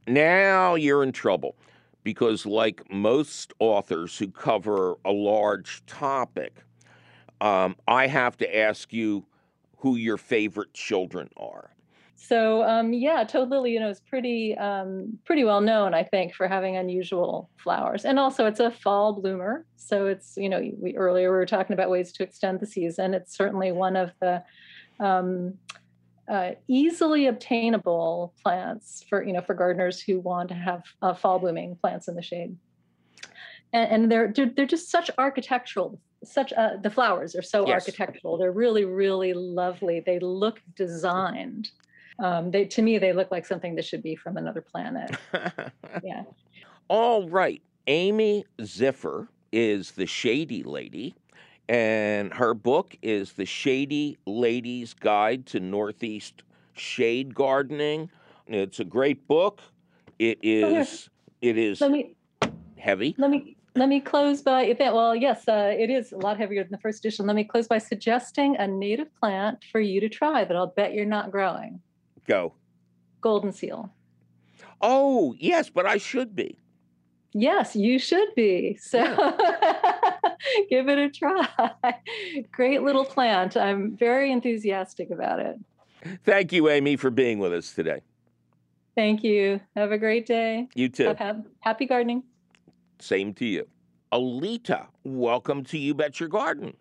Now 0.05 0.75
you're 0.75 1.01
in 1.01 1.11
trouble 1.11 1.55
because, 2.05 2.45
like 2.45 2.83
most 2.89 3.51
authors 3.59 4.17
who 4.17 4.29
cover 4.29 4.95
a 5.03 5.11
large 5.11 5.83
topic, 5.87 6.63
um, 7.41 7.75
I 7.87 8.07
have 8.07 8.37
to 8.37 8.57
ask 8.57 8.93
you 8.93 9.25
who 9.79 9.97
your 9.97 10.17
favorite 10.17 10.73
children 10.73 11.29
are. 11.35 11.71
So 12.15 12.63
um, 12.63 12.93
yeah, 12.93 13.23
Toad 13.23 13.49
Lily, 13.49 13.73
you 13.73 13.79
know, 13.79 13.89
is 13.89 13.99
pretty 13.99 14.55
um, 14.57 15.17
pretty 15.25 15.43
well 15.43 15.61
known, 15.61 15.93
I 15.93 16.03
think, 16.03 16.33
for 16.33 16.47
having 16.47 16.77
unusual 16.77 17.49
flowers, 17.57 18.05
and 18.05 18.19
also 18.19 18.45
it's 18.45 18.59
a 18.59 18.71
fall 18.71 19.19
bloomer. 19.19 19.65
So 19.75 20.05
it's 20.05 20.37
you 20.37 20.47
know, 20.47 20.61
we 20.79 20.95
earlier 20.95 21.31
we 21.31 21.37
were 21.37 21.45
talking 21.45 21.73
about 21.73 21.89
ways 21.89 22.11
to 22.13 22.23
extend 22.23 22.59
the 22.59 22.67
season. 22.67 23.15
It's 23.15 23.35
certainly 23.35 23.71
one 23.71 23.95
of 23.95 24.11
the 24.21 24.43
um, 24.99 25.55
uh, 26.27 26.51
easily 26.67 27.27
obtainable 27.27 28.33
plants 28.41 29.05
for 29.09 29.23
you 29.23 29.33
know 29.33 29.41
for 29.41 29.53
gardeners 29.53 30.01
who 30.01 30.19
want 30.19 30.49
to 30.49 30.55
have 30.55 30.83
uh, 31.01 31.13
fall 31.13 31.39
blooming 31.39 31.75
plants 31.75 32.07
in 32.07 32.15
the 32.15 32.21
shade. 32.21 32.55
And, 33.73 33.91
and 33.91 34.11
they're, 34.11 34.31
they're 34.33 34.51
they're 34.55 34.65
just 34.65 34.89
such 34.89 35.09
architectural. 35.17 35.99
Such 36.23 36.53
uh, 36.53 36.77
the 36.81 36.89
flowers 36.89 37.35
are 37.35 37.41
so 37.41 37.67
Yes. 37.67 37.88
architectural. 37.88 38.38
They're 38.38 38.51
really 38.51 38.85
really 38.85 39.33
lovely. 39.33 39.99
They 39.99 40.19
look 40.19 40.61
designed. 40.75 41.69
Um, 42.19 42.49
they 42.51 42.65
to 42.65 42.81
me 42.81 42.97
they 42.97 43.13
look 43.13 43.29
like 43.31 43.45
something 43.45 43.75
that 43.75 43.85
should 43.85 44.01
be 44.01 44.15
from 44.15 44.38
another 44.38 44.61
planet. 44.61 45.15
Yeah. 46.03 46.23
All 46.88 47.27
right. 47.29 47.61
Amy 47.88 48.45
Ziffer 48.59 49.27
is 49.51 49.91
the 49.91 50.05
Shady 50.05 50.61
Lady, 50.63 51.15
and 51.69 52.34
her 52.34 52.54
book 52.54 52.95
is 53.01 53.34
The 53.34 53.45
Shady 53.45 54.17
Lady's 54.25 54.93
Guide 54.93 55.45
to 55.47 55.60
Northeast 55.60 56.43
Shade 56.73 57.34
Gardening. 57.34 58.10
It's 58.47 58.80
a 58.80 58.84
great 58.84 59.28
book. 59.28 59.62
It 60.19 60.39
is 60.43 61.10
it 61.41 61.58
is 61.58 61.82
Let 61.82 61.91
me 61.91 62.15
heavy. 62.78 63.15
let 63.17 63.30
me 63.32 63.58
let 63.75 63.89
me 63.89 63.99
close 63.99 64.41
by 64.41 64.73
that 64.80 64.93
well 64.93 65.15
yes 65.15 65.47
uh, 65.47 65.73
it 65.78 65.89
is 65.89 66.12
a 66.13 66.17
lot 66.17 66.38
heavier 66.38 66.63
than 66.63 66.71
the 66.71 66.78
first 66.78 66.99
edition 66.99 67.25
let 67.25 67.36
me 67.36 67.43
close 67.43 67.67
by 67.67 67.78
suggesting 67.78 68.56
a 68.58 68.65
native 68.67 69.13
plant 69.19 69.63
for 69.71 69.82
you 69.82 69.99
to 69.99 70.08
try 70.08 70.45
that 70.45 70.56
i'll 70.56 70.67
bet 70.67 70.93
you're 70.93 71.06
not 71.06 71.30
growing 71.32 71.82
Go. 72.28 72.54
golden 73.21 73.51
seal 73.51 73.91
Oh, 74.82 75.34
yes, 75.39 75.69
but 75.69 75.86
I 75.86 75.97
should 75.97 76.36
be. 76.36 76.58
yes 77.34 77.75
you 77.75 77.97
should 77.99 78.34
be 78.36 78.78
so 78.80 79.01
give 80.69 80.89
it 80.89 80.97
a 80.97 81.09
try 81.09 81.47
great 82.51 82.81
little 82.83 83.05
plant 83.05 83.55
i'm 83.57 83.95
very 83.97 84.31
enthusiastic 84.31 85.09
about 85.11 85.39
it 85.39 85.57
Thank 86.23 86.53
you, 86.53 86.69
Amy, 86.69 86.97
for 86.97 87.09
being 87.09 87.39
with 87.39 87.51
us 87.51 87.73
today. 87.73 88.01
thank 88.95 89.23
you 89.23 89.59
have 89.75 89.91
a 89.91 89.97
great 89.97 90.25
day 90.27 90.67
You 90.75 90.87
too. 90.89 91.05
have, 91.07 91.17
have 91.17 91.45
happy 91.61 91.85
gardening 91.87 92.21
Same 92.99 93.33
to 93.35 93.45
you. 93.45 93.67
Alita, 94.11 94.85
welcome 95.03 95.63
to 95.65 95.77
You 95.77 95.93
Bet 95.95 96.19
Your 96.19 96.29
Garden. 96.29 96.77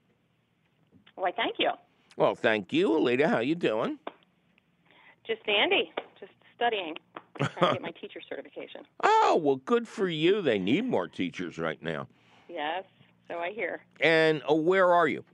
Why, 1.16 1.32
thank 1.32 1.56
you. 1.58 1.70
Well, 2.16 2.34
thank 2.34 2.72
you, 2.72 2.90
Alita. 2.90 3.26
How 3.28 3.38
you 3.40 3.54
doing? 3.54 3.98
Just 5.26 5.44
dandy. 5.46 5.90
Just 6.20 6.32
studying. 6.54 6.94
Trying 7.38 7.50
to 7.58 7.72
get 7.72 7.82
my 7.82 7.90
teacher 8.00 8.20
certification. 8.28 8.82
Oh, 9.02 9.40
well, 9.42 9.56
good 9.56 9.88
for 9.88 10.08
you. 10.08 10.42
They 10.42 10.58
need 10.58 10.84
more 10.84 11.08
teachers 11.08 11.58
right 11.58 11.82
now. 11.82 12.06
Yes, 12.48 12.84
so 13.28 13.38
I 13.38 13.50
hear. 13.52 13.82
And 14.00 14.42
uh, 14.48 14.54
where 14.54 14.92
are 14.92 15.08
you? 15.08 15.24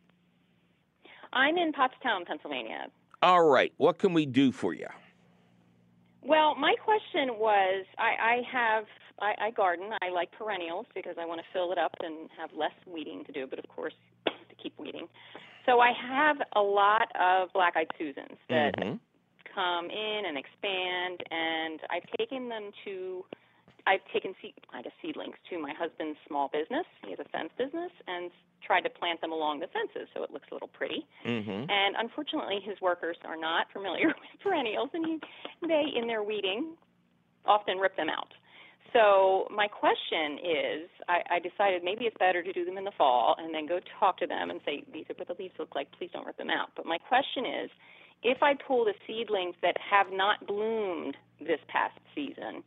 I'm 1.32 1.56
in 1.56 1.72
Pottstown, 1.72 2.26
Pennsylvania. 2.26 2.86
All 3.22 3.44
right. 3.48 3.72
What 3.76 3.98
can 3.98 4.12
we 4.12 4.26
do 4.26 4.50
for 4.52 4.74
you? 4.74 4.86
Well, 6.22 6.54
my 6.54 6.74
question 6.84 7.38
was 7.38 7.86
I, 7.98 8.10
I 8.20 8.42
have 8.50 8.84
I, 9.20 9.34
I 9.46 9.50
garden. 9.50 9.90
I 10.02 10.10
like 10.10 10.30
perennials 10.32 10.86
because 10.94 11.16
I 11.20 11.26
want 11.26 11.40
to 11.40 11.46
fill 11.52 11.72
it 11.72 11.78
up 11.78 11.94
and 12.00 12.28
have 12.38 12.50
less 12.56 12.72
weeding 12.86 13.24
to 13.26 13.32
do, 13.32 13.46
but 13.46 13.58
of 13.58 13.68
course 13.68 13.94
to 14.26 14.54
keep 14.62 14.78
weeding. 14.78 15.08
So 15.66 15.80
I 15.80 15.92
have 15.92 16.38
a 16.56 16.60
lot 16.60 17.08
of 17.20 17.52
black-eyed 17.52 17.88
Susans 17.98 18.38
that 18.48 18.74
Mhm. 18.76 18.98
come 19.54 19.90
in 19.90 20.22
and 20.26 20.38
expand, 20.38 21.22
and 21.30 21.80
I've 21.90 22.06
taken 22.18 22.48
them 22.48 22.70
to, 22.84 23.24
I've 23.86 24.04
taken 24.12 24.34
seed, 24.40 24.54
I 24.72 24.82
guess 24.82 24.92
seedlings 25.02 25.34
to 25.50 25.58
my 25.58 25.72
husband's 25.72 26.18
small 26.26 26.48
business. 26.48 26.86
He 27.04 27.10
has 27.10 27.18
a 27.18 27.28
fence 27.28 27.50
business, 27.56 27.90
and 28.06 28.30
tried 28.62 28.82
to 28.82 28.90
plant 28.90 29.20
them 29.20 29.32
along 29.32 29.60
the 29.60 29.66
fences 29.68 30.08
so 30.14 30.22
it 30.22 30.30
looks 30.30 30.46
a 30.50 30.54
little 30.54 30.68
pretty. 30.68 31.06
Mhm. 31.24 31.70
And 31.70 31.96
unfortunately, 31.96 32.60
his 32.60 32.80
workers 32.80 33.16
are 33.24 33.36
not 33.36 33.70
familiar 33.72 34.08
with 34.08 34.40
perennials, 34.42 34.90
and 34.92 35.06
he, 35.06 35.20
they, 35.66 35.84
in 35.96 36.06
their 36.06 36.22
weeding, 36.22 36.76
often 37.46 37.78
rip 37.78 37.96
them 37.96 38.08
out. 38.10 38.32
So 38.92 39.46
my 39.50 39.68
question 39.68 40.38
is, 40.42 40.90
I, 41.08 41.22
I 41.30 41.38
decided 41.38 41.84
maybe 41.84 42.06
it's 42.06 42.16
better 42.18 42.42
to 42.42 42.52
do 42.52 42.64
them 42.64 42.76
in 42.76 42.84
the 42.84 42.90
fall 42.98 43.36
and 43.38 43.54
then 43.54 43.66
go 43.66 43.78
talk 44.00 44.18
to 44.18 44.26
them 44.26 44.50
and 44.50 44.60
say, 44.64 44.82
these 44.92 45.04
are 45.08 45.14
what 45.14 45.28
the 45.28 45.36
leaves 45.38 45.54
look 45.58 45.74
like. 45.74 45.90
Please 45.92 46.10
don't 46.12 46.26
rip 46.26 46.36
them 46.36 46.50
out. 46.50 46.70
But 46.74 46.86
my 46.86 46.98
question 46.98 47.46
is, 47.46 47.70
if 48.22 48.42
I 48.42 48.54
pull 48.54 48.84
the 48.84 48.94
seedlings 49.06 49.54
that 49.62 49.76
have 49.78 50.06
not 50.12 50.46
bloomed 50.46 51.16
this 51.38 51.60
past 51.68 51.94
season 52.14 52.62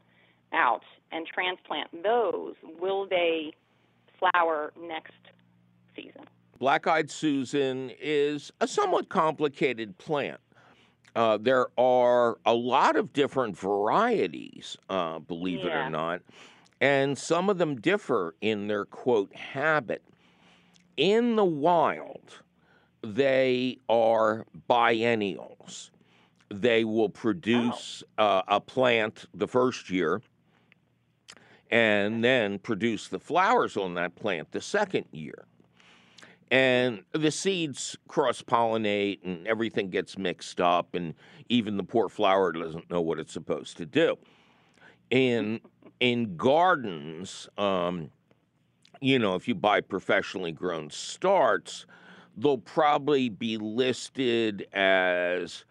out 0.53 0.83
and 1.11 1.25
transplant 1.27 2.03
those, 2.03 2.55
will 2.79 3.07
they 3.07 3.53
flower 4.19 4.73
next 4.79 5.13
season? 5.95 6.25
black 6.63 6.87
eyed 6.87 7.11
Susan 7.11 7.91
is 7.99 8.49
a 8.61 8.67
somewhat 8.69 9.09
complicated 9.09 9.97
plant. 9.97 10.39
Uh, 11.13 11.37
there 11.37 11.67
are 11.77 12.37
a 12.45 12.53
lot 12.53 12.95
of 12.95 13.11
different 13.11 13.57
varieties, 13.57 14.77
uh, 14.89 15.19
believe 15.19 15.59
it 15.59 15.73
or 15.73 15.89
not, 15.89 16.21
and 16.79 17.17
some 17.17 17.49
of 17.49 17.57
them 17.57 17.81
differ 17.81 18.33
in 18.39 18.67
their 18.67 18.85
quote 18.85 19.35
habit. 19.35 20.01
In 20.95 21.35
the 21.35 21.43
wild, 21.43 22.39
they 23.01 23.77
are 23.89 24.45
biennials. 24.69 25.91
They 26.47 26.85
will 26.85 27.09
produce 27.09 28.03
uh, 28.17 28.43
a 28.47 28.61
plant 28.61 29.25
the 29.33 29.49
first 29.49 29.89
year 29.89 30.21
and 31.73 32.23
then 32.23 32.59
produce 32.59 33.07
the 33.07 33.17
flowers 33.17 33.75
on 33.75 33.95
that 33.95 34.15
plant 34.15 34.51
the 34.51 34.61
second 34.61 35.05
year. 35.11 35.45
And 36.51 37.03
the 37.13 37.31
seeds 37.31 37.97
cross 38.07 38.43
pollinate 38.43 39.25
and 39.25 39.47
everything 39.47 39.89
gets 39.89 40.15
mixed 40.15 40.61
up, 40.61 40.93
and 40.93 41.15
even 41.49 41.77
the 41.77 41.83
poor 41.83 42.09
flower 42.09 42.51
doesn't 42.51 42.91
know 42.91 43.01
what 43.01 43.17
it's 43.17 43.33
supposed 43.33 43.77
to 43.77 43.87
do. 43.87 44.19
In, 45.09 45.61
in 45.99 46.37
gardens, 46.37 47.49
um, 47.57 48.11
you 49.01 49.17
know, 49.17 49.33
if 49.33 49.47
you 49.47 49.55
buy 49.55 49.81
professionally 49.81 50.51
grown 50.51 50.91
starts, 50.91 51.87
they'll 52.37 52.59
probably 52.59 53.29
be 53.29 53.57
listed 53.57 54.67
as 54.73 55.65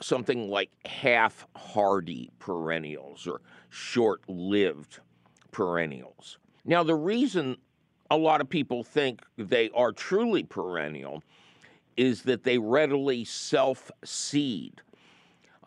something 0.00 0.48
like 0.48 0.70
half 0.86 1.46
hardy 1.54 2.30
perennials 2.38 3.26
or 3.26 3.42
short 3.68 4.22
lived 4.26 5.00
perennials. 5.54 6.38
Now, 6.64 6.82
the 6.82 6.96
reason 6.96 7.56
a 8.10 8.16
lot 8.16 8.40
of 8.40 8.48
people 8.48 8.82
think 8.82 9.22
they 9.38 9.70
are 9.70 9.92
truly 9.92 10.42
perennial 10.42 11.22
is 11.96 12.22
that 12.22 12.42
they 12.42 12.58
readily 12.58 13.24
self 13.24 13.90
seed. 14.04 14.82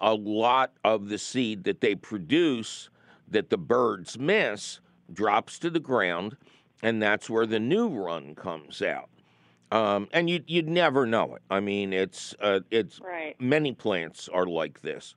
A 0.02 0.14
lot 0.14 0.74
of 0.84 1.08
the 1.10 1.18
seed 1.18 1.64
that 1.64 1.80
they 1.82 1.96
produce 1.96 2.90
that 3.30 3.50
the 3.50 3.58
birds 3.58 4.20
miss 4.20 4.80
drops 5.12 5.58
to 5.60 5.70
the 5.70 5.80
ground, 5.80 6.36
and 6.84 7.02
that's 7.02 7.30
where 7.30 7.46
the 7.46 7.60
new 7.60 7.88
run 7.88 8.36
comes 8.36 8.82
out. 8.82 9.10
Um, 9.72 10.08
and 10.12 10.30
you'd, 10.30 10.44
you'd 10.48 10.68
never 10.68 11.06
know 11.06 11.36
it. 11.36 11.42
I 11.50 11.62
mean, 11.62 11.94
it's 11.94 12.36
uh, 12.42 12.60
it's 12.72 13.00
Right. 13.02 13.36
many 13.40 13.72
plants 13.74 14.28
are 14.30 14.46
like 14.46 14.82
this. 14.82 15.16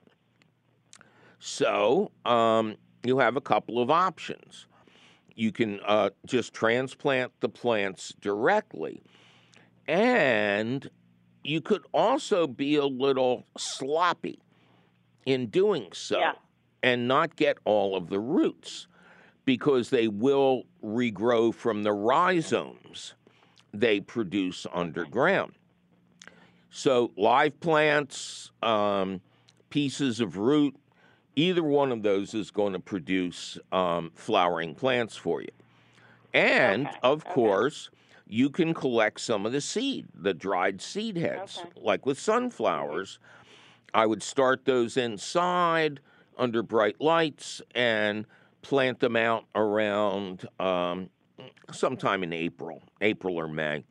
So 1.39 2.11
um, 2.25 2.75
you 3.03 3.19
have 3.19 3.35
a 3.35 3.41
couple 3.41 3.79
of 3.81 3.89
options. 3.89 4.67
You 5.35 5.51
can 5.51 5.79
uh, 5.85 6.09
just 6.25 6.53
transplant 6.53 7.31
the 7.39 7.49
plants 7.49 8.13
directly, 8.21 9.01
and 9.87 10.89
you 11.43 11.61
could 11.61 11.83
also 11.93 12.47
be 12.47 12.75
a 12.75 12.85
little 12.85 13.45
sloppy 13.57 14.39
in 15.25 15.47
doing 15.47 15.89
so 15.93 16.19
Yeah. 16.19 16.33
and 16.83 17.07
not 17.07 17.35
get 17.35 17.57
all 17.65 17.95
of 17.95 18.09
the 18.09 18.19
roots 18.19 18.87
because 19.45 19.89
they 19.89 20.07
will 20.07 20.63
regrow 20.83 21.53
from 21.53 21.83
the 21.83 21.93
rhizomes 21.93 23.15
they 23.73 23.99
produce 24.01 24.67
underground. 24.73 25.53
So, 26.69 27.11
live 27.17 27.59
plants, 27.59 28.51
um, 28.61 29.21
pieces 29.69 30.19
of 30.19 30.37
root, 30.37 30.75
either 31.35 31.63
one 31.63 31.91
of 31.91 32.03
those 32.03 32.33
is 32.33 32.51
going 32.51 32.73
to 32.73 32.79
produce 32.79 33.57
um, 33.71 34.11
flowering 34.15 34.75
plants 34.75 35.15
for 35.15 35.41
you. 35.41 35.49
And 36.33 36.87
Okay, 36.87 36.97
of 37.03 37.25
okay. 37.25 37.33
course, 37.33 37.89
you 38.27 38.49
can 38.49 38.73
collect 38.73 39.19
some 39.19 39.45
of 39.45 39.51
the 39.51 39.61
seed, 39.61 40.07
the 40.13 40.33
dried 40.33 40.81
seed 40.81 41.17
heads, 41.17 41.59
Okay. 41.59 41.69
like 41.81 42.05
with 42.05 42.19
sunflowers. 42.19 43.19
I 43.93 44.05
would 44.05 44.23
start 44.23 44.63
those 44.65 44.95
inside 44.95 45.99
under 46.37 46.63
bright 46.63 47.01
lights 47.01 47.61
and 47.75 48.25
plant 48.61 48.99
them 48.99 49.15
out 49.17 49.45
around 49.53 50.47
um, 50.59 51.09
sometime 51.71 52.23
in 52.23 52.31
April, 52.31 52.81
April 53.01 53.35
or 53.35 53.47
May. 53.49 53.83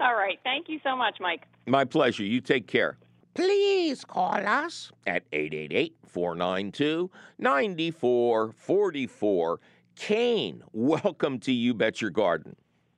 All 0.00 0.14
right. 0.16 0.40
Thank 0.42 0.68
you 0.68 0.80
so 0.82 0.96
much, 0.96 1.18
Mike. 1.20 1.42
My 1.66 1.84
pleasure. 1.84 2.24
You 2.24 2.40
take 2.40 2.66
care. 2.66 2.98
Please 3.34 4.04
call 4.04 4.46
us 4.46 4.92
at 5.06 5.24
888 5.32 5.96
492 6.06 7.10
9444. 7.38 9.60
Kane, 9.96 10.62
welcome 10.72 11.38
to 11.40 11.52
You 11.52 11.74
Bet 11.74 12.00
Your 12.00 12.10
Garden. 12.10 12.56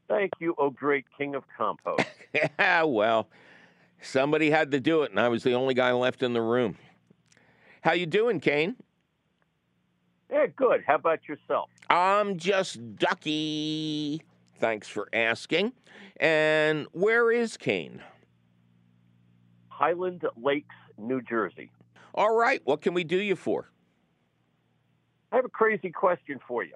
Thank 0.09 0.33
you, 0.39 0.55
oh 0.59 0.71
great 0.71 1.07
king 1.17 1.35
of 1.35 1.45
compost. 1.57 2.05
Yeah, 2.35 2.83
well, 2.85 3.29
somebody 4.01 4.51
had 4.51 4.71
to 4.73 4.81
do 4.81 5.03
it, 5.03 5.11
and 5.11 5.19
I 5.19 5.29
was 5.29 5.43
the 5.43 5.55
only 5.55 5.75
guy 5.75 5.93
left 5.93 6.23
in 6.23 6.33
the 6.35 6.43
room. 6.43 6.77
How 7.81 7.93
you 7.93 8.07
doing, 8.07 8.41
Kane? 8.41 8.77
yeah, 10.31 10.47
good. 10.55 10.83
How 10.87 10.97
about 10.97 11.27
yourself? 11.29 11.71
I'm 11.89 12.37
just 12.37 12.97
ducky. 12.97 14.21
Thanks 14.59 14.89
for 14.89 15.09
asking. 15.13 15.73
And 16.19 16.87
where 16.93 17.33
is 17.33 17.57
Kane? 17.57 18.03
Highland 19.77 20.23
Lakes, 20.43 20.75
New 20.97 21.21
Jersey. 21.21 21.71
All 22.15 22.35
right, 22.35 22.63
what 22.65 22.81
can 22.81 22.95
we 22.95 23.05
do 23.05 23.19
you 23.19 23.37
for? 23.37 23.69
I 25.31 25.37
have 25.37 25.45
a 25.45 25.51
crazy 25.51 25.91
question 25.91 26.41
for 26.49 26.65
you. 26.65 26.75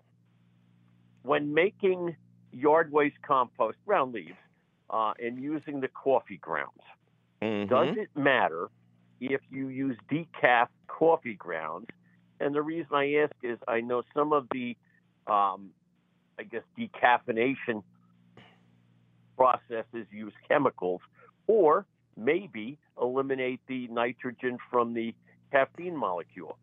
When 1.22 1.54
making 1.54 2.14
yard 2.52 2.92
waste 2.92 3.16
compost, 3.22 3.78
ground 3.86 4.12
leaves, 4.12 4.36
uh, 4.90 5.14
and 5.18 5.40
using 5.40 5.80
the 5.80 5.88
coffee 5.88 6.36
grounds, 6.36 6.82
Mhm. 7.40 7.68
does 7.68 7.96
it 7.96 8.10
matter 8.14 8.68
if 9.20 9.40
you 9.50 9.68
use 9.68 9.96
decaf 10.10 10.68
coffee 10.86 11.36
grounds? 11.36 11.86
And 12.38 12.54
the 12.54 12.62
reason 12.62 12.94
I 12.94 13.14
ask 13.14 13.32
is 13.42 13.58
I 13.66 13.80
know 13.80 14.02
some 14.12 14.32
of 14.34 14.46
the, 14.50 14.76
um, 15.26 15.72
I 16.38 16.42
guess, 16.42 16.64
decaffeination 16.76 17.82
processes 19.36 20.06
use 20.10 20.34
chemicals, 20.48 21.00
or 21.46 21.86
maybe 22.20 22.78
eliminate 23.00 23.60
the 23.66 23.88
nitrogen 23.88 24.58
from 24.70 24.94
the 24.94 25.14
caffeine 25.50 25.96
molecule. 25.96 26.58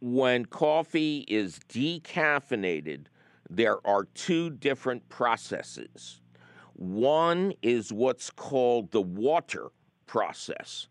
when 0.00 0.46
coffee 0.46 1.24
is 1.28 1.60
decaffeinated, 1.68 3.06
there 3.48 3.86
are 3.86 4.04
two 4.14 4.50
different 4.50 5.08
processes. 5.08 6.20
One 6.74 7.52
is 7.62 7.92
what's 7.92 8.30
called 8.30 8.90
the 8.92 9.02
water 9.02 9.68
process. 10.06 10.88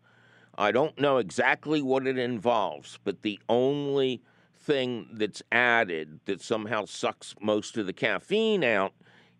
I 0.56 0.70
don't 0.70 0.98
know 0.98 1.18
exactly 1.18 1.82
what 1.82 2.06
it 2.06 2.18
involves, 2.18 2.98
but 3.02 3.22
the 3.22 3.40
only 3.48 4.22
thing 4.54 5.08
that's 5.12 5.42
added 5.50 6.20
that 6.26 6.40
somehow 6.40 6.84
sucks 6.84 7.34
most 7.40 7.76
of 7.76 7.86
the 7.86 7.92
caffeine 7.92 8.62
out 8.62 8.92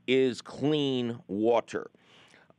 is 0.06 0.40
clean 0.42 1.20
water. 1.28 1.90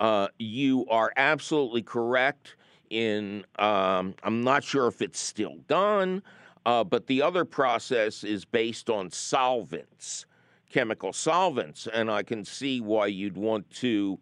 Uh, 0.01 0.27
you 0.39 0.83
are 0.89 1.13
absolutely 1.15 1.83
correct 1.83 2.55
in, 2.89 3.45
um, 3.59 4.15
I'm 4.23 4.41
not 4.41 4.63
sure 4.63 4.87
if 4.87 4.99
it's 5.01 5.19
still 5.19 5.57
done. 5.67 6.23
Uh, 6.65 6.83
but 6.83 7.07
the 7.07 7.21
other 7.21 7.45
process 7.45 8.23
is 8.23 8.43
based 8.43 8.89
on 8.89 9.09
solvents, 9.11 10.25
chemical 10.71 11.13
solvents, 11.13 11.87
and 11.91 12.09
I 12.09 12.23
can 12.23 12.43
see 12.43 12.81
why 12.81 13.07
you'd 13.07 13.37
want 13.37 13.69
to 13.75 14.19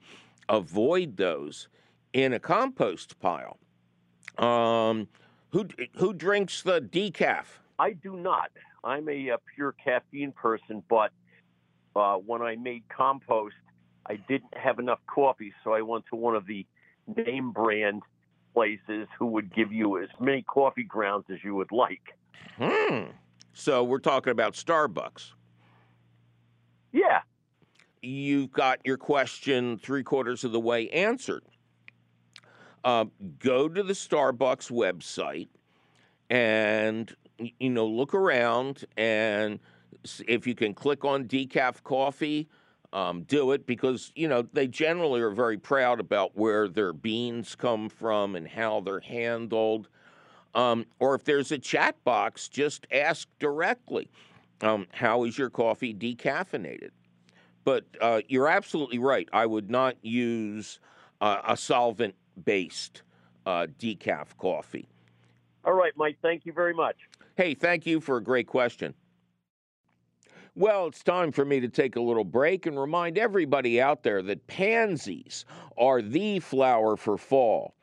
avoid 0.49 1.17
those 1.17 1.69
in 2.13 2.33
a 2.33 2.39
compost 2.39 3.19
pile. 3.19 3.57
Um, 4.37 5.07
who 5.49 5.67
who 5.95 6.13
drinks 6.13 6.61
the 6.61 6.79
decaf? 6.79 7.45
I 7.77 7.91
do 7.91 8.15
not. 8.15 8.51
I'm 8.83 9.09
a, 9.09 9.31
uh 9.31 9.37
pure 9.55 9.73
caffeine 9.73 10.31
person, 10.31 10.81
but 10.89 11.11
uh, 11.95 12.15
when 12.15 12.41
I 12.41 12.55
made 12.55 12.83
compost, 12.87 13.55
I 14.09 14.15
didn't 14.15 14.53
have 14.55 14.79
enough 14.79 14.99
coffee, 15.07 15.53
so 15.63 15.73
I 15.73 15.81
went 15.81 16.05
to 16.09 16.15
one 16.15 16.35
of 16.35 16.45
the 16.45 16.65
name 17.15 17.51
brand 17.51 18.01
places 18.53 19.07
who 19.17 19.27
would 19.27 19.53
give 19.53 19.71
you 19.71 20.01
as 20.01 20.09
many 20.19 20.41
coffee 20.41 20.83
grounds 20.83 21.25
as 21.31 21.37
you 21.43 21.55
would 21.55 21.71
like. 21.71 22.15
Hmm. 22.57 23.11
So 23.53 23.83
we're 23.83 23.99
talking 23.99 24.31
about 24.31 24.53
Starbucks. 24.53 25.33
Yeah, 26.91 27.19
You've 28.01 28.51
got 28.51 28.79
your 28.85 28.97
question 28.97 29.77
three 29.77 30.03
quarters 30.03 30.43
of 30.43 30.51
the 30.51 30.59
way 30.59 30.89
answered. 30.89 31.43
Uh, 32.83 33.05
go 33.39 33.67
to 33.67 33.83
the 33.83 33.93
Starbucks 33.93 34.71
website 34.71 35.49
and 36.29 37.13
you 37.37 37.69
know 37.69 37.85
look 37.85 38.13
around 38.13 38.85
and 38.95 39.59
if 40.27 40.45
you 40.45 40.55
can 40.55 40.73
click 40.73 41.03
on 41.03 41.25
decaf 41.25 41.83
coffee 41.83 42.47
um, 42.93 43.23
do 43.23 43.51
it 43.51 43.65
because 43.65 44.11
you 44.15 44.27
know 44.27 44.41
they 44.53 44.67
generally 44.67 45.21
are 45.21 45.29
very 45.29 45.57
proud 45.57 45.99
about 45.99 46.35
where 46.35 46.67
their 46.67 46.93
beans 46.93 47.55
come 47.55 47.89
from 47.89 48.35
and 48.35 48.47
how 48.47 48.81
they're 48.81 48.99
handled 48.99 49.89
um, 50.55 50.85
or 50.99 51.15
if 51.15 51.23
there's 51.23 51.51
a 51.51 51.57
chat 51.57 51.95
box 52.03 52.47
just 52.47 52.87
ask 52.91 53.27
directly 53.39 54.09
um, 54.61 54.87
how 54.91 55.23
is 55.23 55.37
your 55.37 55.49
coffee 55.49 55.93
decaffeinated 55.93 56.89
but 57.69 57.85
uh, 58.01 58.21
you're 58.27 58.47
absolutely 58.47 58.97
right. 58.97 59.29
I 59.31 59.45
would 59.45 59.69
not 59.69 59.95
use 60.01 60.79
uh, 61.21 61.41
a 61.47 61.55
solvent 61.55 62.15
based 62.43 63.03
uh, 63.45 63.67
decaf 63.77 64.35
coffee. 64.39 64.87
All 65.65 65.73
right, 65.73 65.93
Mike. 65.95 66.17
Thank 66.21 66.47
you 66.47 66.53
very 66.53 66.73
much. 66.73 66.95
Hey, 67.35 67.53
thank 67.53 67.85
you 67.85 67.99
for 67.99 68.17
a 68.17 68.23
great 68.23 68.47
question. 68.47 68.95
Well, 70.59 70.87
it's 70.87 71.03
time 71.03 71.31
for 71.31 71.45
me 71.45 71.61
to 71.61 71.69
take 71.69 71.95
a 71.95 72.01
little 72.01 72.25
break 72.25 72.65
and 72.65 72.77
remind 72.77 73.17
everybody 73.17 73.79
out 73.79 74.03
there 74.03 74.21
that 74.23 74.45
pansies 74.47 75.45
are 75.77 76.01
the 76.01 76.39
flower 76.41 76.97
for 76.97 77.17
fall. 77.17 77.75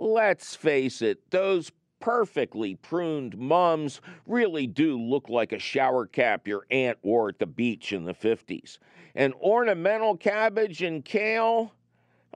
Let's 0.00 0.56
face 0.56 1.00
it, 1.00 1.30
those 1.30 1.70
perfectly 2.00 2.74
pruned 2.74 3.38
mums 3.38 4.00
really 4.26 4.66
do 4.66 5.00
look 5.00 5.28
like 5.28 5.52
a 5.52 5.60
shower 5.60 6.06
cap 6.06 6.48
your 6.48 6.66
aunt 6.72 6.98
wore 7.04 7.28
at 7.28 7.38
the 7.38 7.46
beach 7.46 7.92
in 7.92 8.02
the 8.02 8.14
50s. 8.14 8.78
And 9.14 9.32
ornamental 9.34 10.16
cabbage 10.16 10.82
and 10.82 11.04
kale, 11.04 11.72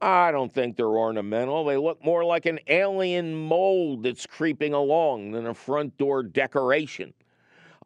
I 0.00 0.30
don't 0.30 0.54
think 0.54 0.76
they're 0.76 0.86
ornamental. 0.86 1.64
They 1.64 1.76
look 1.76 2.04
more 2.04 2.24
like 2.24 2.46
an 2.46 2.60
alien 2.68 3.34
mold 3.34 4.04
that's 4.04 4.26
creeping 4.26 4.74
along 4.74 5.32
than 5.32 5.48
a 5.48 5.54
front 5.54 5.98
door 5.98 6.22
decoration. 6.22 7.14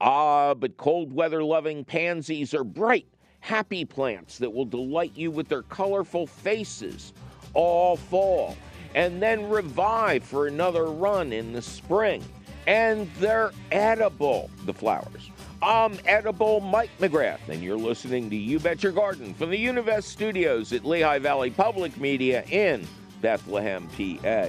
Ah, 0.05 0.53
but 0.53 0.77
cold 0.77 1.13
weather 1.13 1.45
loving 1.45 1.85
pansies 1.85 2.55
are 2.55 2.65
bright, 2.65 3.07
happy 3.39 3.85
plants 3.85 4.37
that 4.39 4.53
will 4.53 4.65
delight 4.65 5.13
you 5.15 5.31
with 5.31 5.47
their 5.47 5.63
colorful 5.63 6.27
faces 6.27 7.13
all 7.55 7.97
fall 7.97 8.57
and 8.97 9.23
then 9.23 9.49
revive 9.49 10.25
for 10.25 10.49
another 10.49 10.87
run 10.87 11.33
in 11.33 11.53
the 11.53 11.63
spring. 11.63 12.21
And 12.67 13.09
they're 13.21 13.53
edible, 13.71 14.51
the 14.67 14.75
flowers. 14.75 15.31
I'm 15.63 15.97
edible 16.05 16.59
Mike 16.59 16.91
McGrath, 16.99 17.49
and 17.49 17.63
you're 17.63 17.77
listening 17.77 18.29
to 18.31 18.37
You 18.37 18.59
Bet 18.59 18.83
Your 18.83 18.91
Garden 18.91 19.33
from 19.35 19.51
the 19.51 19.65
Univest 19.65 20.05
Studios 20.05 20.73
at 20.73 20.85
Lehigh 20.85 21.21
Valley 21.21 21.51
Public 21.51 21.97
Media 21.97 22.43
in 22.51 22.85
Bethlehem, 23.21 23.89
PA. 23.97 24.49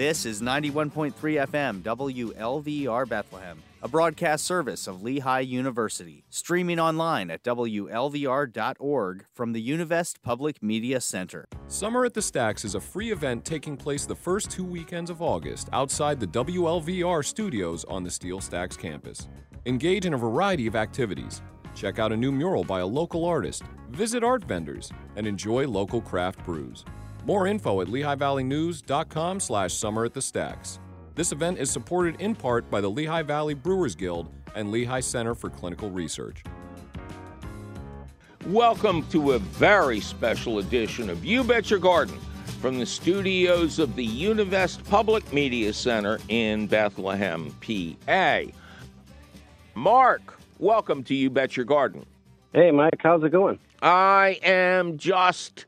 This 0.00 0.24
is 0.24 0.40
91.3 0.40 1.12
FM 1.12 1.82
WLVR 1.82 3.06
Bethlehem, 3.06 3.62
a 3.82 3.88
broadcast 3.88 4.46
service 4.46 4.86
of 4.86 5.02
Lehigh 5.02 5.40
University, 5.40 6.24
streaming 6.30 6.80
online 6.80 7.30
at 7.30 7.42
WLVR.org 7.42 9.26
from 9.34 9.52
the 9.52 9.68
Univest 9.68 10.22
Public 10.22 10.62
Media 10.62 11.02
Center. 11.02 11.44
Summer 11.68 12.06
at 12.06 12.14
the 12.14 12.22
Stacks 12.22 12.64
is 12.64 12.74
a 12.76 12.80
free 12.80 13.12
event 13.12 13.44
taking 13.44 13.76
place 13.76 14.06
the 14.06 14.14
first 14.14 14.50
two 14.50 14.64
weekends 14.64 15.10
of 15.10 15.20
August 15.20 15.68
outside 15.74 16.18
the 16.18 16.28
WLVR 16.28 17.22
studios 17.22 17.84
on 17.84 18.02
the 18.02 18.10
Steel 18.10 18.40
Stacks 18.40 18.78
campus. 18.78 19.28
Engage 19.66 20.06
in 20.06 20.14
a 20.14 20.16
variety 20.16 20.66
of 20.66 20.76
activities. 20.76 21.42
Check 21.74 21.98
out 21.98 22.10
a 22.10 22.16
new 22.16 22.32
mural 22.32 22.64
by 22.64 22.80
a 22.80 22.86
local 22.86 23.26
artist, 23.26 23.64
visit 23.90 24.24
art 24.24 24.44
vendors, 24.44 24.90
and 25.16 25.26
enjoy 25.26 25.68
local 25.68 26.00
craft 26.00 26.42
brews. 26.42 26.86
More 27.30 27.46
info 27.46 27.80
at 27.80 27.86
LehighValleyNews.com 27.86 29.38
slash 29.38 29.72
Summer 29.72 30.04
at 30.04 30.14
the 30.14 30.20
Stacks. 30.20 30.80
This 31.14 31.30
event 31.30 31.60
is 31.60 31.70
supported 31.70 32.20
in 32.20 32.34
part 32.34 32.68
by 32.68 32.80
the 32.80 32.90
Lehigh 32.90 33.22
Valley 33.22 33.54
Brewers 33.54 33.94
Guild 33.94 34.28
and 34.56 34.72
Lehigh 34.72 34.98
Center 34.98 35.36
for 35.36 35.48
Clinical 35.48 35.92
Research. 35.92 36.42
Welcome 38.48 39.06
to 39.10 39.34
a 39.34 39.38
very 39.38 40.00
special 40.00 40.58
edition 40.58 41.08
of 41.08 41.24
You 41.24 41.44
Bet 41.44 41.70
Your 41.70 41.78
Garden 41.78 42.18
from 42.60 42.80
the 42.80 42.86
studios 42.86 43.78
of 43.78 43.94
the 43.94 44.08
Univest 44.08 44.84
Public 44.90 45.32
Media 45.32 45.72
Center 45.72 46.18
in 46.30 46.66
Bethlehem, 46.66 47.54
PA. 47.60 48.40
Mark, 49.76 50.36
welcome 50.58 51.04
to 51.04 51.14
You 51.14 51.30
Bet 51.30 51.56
Your 51.56 51.64
Garden. 51.64 52.04
Hey, 52.52 52.72
Mike, 52.72 52.98
how's 52.98 53.22
it 53.22 53.30
going? 53.30 53.60
I 53.82 54.40
am 54.42 54.98
just 54.98 55.66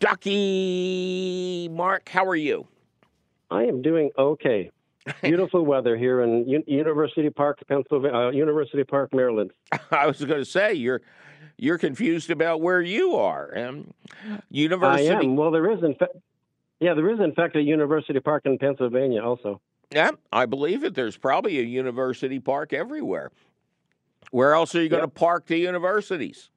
Ducky. 0.00 1.68
Mark, 1.70 2.08
how 2.08 2.26
are 2.26 2.36
you? 2.36 2.66
I 3.50 3.64
am 3.64 3.82
doing 3.82 4.10
okay. 4.18 4.70
Beautiful 5.22 5.64
weather 5.64 5.96
here 5.96 6.20
in 6.22 6.46
U- 6.48 6.64
University 6.66 7.30
Park, 7.30 7.58
Pennsylvania, 7.66 8.16
uh, 8.16 8.30
University 8.30 8.84
Park, 8.84 9.14
Maryland. 9.14 9.50
I 9.90 10.06
was 10.06 10.18
going 10.18 10.40
to 10.40 10.44
say 10.44 10.74
you're 10.74 11.00
you're 11.58 11.78
confused 11.78 12.30
about 12.30 12.60
where 12.60 12.80
you 12.80 13.16
are. 13.16 13.56
Um, 13.56 13.92
University. 14.50 15.10
I 15.10 15.14
am. 15.20 15.36
Well, 15.36 15.50
there 15.50 15.70
is 15.70 15.82
in 15.82 15.94
fact, 15.94 16.12
yeah, 16.80 16.94
there 16.94 17.10
is 17.10 17.20
in 17.20 17.32
fact 17.34 17.56
a 17.56 17.62
University 17.62 18.20
Park 18.20 18.42
in 18.46 18.58
Pennsylvania 18.58 19.22
also. 19.22 19.60
Yeah, 19.92 20.10
I 20.32 20.46
believe 20.46 20.84
it. 20.84 20.94
There's 20.94 21.16
probably 21.16 21.58
a 21.58 21.62
university 21.62 22.38
park 22.38 22.72
everywhere. 22.72 23.32
Where 24.30 24.54
else 24.54 24.74
are 24.76 24.82
you 24.82 24.88
going 24.88 25.02
to 25.02 25.08
Yep. 25.08 25.14
park 25.14 25.46
the 25.46 25.58
universities? 25.58 26.50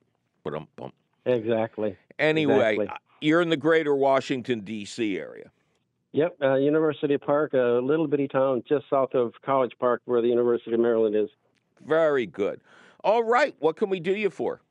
Exactly. 1.25 1.97
Anyway, 2.19 2.73
Exactly. 2.75 2.88
You're 3.23 3.41
in 3.41 3.49
the 3.49 3.57
greater 3.57 3.95
Washington, 3.95 4.62
D.C. 4.62 5.17
area. 5.17 5.51
Yep, 6.12 6.36
uh, 6.43 6.55
University 6.55 7.17
Park, 7.17 7.53
a 7.53 7.81
little 7.83 8.07
bitty 8.07 8.27
town 8.27 8.62
just 8.67 8.86
south 8.89 9.15
of 9.15 9.33
College 9.43 9.71
Park, 9.79 10.01
where 10.05 10.21
the 10.21 10.27
University 10.27 10.73
of 10.73 10.79
Maryland 10.79 11.15
is. 11.15 11.29
Very 11.86 12.27
good. 12.27 12.62
All 13.03 13.23
right, 13.23 13.55
what 13.59 13.77
can 13.77 13.89
we 13.89 13.99
do 13.99 14.15
you 14.15 14.29
for? 14.29 14.62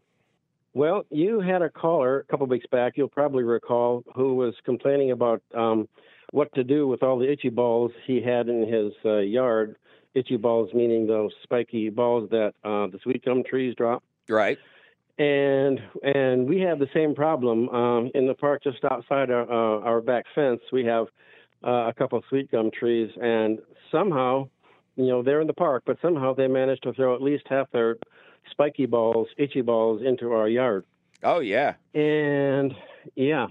Well, 0.75 1.05
you 1.11 1.41
had 1.41 1.61
a 1.61 1.69
caller 1.69 2.21
a 2.21 2.25
couple 2.25 2.47
weeks 2.47 2.67
back, 2.71 2.97
you'll 2.97 3.09
probably 3.09 3.43
recall, 3.43 4.05
who 4.15 4.35
was 4.35 4.55
complaining 4.65 5.11
about 5.11 5.43
um, 5.55 5.88
what 6.31 6.53
to 6.55 6.65
do 6.65 6.87
with 6.87 7.03
all 7.03 7.19
the 7.19 7.31
itchy 7.31 7.51
balls 7.51 7.91
he 8.07 8.23
had 8.23 8.49
in 8.49 8.67
his 8.67 8.93
uh, 9.05 9.19
yard. 9.19 9.77
Itchy 10.15 10.37
balls 10.37 10.71
meaning 10.75 11.07
those 11.07 11.33
spiky 11.43 11.88
balls 11.88 12.29
that 12.31 12.55
uh, 12.65 12.87
the 12.87 12.99
sweet 13.03 13.25
gum 13.25 13.43
trees 13.45 13.75
drop. 13.75 14.03
Right. 14.29 14.59
And 15.18 15.81
and 16.03 16.48
we 16.48 16.61
have 16.61 16.79
the 16.79 16.88
same 16.94 17.14
problem 17.14 17.68
um, 17.68 18.11
in 18.14 18.27
the 18.27 18.35
park 18.35 18.62
just 18.62 18.83
outside 18.85 19.31
our, 19.31 19.42
uh, 19.42 19.81
our 19.81 20.01
back 20.01 20.25
fence. 20.35 20.61
We 20.72 20.85
have 20.87 21.07
uh, 21.64 21.88
a 21.88 21.94
couple 21.96 22.18
of 22.18 22.25
sweet 22.29 22.51
gum 22.51 22.70
trees, 22.70 23.11
and 23.20 23.59
somehow, 23.90 24.48
you 24.96 25.07
know, 25.07 25.22
they're 25.22 25.42
in 25.42 25.46
the 25.46 25.53
park, 25.53 25.83
but 25.87 25.98
somehow 26.01 26.35
they 26.35 26.48
managed 26.48 26.83
to 26.85 26.94
throw 26.94 27.14
at 27.14 27.20
least 27.20 27.44
half 27.48 27.70
their 27.72 27.98
spiky 28.51 28.87
balls, 28.87 29.29
itchy 29.37 29.61
balls, 29.61 30.01
into 30.05 30.33
our 30.33 30.48
yard. 30.48 30.85
Oh 31.22 31.40
yeah. 31.40 31.75
And 31.94 32.75
yeah, 33.14 33.48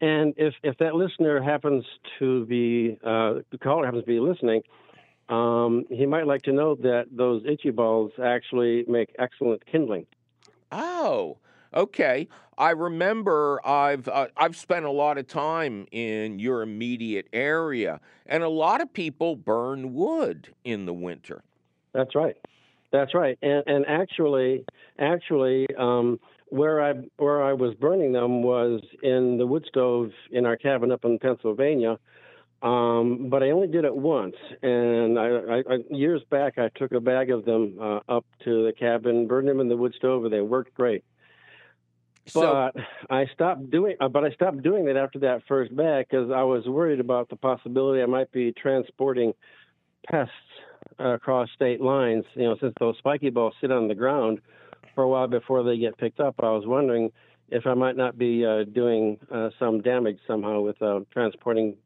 and 0.00 0.34
if 0.36 0.54
if 0.62 0.78
that 0.78 0.94
listener 0.94 1.42
happens 1.42 1.84
to 2.18 2.46
be 2.46 2.98
uh, 3.04 3.40
the 3.50 3.58
caller 3.58 3.84
happens 3.84 4.04
to 4.04 4.06
be 4.06 4.20
listening, 4.20 4.62
um, 5.28 5.84
he 5.90 6.06
might 6.06 6.26
like 6.26 6.42
to 6.42 6.52
know 6.52 6.76
that 6.76 7.06
those 7.10 7.42
itchy 7.46 7.70
balls 7.70 8.12
actually 8.22 8.84
make 8.88 9.14
excellent 9.18 9.66
kindling. 9.66 10.06
Oh, 10.72 11.38
okay. 11.74 12.28
I 12.58 12.70
remember 12.70 13.60
I've 13.66 14.06
uh, 14.08 14.28
I've 14.36 14.56
spent 14.56 14.84
a 14.84 14.90
lot 14.90 15.16
of 15.18 15.26
time 15.26 15.86
in 15.92 16.38
your 16.38 16.62
immediate 16.62 17.28
area, 17.32 18.00
and 18.26 18.42
a 18.42 18.48
lot 18.48 18.80
of 18.80 18.92
people 18.92 19.36
burn 19.36 19.94
wood 19.94 20.54
in 20.64 20.84
the 20.86 20.92
winter. 20.92 21.42
That's 21.92 22.14
right. 22.14 22.36
That's 22.92 23.14
right. 23.14 23.38
And 23.42 23.62
and 23.66 23.86
actually, 23.86 24.64
actually, 24.98 25.66
um, 25.78 26.20
where 26.48 26.82
I 26.82 26.94
where 27.16 27.42
I 27.42 27.52
was 27.52 27.74
burning 27.74 28.12
them 28.12 28.42
was 28.42 28.80
in 29.02 29.38
the 29.38 29.46
wood 29.46 29.64
stove 29.68 30.10
in 30.30 30.44
our 30.46 30.56
cabin 30.56 30.92
up 30.92 31.04
in 31.04 31.18
Pennsylvania. 31.18 31.98
Um, 32.62 33.30
but 33.30 33.42
I 33.42 33.50
only 33.50 33.68
did 33.68 33.86
it 33.86 33.96
once, 33.96 34.36
and 34.62 35.18
I, 35.18 35.28
I, 35.28 35.58
I 35.58 35.78
years 35.88 36.20
back 36.30 36.58
I 36.58 36.68
took 36.76 36.92
a 36.92 37.00
bag 37.00 37.30
of 37.30 37.46
them 37.46 37.78
uh, 37.80 38.00
up 38.06 38.26
to 38.44 38.66
the 38.66 38.72
cabin, 38.72 39.26
burned 39.26 39.48
them 39.48 39.60
in 39.60 39.68
the 39.68 39.76
wood 39.76 39.94
stove, 39.96 40.24
and 40.24 40.32
they 40.32 40.42
worked 40.42 40.74
great. 40.74 41.02
So 42.26 42.42
But 42.74 42.84
I 43.08 43.26
stopped 43.32 43.70
doing. 43.70 43.96
Uh, 43.98 44.08
but 44.08 44.24
I 44.24 44.30
stopped 44.30 44.62
doing 44.62 44.84
that 44.86 44.96
after 44.96 45.18
that 45.20 45.42
first 45.48 45.74
bag 45.74 46.06
because 46.10 46.30
I 46.30 46.42
was 46.42 46.66
worried 46.66 47.00
about 47.00 47.30
the 47.30 47.36
possibility 47.36 48.02
I 48.02 48.06
might 48.06 48.30
be 48.30 48.52
transporting 48.52 49.32
pests 50.06 50.32
uh, 50.98 51.14
across 51.14 51.48
state 51.54 51.80
lines. 51.80 52.24
You 52.34 52.44
know, 52.44 52.56
since 52.60 52.74
those 52.78 52.96
spiky 52.98 53.30
balls 53.30 53.54
sit 53.60 53.72
on 53.72 53.88
the 53.88 53.94
ground 53.94 54.40
for 54.94 55.04
a 55.04 55.08
while 55.08 55.28
before 55.28 55.62
they 55.62 55.78
get 55.78 55.96
picked 55.96 56.20
up, 56.20 56.34
I 56.40 56.50
was 56.50 56.66
wondering 56.66 57.10
if 57.48 57.66
I 57.66 57.74
might 57.74 57.96
not 57.96 58.18
be 58.18 58.44
uh, 58.44 58.64
doing 58.64 59.18
uh, 59.32 59.48
some 59.58 59.80
damage 59.80 60.18
somehow 60.26 60.60
with 60.60 60.80
uh, 60.82 61.00
transporting 61.12 61.76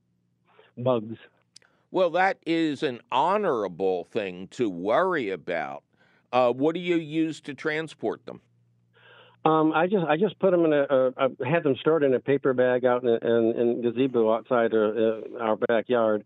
bugs. 0.77 1.16
well, 1.90 2.10
that 2.10 2.38
is 2.46 2.83
an 2.83 3.00
honorable 3.12 4.04
thing 4.04 4.48
to 4.48 4.68
worry 4.68 5.31
about. 5.31 5.83
Uh, 6.33 6.52
what 6.52 6.75
do 6.75 6.81
you 6.81 6.96
use 6.96 7.40
to 7.42 7.54
transport 7.54 8.27
them? 8.27 8.40
Um, 9.44 9.72
I 9.72 9.87
just 9.87 10.04
I 10.06 10.16
just 10.16 10.38
put 10.38 10.52
them 10.52 10.64
in 10.64 10.72
a, 10.72 11.12
I 11.18 11.29
had 11.46 11.64
them 11.64 11.77
stored 11.77 12.02
in 12.02 12.14
a 12.14 12.20
paper 12.20 12.54
bag 12.54 12.85
out 12.85 13.02
in 13.02 13.10
a, 13.10 13.16
in, 13.16 13.60
in 13.60 13.83
gazebo 13.83 14.33
outside 14.35 14.72
uh, 14.72 14.79
uh, 14.79 15.20
our 15.38 15.56
backyard, 15.56 16.25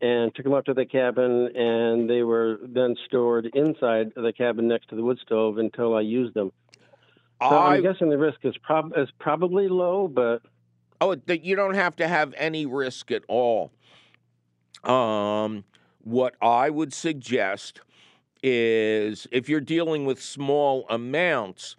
and 0.00 0.34
took 0.34 0.44
them 0.44 0.54
up 0.54 0.64
to 0.64 0.74
the 0.74 0.86
cabin, 0.86 1.54
and 1.54 2.08
they 2.08 2.22
were 2.22 2.58
then 2.62 2.96
stored 3.04 3.46
inside 3.54 4.12
the 4.16 4.32
cabin 4.32 4.66
next 4.66 4.88
to 4.88 4.96
the 4.96 5.02
wood 5.02 5.18
stove 5.20 5.58
until 5.58 5.94
I 5.94 6.00
used 6.00 6.32
them. 6.32 6.52
So 7.42 7.48
I 7.48 7.74
I'm 7.74 7.82
guessing 7.82 8.08
the 8.08 8.16
risk 8.16 8.38
is 8.44 8.56
prob 8.56 8.92
is 8.96 9.10
probably 9.18 9.68
low, 9.68 10.08
but 10.08 10.40
Oh, 11.00 11.14
that 11.14 11.44
you 11.44 11.54
don't 11.54 11.74
have 11.74 11.96
to 11.96 12.08
have 12.08 12.32
any 12.38 12.64
risk 12.64 13.10
at 13.10 13.24
all. 13.28 13.72
Um, 14.84 15.64
what 16.02 16.34
I 16.40 16.70
would 16.70 16.92
suggest 16.92 17.80
is 18.42 19.26
if 19.32 19.48
you're 19.48 19.60
dealing 19.60 20.04
with 20.04 20.20
small 20.20 20.86
amounts, 20.90 21.76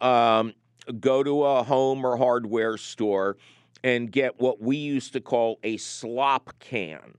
um, 0.00 0.54
go 1.00 1.22
to 1.22 1.44
a 1.44 1.62
home 1.62 2.04
or 2.04 2.16
hardware 2.16 2.76
store 2.78 3.36
and 3.84 4.10
get 4.10 4.40
what 4.40 4.60
we 4.60 4.76
used 4.76 5.12
to 5.12 5.20
call 5.20 5.58
a 5.62 5.76
slop 5.76 6.54
can, 6.58 7.16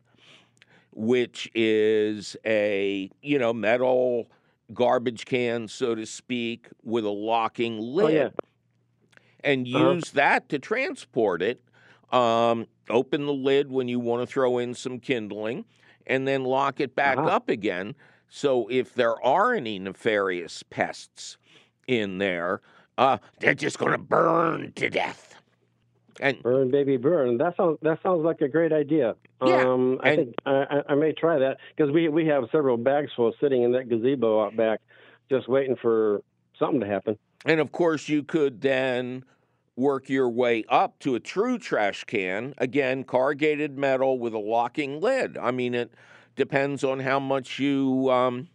which 0.91 1.49
is 1.53 2.35
a 2.45 3.09
you 3.21 3.37
know 3.37 3.53
metal 3.53 4.29
garbage 4.73 5.25
can, 5.25 5.67
so 5.67 5.95
to 5.95 6.05
speak, 6.05 6.67
with 6.83 7.05
a 7.05 7.09
locking 7.09 7.77
lid, 7.79 8.05
Oh 8.05 8.09
yeah. 8.09 8.29
and 9.43 9.67
Uh-huh. 9.67 9.95
use 9.95 10.11
that 10.11 10.49
to 10.49 10.59
transport 10.59 11.41
it. 11.41 11.61
Um, 12.11 12.67
open 12.89 13.25
the 13.25 13.33
lid 13.33 13.69
when 13.69 13.87
you 13.87 13.99
want 13.99 14.21
to 14.27 14.31
throw 14.31 14.57
in 14.59 14.73
some 14.73 14.99
kindling, 14.99 15.65
and 16.05 16.27
then 16.27 16.43
lock 16.45 16.79
it 16.79 16.95
back 16.95 17.17
Uh-huh. 17.17 17.27
up 17.27 17.49
again. 17.49 17.95
So 18.29 18.67
if 18.69 18.93
there 18.93 19.21
are 19.25 19.53
any 19.53 19.77
nefarious 19.79 20.63
pests 20.63 21.37
in 21.87 22.17
there, 22.17 22.61
uh, 22.97 23.17
they're 23.39 23.53
just 23.55 23.77
going 23.77 23.91
to 23.91 23.97
burn 23.97 24.71
to 24.75 24.89
death. 24.89 25.35
And 26.19 26.41
Burn, 26.41 26.71
baby, 26.71 26.97
burn. 26.97 27.37
That 27.37 27.55
sounds 27.57 27.77
that 27.83 28.01
sounds 28.01 28.23
like 28.25 28.41
a 28.41 28.47
great 28.47 28.73
idea. 28.73 29.15
Yeah, 29.45 29.61
um, 29.71 29.99
I 30.01 30.09
and- 30.09 30.17
think 30.17 30.35
I, 30.47 30.51
I- 30.87 30.93
I 30.93 30.95
may 30.95 31.11
try 31.13 31.37
that 31.37 31.57
because 31.75 31.91
we 31.93 32.09
we 32.09 32.25
have 32.25 32.45
several 32.51 32.75
bags 32.77 33.11
full 33.15 33.33
sitting 33.39 33.61
in 33.61 33.71
that 33.73 33.87
gazebo 33.87 34.43
out 34.43 34.55
back, 34.55 34.79
just 35.29 35.47
waiting 35.47 35.75
for 35.75 36.23
something 36.57 36.79
to 36.79 36.87
happen. 36.87 37.19
And 37.45 37.59
of 37.59 37.71
course, 37.71 38.09
you 38.09 38.23
could 38.23 38.61
then 38.61 39.25
work 39.77 40.09
your 40.09 40.27
way 40.27 40.65
up 40.67 40.99
to 40.99 41.15
a 41.15 41.19
true 41.19 41.57
trash 41.57 42.03
can. 42.03 42.53
Again, 42.57 43.03
corrugated 43.05 43.77
metal 43.77 44.19
with 44.19 44.33
a 44.33 44.39
locking 44.39 44.99
lid. 44.99 45.37
I 45.37 45.51
mean, 45.51 45.73
it 45.73 45.93
depends 46.35 46.83
on 46.83 46.99
how 46.99 47.19
much 47.19 47.59
you 47.59 48.09
um, 48.11 48.49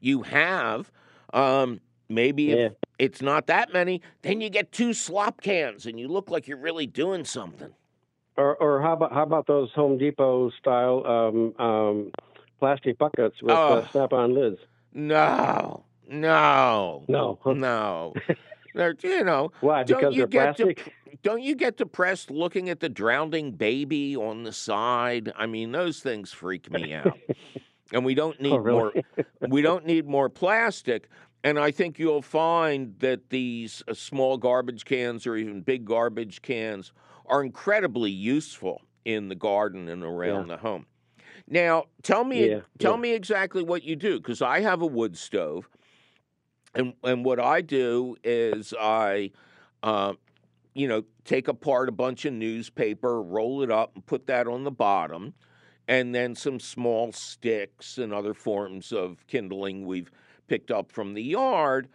you 0.00 0.22
have. 0.22 0.90
Um, 1.32 1.80
maybe 2.08 2.52
if 2.52 2.72
it's 2.98 3.22
not 3.22 3.46
that 3.46 3.72
many, 3.72 4.02
then 4.22 4.40
you 4.40 4.50
get 4.50 4.72
two 4.72 4.92
slop 4.92 5.40
cans, 5.40 5.86
and 5.86 5.98
you 5.98 6.08
look 6.08 6.30
like 6.30 6.46
you're 6.48 6.58
really 6.58 6.86
doing 6.86 7.24
something. 7.24 7.70
Or 8.36 8.54
or 8.56 8.82
how 8.82 8.92
about 8.92 9.12
how 9.12 9.22
about 9.22 9.46
those 9.46 9.70
Home 9.72 9.96
Depot 9.96 10.50
style 10.50 11.06
um, 11.06 11.54
um, 11.64 12.12
plastic 12.58 12.98
buckets 12.98 13.40
with 13.40 13.52
Oh. 13.52 13.78
uh, 13.78 13.88
snap-on 13.88 14.34
lids? 14.34 14.58
No, 14.92 15.84
no, 16.08 17.04
No. 17.08 17.38
no. 17.46 18.14
They're, 18.76 18.94
you 19.02 19.24
know, 19.24 19.50
Why? 19.60 19.82
Don't 19.82 19.98
Because 19.98 20.14
you 20.14 20.26
they're 20.26 20.52
to- 20.52 20.54
plastic. 20.74 20.94
Don't 21.22 21.42
you 21.42 21.56
get 21.56 21.78
depressed 21.78 22.30
looking 22.30 22.68
at 22.68 22.80
the 22.80 22.90
drowning 22.90 23.52
baby 23.52 24.14
on 24.14 24.44
the 24.44 24.52
side? 24.52 25.32
I 25.34 25.46
mean, 25.46 25.72
those 25.72 26.00
things 26.00 26.30
freak 26.30 26.70
me 26.70 26.92
out. 26.92 27.18
and 27.92 28.04
we 28.04 28.14
don't 28.14 28.38
need 28.40 28.52
Oh, 28.52 28.58
really? 28.58 28.78
more 28.78 28.92
we 29.48 29.62
don't 29.62 29.86
need 29.86 30.06
more 30.06 30.28
plastic. 30.28 31.08
And 31.42 31.58
I 31.58 31.70
think 31.70 31.98
you'll 31.98 32.22
find 32.22 32.94
that 32.98 33.30
these 33.30 33.82
uh, 33.88 33.94
small 33.94 34.36
garbage 34.36 34.84
cans 34.84 35.26
or 35.26 35.36
even 35.36 35.62
big 35.62 35.84
garbage 35.86 36.42
cans 36.42 36.92
are 37.26 37.42
incredibly 37.42 38.10
useful 38.10 38.82
in 39.04 39.28
the 39.28 39.34
garden 39.34 39.88
and 39.88 40.02
around 40.02 40.48
the 40.48 40.56
home. 40.58 40.86
Now, 41.48 41.84
tell 42.02 42.24
me 42.24 42.50
Yeah, 42.50 42.60
tell 42.78 42.94
yeah. 42.96 43.00
me 43.00 43.12
exactly 43.14 43.62
what 43.62 43.84
you 43.84 43.96
do 43.96 44.18
because 44.18 44.42
I 44.42 44.60
have 44.60 44.82
a 44.82 44.86
wood 44.86 45.16
stove. 45.16 45.68
And 46.76 46.94
and 47.02 47.24
what 47.24 47.40
I 47.40 47.60
do 47.60 48.16
is 48.22 48.72
I 48.78 49.30
uh, 49.82 50.14
you 50.74 50.86
know, 50.86 51.02
take 51.24 51.48
apart 51.48 51.88
a 51.88 51.92
bunch 51.92 52.26
of 52.26 52.34
newspaper, 52.34 53.22
roll 53.22 53.62
it 53.62 53.70
up, 53.70 53.92
and 53.94 54.04
put 54.04 54.26
that 54.26 54.46
on 54.46 54.64
the 54.64 54.70
bottom, 54.70 55.32
and 55.88 56.14
then 56.14 56.34
some 56.34 56.60
small 56.60 57.12
sticks 57.12 57.96
and 57.96 58.12
other 58.12 58.34
forms 58.34 58.92
of 58.92 59.26
kindling 59.26 59.86
we've 59.86 60.10
picked 60.48 60.70
up 60.70 60.92
from 60.92 61.14
the 61.14 61.22
yard, 61.22 61.88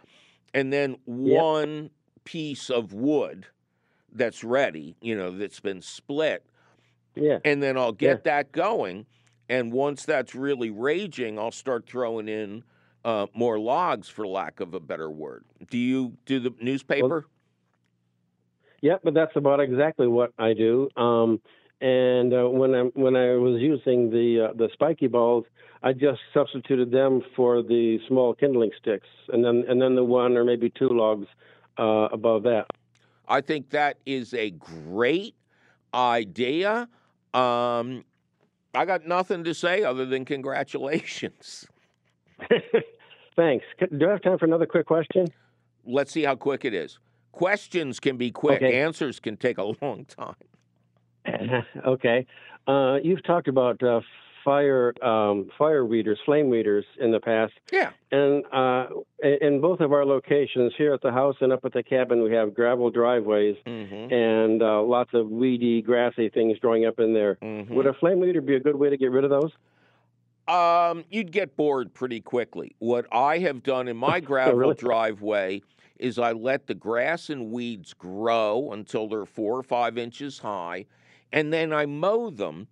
and 0.52 0.72
then 0.72 0.96
one 1.04 1.90
piece 2.24 2.70
of 2.70 2.92
wood 2.92 3.46
that's 4.12 4.42
ready, 4.42 4.96
you 5.00 5.16
know, 5.16 5.30
that's 5.30 5.60
been 5.60 5.80
split, 5.80 6.44
Yeah. 7.14 7.38
and 7.44 7.62
then 7.62 7.78
I'll 7.78 7.92
get 7.92 8.24
that 8.24 8.50
going. 8.50 9.06
And 9.48 9.72
once 9.72 10.04
that's 10.04 10.34
really 10.34 10.70
raging, 10.70 11.38
I'll 11.38 11.50
start 11.52 11.86
throwing 11.86 12.28
in 12.28 12.64
uh, 13.04 13.26
more 13.34 13.58
logs, 13.58 14.08
for 14.08 14.26
lack 14.26 14.60
of 14.60 14.74
a 14.74 14.80
better 14.80 15.10
word. 15.10 15.44
Do 15.70 15.78
you 15.78 16.16
do 16.26 16.40
the 16.40 16.54
newspaper? 16.60 17.26
Yeah, 18.80 18.96
but 19.02 19.14
that's 19.14 19.36
about 19.36 19.60
exactly 19.60 20.08
what 20.08 20.32
I 20.38 20.54
do. 20.54 20.88
Um, 20.96 21.40
and 21.80 22.32
uh, 22.32 22.48
when 22.48 22.74
I 22.74 22.82
when 22.94 23.16
I 23.16 23.34
was 23.34 23.60
using 23.60 24.10
the 24.10 24.50
uh, 24.50 24.52
the 24.54 24.68
spiky 24.72 25.08
balls, 25.08 25.44
I 25.82 25.92
just 25.92 26.20
substituted 26.32 26.90
them 26.92 27.22
for 27.34 27.62
the 27.62 27.98
small 28.06 28.34
kindling 28.34 28.70
sticks, 28.78 29.08
and 29.28 29.44
then 29.44 29.64
and 29.68 29.82
then 29.82 29.96
the 29.96 30.04
one 30.04 30.36
or 30.36 30.44
maybe 30.44 30.70
two 30.70 30.88
logs 30.88 31.26
uh, 31.78 32.08
above 32.12 32.44
that. 32.44 32.66
I 33.26 33.40
think 33.40 33.70
that 33.70 33.98
is 34.06 34.34
a 34.34 34.50
great 34.50 35.34
idea. 35.94 36.88
Um, 37.34 38.04
I 38.74 38.84
got 38.84 39.06
nothing 39.06 39.44
to 39.44 39.54
say 39.54 39.82
other 39.82 40.06
than 40.06 40.24
congratulations. 40.24 41.66
Thanks. 43.36 43.64
Do 43.96 44.08
I 44.08 44.10
have 44.12 44.22
time 44.22 44.38
for 44.38 44.44
another 44.44 44.66
quick 44.66 44.86
question? 44.86 45.26
Let's 45.84 46.12
see 46.12 46.22
how 46.24 46.34
quick 46.36 46.64
it 46.64 46.74
is. 46.74 46.98
Questions 47.32 47.98
can 47.98 48.16
be 48.16 48.30
quick, 48.30 48.62
Okay. 48.62 48.80
answers 48.82 49.18
can 49.20 49.36
take 49.36 49.58
a 49.58 49.62
long 49.82 50.04
time. 50.04 50.34
okay. 51.86 52.26
Uh, 52.66 52.98
you've 53.02 53.24
talked 53.24 53.48
about 53.48 53.82
uh, 53.82 54.00
fire 54.44 54.92
um, 55.04 55.48
fire 55.56 55.84
weeders, 55.84 56.18
flame 56.24 56.50
weeders 56.50 56.84
in 57.00 57.10
the 57.12 57.20
past. 57.20 57.52
Yeah. 57.72 57.90
And 58.10 58.44
uh, 58.52 58.86
in 59.22 59.60
both 59.60 59.80
of 59.80 59.92
our 59.92 60.04
locations, 60.04 60.72
here 60.76 60.92
at 60.92 61.00
the 61.00 61.10
house 61.12 61.36
and 61.40 61.52
up 61.52 61.64
at 61.64 61.72
the 61.72 61.82
cabin, 61.82 62.22
we 62.22 62.32
have 62.34 62.54
gravel 62.54 62.90
driveways 62.90 63.56
Mm-hmm. 63.66 64.12
and 64.12 64.62
uh, 64.62 64.82
lots 64.82 65.10
of 65.14 65.28
weedy, 65.30 65.80
grassy 65.80 66.28
things 66.28 66.58
growing 66.58 66.84
up 66.86 66.98
in 66.98 67.14
there. 67.14 67.36
Mm-hmm. 67.42 67.74
Would 67.74 67.86
a 67.86 67.94
flame 67.94 68.20
weeder 68.20 68.40
be 68.40 68.56
a 68.56 68.60
good 68.60 68.76
way 68.76 68.90
to 68.90 68.96
get 68.96 69.10
rid 69.10 69.24
of 69.24 69.30
those? 69.30 69.52
Um, 70.52 71.04
you'd 71.10 71.32
get 71.32 71.56
bored 71.56 71.94
pretty 71.94 72.20
quickly. 72.20 72.76
What 72.78 73.06
I 73.12 73.38
have 73.38 73.62
done 73.62 73.88
in 73.88 73.96
my 73.96 74.20
gravel 74.20 74.52
really? 74.56 74.74
driveway 74.74 75.62
is 75.98 76.18
I 76.18 76.32
let 76.32 76.66
the 76.66 76.74
grass 76.74 77.30
and 77.30 77.50
weeds 77.50 77.94
grow 77.94 78.72
until 78.72 79.08
they're 79.08 79.24
four 79.24 79.58
or 79.58 79.62
five 79.62 79.96
inches 79.96 80.40
high, 80.40 80.86
and 81.32 81.52
then 81.52 81.72
I 81.72 81.86
mow 81.86 82.30
them 82.30 82.68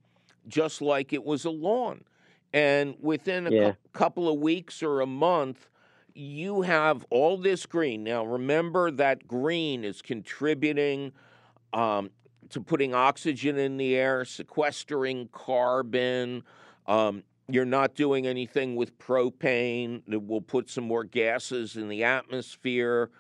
just 0.47 0.83
like 0.83 1.13
it 1.13 1.25
was 1.25 1.45
a 1.45 1.51
lawn. 1.51 2.05
And 2.53 2.97
within 3.01 3.47
a 3.47 3.53
Yeah. 3.55 3.75
couple 3.93 4.29
of 4.29 4.41
weeks 4.41 4.83
or 4.83 5.01
a 5.01 5.07
month, 5.07 5.69
you 6.15 6.63
have 6.63 7.07
all 7.11 7.39
this 7.39 7.67
green. 7.67 8.05
Now, 8.05 8.25
remember 8.27 8.91
that 8.91 9.29
green 9.29 9.85
is 9.85 10.03
contributing 10.03 11.13
um, 11.73 12.11
to 12.51 12.61
putting 12.61 12.95
oxygen 12.95 13.59
in 13.59 13.77
the 13.77 13.95
air, 13.97 14.25
sequestering 14.25 15.29
carbon. 15.29 16.43
Um, 16.87 17.23
you're 17.53 17.65
not 17.65 17.95
doing 17.95 18.27
anything 18.27 18.77
with 18.77 18.99
propane 18.99 20.03
that 20.09 20.21
will 20.21 20.41
put 20.41 20.69
some 20.71 20.85
more 20.85 21.05
gases 21.05 21.77
in 21.77 21.89
the 21.89 22.05
atmosphere. 22.05 23.11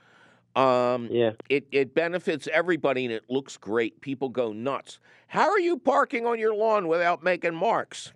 Um, 0.56 1.08
Yeah. 1.10 1.32
it, 1.48 1.66
it 1.70 1.94
benefits 1.94 2.48
everybody 2.52 3.04
and 3.04 3.14
it 3.14 3.24
looks 3.28 3.56
great. 3.56 4.00
People 4.00 4.28
go 4.28 4.52
nuts. 4.52 4.98
How 5.28 5.48
are 5.48 5.60
you 5.60 5.78
parking 5.78 6.26
on 6.26 6.38
your 6.38 6.54
lawn 6.54 6.88
without 6.88 7.22
making 7.22 7.54
marks? 7.54 8.12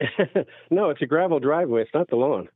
no, 0.70 0.90
it's 0.90 1.02
a 1.02 1.06
gravel 1.06 1.40
driveway. 1.40 1.82
It's 1.82 1.94
not 1.94 2.08
the 2.08 2.16
lawn. 2.16 2.48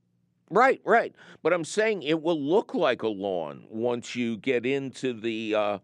Right, 0.51 0.81
right. 0.85 1.15
But 1.43 1.53
I'm 1.53 1.65
saying 1.65 2.03
it 2.03 2.23
will 2.23 2.41
look 2.41 2.75
like 2.75 3.03
a 3.03 3.09
lawn 3.09 3.65
once 3.71 4.15
you 4.15 4.37
get 4.37 4.67
into 4.67 5.13
the 5.15 5.55
uh, 5.55 5.79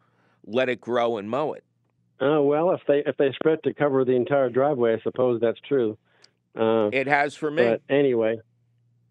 let 0.44 0.68
it 0.68 0.80
grow 0.80 1.16
and 1.16 1.28
mow 1.30 1.54
it. 1.54 1.64
Uh, 2.20 2.42
well, 2.42 2.70
if 2.72 2.80
they 2.86 2.98
if 3.06 3.16
they 3.16 3.32
spread 3.32 3.62
to 3.62 3.72
cover 3.72 4.04
the 4.04 4.12
entire 4.12 4.50
driveway, 4.50 4.94
I 4.94 5.00
suppose 5.00 5.40
that's 5.40 5.60
true. 5.66 5.96
Uh, 6.56 6.90
It 6.92 7.06
has 7.06 7.34
for 7.36 7.50
me. 7.50 7.62
but 7.62 7.82
anyway, 7.88 8.38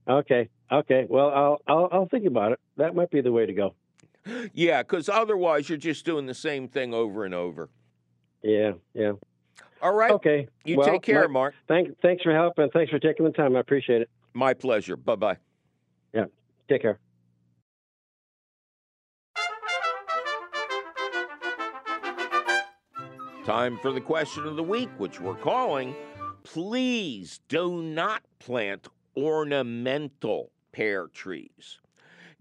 okay, 0.07 0.49
okay. 0.71 1.05
Well, 1.09 1.29
I'll, 1.29 1.61
I'll 1.67 1.89
I'll 1.91 2.05
think 2.07 2.25
about 2.25 2.51
it. 2.51 2.59
That 2.77 2.95
might 2.95 3.09
be 3.11 3.21
the 3.21 3.31
way 3.31 3.45
to 3.45 3.53
go. 3.53 3.75
Yeah, 4.53 4.83
because 4.83 5.09
otherwise 5.09 5.69
you're 5.69 5.77
just 5.77 6.05
doing 6.05 6.25
the 6.25 6.33
same 6.33 6.67
thing 6.67 6.93
over 6.93 7.23
and 7.25 7.33
over. 7.33 7.69
Yeah, 8.43 8.73
yeah. 8.93 9.13
All 9.81 9.93
right. 9.93 10.11
Okay. 10.11 10.47
You 10.65 10.77
well, 10.77 10.87
take 10.87 11.01
care, 11.01 11.21
Mark, 11.21 11.31
Mark. 11.31 11.55
Thank, 11.67 11.99
thanks 12.01 12.21
for 12.23 12.33
helping. 12.33 12.69
thanks 12.71 12.91
for 12.91 12.99
taking 12.99 13.25
the 13.25 13.31
time. 13.31 13.55
I 13.55 13.59
appreciate 13.61 14.01
it. 14.01 14.09
My 14.33 14.53
pleasure. 14.53 14.97
Bye 14.97 15.15
bye. 15.15 15.37
Yeah. 16.13 16.25
Take 16.67 16.81
care. 16.81 16.99
Time 23.45 23.79
for 23.81 23.91
the 23.91 24.01
question 24.01 24.45
of 24.45 24.55
the 24.55 24.63
week, 24.63 24.89
which 24.97 25.19
we're 25.19 25.35
calling 25.35 25.95
Please 26.51 27.41
do 27.47 27.83
not 27.83 28.23
plant 28.39 28.87
ornamental 29.15 30.51
pear 30.71 31.05
trees. 31.05 31.79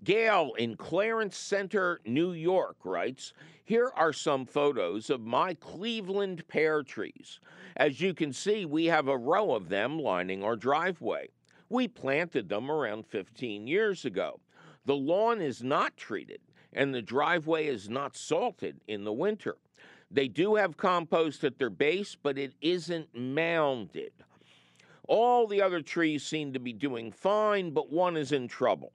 Gail 0.03 0.55
in 0.57 0.77
Clarence 0.79 1.37
Center, 1.37 2.01
New 2.07 2.33
York 2.33 2.79
writes 2.85 3.35
Here 3.67 3.93
are 3.95 4.15
some 4.15 4.47
photos 4.47 5.11
of 5.11 5.21
my 5.21 5.53
Cleveland 5.53 6.49
pear 6.49 6.83
trees. 6.83 7.39
As 7.77 8.01
you 8.01 8.15
can 8.15 8.33
see, 8.33 8.65
we 8.65 8.87
have 8.87 9.09
a 9.09 9.19
row 9.19 9.55
of 9.55 9.69
them 9.69 9.99
lining 9.99 10.43
our 10.43 10.57
driveway. 10.57 11.29
We 11.69 11.87
planted 11.87 12.49
them 12.49 12.71
around 12.71 13.05
15 13.09 13.67
years 13.67 14.07
ago. 14.07 14.41
The 14.87 14.97
lawn 14.97 15.43
is 15.43 15.63
not 15.63 15.99
treated, 15.99 16.41
and 16.73 16.95
the 16.95 17.03
driveway 17.03 17.67
is 17.67 17.91
not 17.91 18.17
salted 18.17 18.81
in 18.89 19.05
the 19.05 19.13
winter. 19.13 19.59
They 20.11 20.29
do 20.29 20.55
have 20.55 20.77
compost 20.77 21.45
at 21.45 21.59
their 21.59 21.71
base, 21.71 22.17
but 22.21 22.39
it 22.39 22.55
isn't 22.61 23.09
mounded. 23.15 24.13
All 25.07 25.47
the 25.47 25.63
other 25.63 25.81
trees 25.81 26.25
seem 26.25 26.53
to 26.53 26.59
be 26.59 26.73
doing 26.73 27.13
fine, 27.13 27.71
but 27.71 27.93
one 27.93 28.17
is 28.17 28.33
in 28.33 28.49
trouble. 28.49 28.93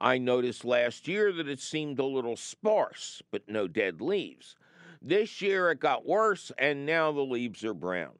I 0.00 0.18
noticed 0.18 0.64
last 0.64 1.08
year 1.08 1.32
that 1.32 1.48
it 1.48 1.60
seemed 1.60 1.98
a 1.98 2.04
little 2.04 2.36
sparse, 2.36 3.22
but 3.30 3.48
no 3.48 3.66
dead 3.66 4.00
leaves. 4.00 4.56
This 5.02 5.42
year 5.42 5.70
it 5.70 5.80
got 5.80 6.06
worse, 6.06 6.52
and 6.58 6.86
now 6.86 7.12
the 7.12 7.20
leaves 7.22 7.64
are 7.64 7.74
brown. 7.74 8.12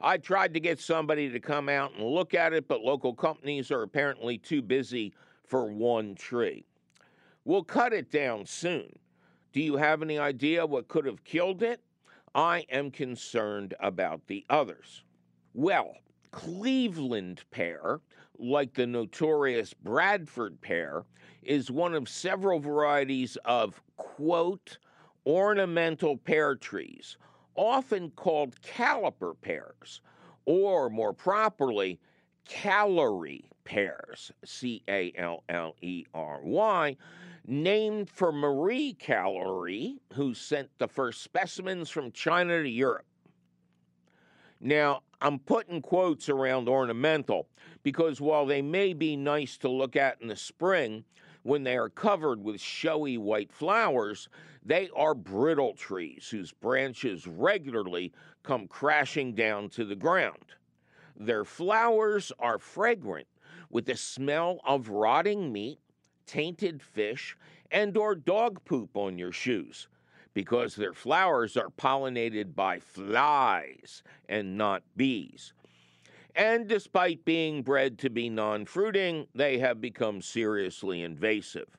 I 0.00 0.18
tried 0.18 0.54
to 0.54 0.60
get 0.60 0.80
somebody 0.80 1.30
to 1.30 1.38
come 1.38 1.68
out 1.68 1.94
and 1.94 2.04
look 2.04 2.34
at 2.34 2.52
it, 2.52 2.66
but 2.66 2.80
local 2.82 3.14
companies 3.14 3.70
are 3.70 3.82
apparently 3.82 4.36
too 4.38 4.62
busy 4.62 5.14
for 5.46 5.66
one 5.66 6.16
tree. 6.16 6.64
We'll 7.44 7.64
cut 7.64 7.92
it 7.92 8.10
down 8.10 8.46
soon. 8.46 8.98
Do 9.52 9.60
you 9.60 9.76
have 9.76 10.02
any 10.02 10.18
idea 10.18 10.64
what 10.64 10.88
could 10.88 11.04
have 11.04 11.24
killed 11.24 11.62
it? 11.62 11.80
I 12.34 12.64
am 12.70 12.90
concerned 12.90 13.74
about 13.80 14.26
the 14.26 14.44
others. 14.48 15.04
Well, 15.52 15.96
Cleveland 16.30 17.42
pear, 17.50 18.00
like 18.38 18.72
the 18.72 18.86
notorious 18.86 19.74
Bradford 19.74 20.60
pear, 20.62 21.04
is 21.42 21.70
one 21.70 21.94
of 21.94 22.08
several 22.08 22.58
varieties 22.58 23.36
of, 23.44 23.82
quote, 23.98 24.78
ornamental 25.26 26.16
pear 26.16 26.54
trees, 26.54 27.18
often 27.54 28.10
called 28.12 28.60
caliper 28.62 29.34
pears, 29.42 30.00
or 30.46 30.88
more 30.88 31.12
properly, 31.12 32.00
Callery 32.48 33.44
pears, 33.64 34.32
C 34.44 34.82
A 34.88 35.12
L 35.16 35.44
L 35.48 35.76
E 35.80 36.04
R 36.14 36.40
Y, 36.42 36.96
named 37.46 38.08
for 38.08 38.32
Marie 38.32 38.94
Callery, 38.94 39.98
who 40.14 40.34
sent 40.34 40.70
the 40.78 40.88
first 40.88 41.22
specimens 41.22 41.90
from 41.90 42.12
China 42.12 42.62
to 42.62 42.68
Europe. 42.68 43.06
Now, 44.60 45.02
I'm 45.20 45.38
putting 45.40 45.82
quotes 45.82 46.28
around 46.28 46.68
ornamental 46.68 47.48
because 47.82 48.20
while 48.20 48.46
they 48.46 48.62
may 48.62 48.92
be 48.92 49.16
nice 49.16 49.58
to 49.58 49.68
look 49.68 49.96
at 49.96 50.20
in 50.20 50.28
the 50.28 50.36
spring, 50.36 51.04
when 51.42 51.64
they 51.64 51.76
are 51.76 51.88
covered 51.88 52.42
with 52.42 52.60
showy 52.60 53.18
white 53.18 53.52
flowers, 53.52 54.28
they 54.64 54.88
are 54.94 55.14
brittle 55.14 55.74
trees 55.74 56.28
whose 56.30 56.52
branches 56.52 57.26
regularly 57.26 58.12
come 58.44 58.68
crashing 58.68 59.34
down 59.34 59.68
to 59.70 59.84
the 59.84 59.96
ground. 59.96 60.54
Their 61.16 61.44
flowers 61.44 62.32
are 62.38 62.58
fragrant 62.58 63.26
with 63.70 63.86
the 63.86 63.96
smell 63.96 64.60
of 64.64 64.88
rotting 64.88 65.52
meat, 65.52 65.78
tainted 66.26 66.82
fish, 66.82 67.36
and 67.70 67.96
or 67.96 68.14
dog 68.14 68.64
poop 68.64 68.96
on 68.96 69.18
your 69.18 69.32
shoes 69.32 69.88
because 70.34 70.74
their 70.74 70.92
flowers 70.92 71.56
are 71.56 71.70
pollinated 71.70 72.54
by 72.54 72.78
flies 72.78 74.02
and 74.28 74.56
not 74.56 74.82
bees. 74.96 75.52
And 76.34 76.66
despite 76.66 77.24
being 77.24 77.62
bred 77.62 77.98
to 77.98 78.10
be 78.10 78.30
non 78.30 78.64
fruiting, 78.64 79.26
they 79.34 79.58
have 79.58 79.80
become 79.80 80.22
seriously 80.22 81.02
invasive. 81.02 81.76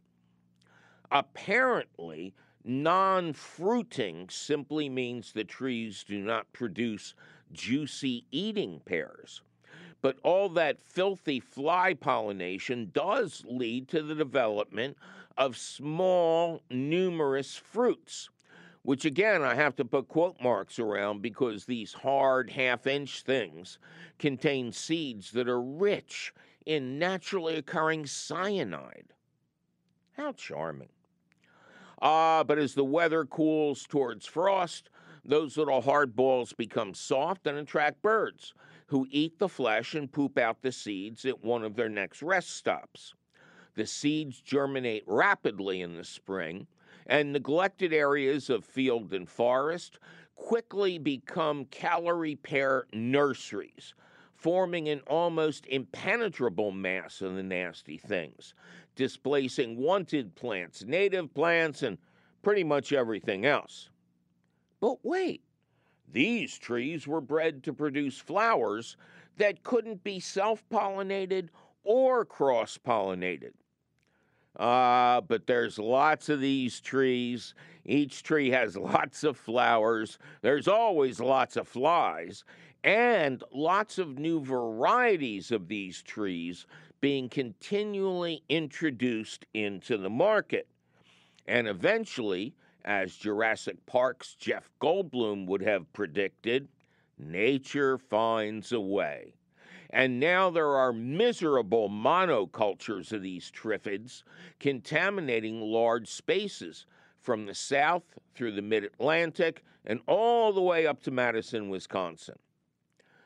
Apparently, 1.12 2.36
non 2.64 3.34
fruiting 3.34 4.30
simply 4.30 4.90
means 4.90 5.32
the 5.32 5.44
trees 5.44 6.04
do 6.08 6.20
not 6.20 6.52
produce 6.54 7.16
juicy 7.52 8.26
eating 8.32 8.82
pears. 8.86 9.42
But 10.04 10.18
all 10.22 10.50
that 10.50 10.84
filthy 10.84 11.40
fly 11.40 11.96
pollination 11.96 12.92
does 12.94 13.44
lead 13.48 13.88
to 13.88 14.04
the 14.04 14.14
development 14.14 14.96
of 15.36 15.58
small, 15.58 16.62
numerous 16.70 17.56
fruits 17.56 18.30
which 18.84 19.06
again 19.06 19.42
I 19.42 19.56
have 19.56 19.76
to 19.78 19.86
put 19.86 20.10
quote 20.10 20.40
marks 20.42 20.78
around 20.78 21.22
because 21.22 21.66
these 21.66 21.94
hard 21.94 22.52
half 22.52 22.86
inch 22.86 23.24
things 23.24 23.80
contain 24.20 24.72
seeds 24.72 25.32
that 25.32 25.48
are 25.48 25.62
rich 25.62 26.34
in 26.66 27.00
naturally 27.00 27.56
occurring 27.56 28.06
cyanide. 28.06 29.14
How 30.18 30.34
charming. 30.34 30.90
Ah, 32.02 32.40
uh, 32.40 32.44
but 32.44 32.60
as 32.60 32.76
the 32.76 32.84
weather 32.84 33.26
cools 33.26 33.86
towards 33.88 34.26
frost, 34.26 34.90
those 35.24 35.56
little 35.58 35.82
hard 35.82 36.16
balls 36.16 36.52
become 36.52 36.94
soft 36.94 37.48
and 37.48 37.58
attract 37.58 38.02
birds 38.02 38.54
who 38.88 39.08
eat 39.10 39.40
the 39.40 39.50
flesh 39.50 39.96
and 39.96 40.12
poop 40.12 40.38
out 40.38 40.62
the 40.62 40.72
seeds 40.72 41.26
at 41.26 41.44
one 41.44 41.64
of 41.64 41.76
their 41.76 41.90
next 41.90 42.22
rest 42.22 42.52
stops. 42.52 43.14
The 43.76 43.86
seeds 43.86 44.40
germinate 44.40 45.04
rapidly 45.08 45.82
in 45.82 45.96
the 45.96 46.04
spring 46.04 46.68
and 47.08 47.34
neglected 47.34 47.94
areas 47.94 48.50
of 48.50 48.64
field 48.64 49.14
and 49.14 49.28
forest 49.28 50.00
quickly 50.36 50.98
become 50.98 51.66
Callery 51.66 52.36
pear 52.42 52.86
nurseries, 52.94 53.94
forming 54.34 54.90
an 54.90 55.02
almost 55.08 55.66
impenetrable 55.68 56.72
mass 56.72 57.22
of 57.22 57.36
the 57.36 57.44
nasty 57.44 57.98
things, 57.98 58.54
displacing 58.96 59.78
wanted 59.78 60.36
plants, 60.36 60.84
native 60.84 61.34
plants, 61.34 61.84
and 61.84 61.98
pretty 62.42 62.64
much 62.64 62.94
everything 62.94 63.46
else. 63.46 63.90
But 64.80 65.04
wait, 65.04 65.42
these 66.12 66.58
trees 66.58 67.08
were 67.08 67.22
bred 67.22 67.64
to 67.64 67.74
produce 67.74 68.18
flowers 68.18 68.98
that 69.38 69.64
couldn't 69.64 70.04
be 70.04 70.20
self 70.20 70.64
pollinated 70.70 71.50
or 71.84 72.26
cross 72.26 72.78
pollinated. 72.78 73.54
Uh, 74.58 75.22
but 75.22 75.48
there's 75.48 75.80
lots 75.80 76.30
of 76.30 76.40
these 76.40 76.80
trees. 76.80 77.56
Each 77.86 78.22
tree 78.22 78.52
has 78.52 78.78
lots 78.78 79.24
of 79.24 79.38
flowers. 79.38 80.20
There's 80.42 80.68
always 80.68 81.20
lots 81.20 81.58
of 81.58 81.68
flies 81.68 82.44
and 82.84 83.44
lots 83.52 83.98
of 83.98 84.20
new 84.20 84.42
varieties 84.42 85.52
of 85.52 85.68
these 85.68 86.02
trees 86.04 86.66
being 87.02 87.30
continually 87.30 88.44
introduced 88.50 89.46
into 89.54 89.98
the 89.98 90.10
market. 90.10 90.68
And 91.48 91.68
eventually, 91.68 92.54
as 92.86 93.16
Jurassic 93.16 93.86
Park's 93.86 94.36
Jeff 94.36 94.70
Goldblum 94.82 95.48
would 95.48 95.62
have 95.62 95.92
predicted, 95.94 96.68
nature 97.18 97.98
finds 97.98 98.72
a 98.72 98.80
way. 98.80 99.34
And 99.90 100.20
now 100.20 100.50
there 100.50 100.76
are 100.76 100.92
miserable 100.92 101.88
monocultures 101.88 103.12
of 103.12 103.22
these 103.22 103.52
triffids 103.52 104.24
contaminating 104.60 105.62
large 105.62 106.08
spaces 106.08 106.86
from 107.20 107.46
the 107.46 107.56
south 107.56 108.04
through 108.34 108.54
the 108.54 108.62
mid 108.62 108.84
Atlantic 108.84 109.64
and 109.86 110.02
all 110.08 110.52
the 110.52 110.62
way 110.62 110.88
up 110.88 111.04
to 111.04 111.12
Madison, 111.12 111.70
Wisconsin. 111.70 112.40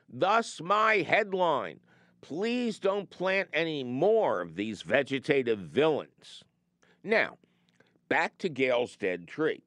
Thus, 0.09 0.61
my 0.61 0.97
headline 0.97 1.79
please 2.21 2.79
don't 2.79 3.09
plant 3.09 3.47
any 3.53 3.83
more 3.83 4.41
of 4.41 4.55
these 4.55 4.81
vegetative 4.81 5.59
villains. 5.59 6.43
Now, 7.03 7.37
back 8.09 8.37
to 8.39 8.49
Gail's 8.49 8.95
dead 8.95 9.27
tree. 9.27 9.61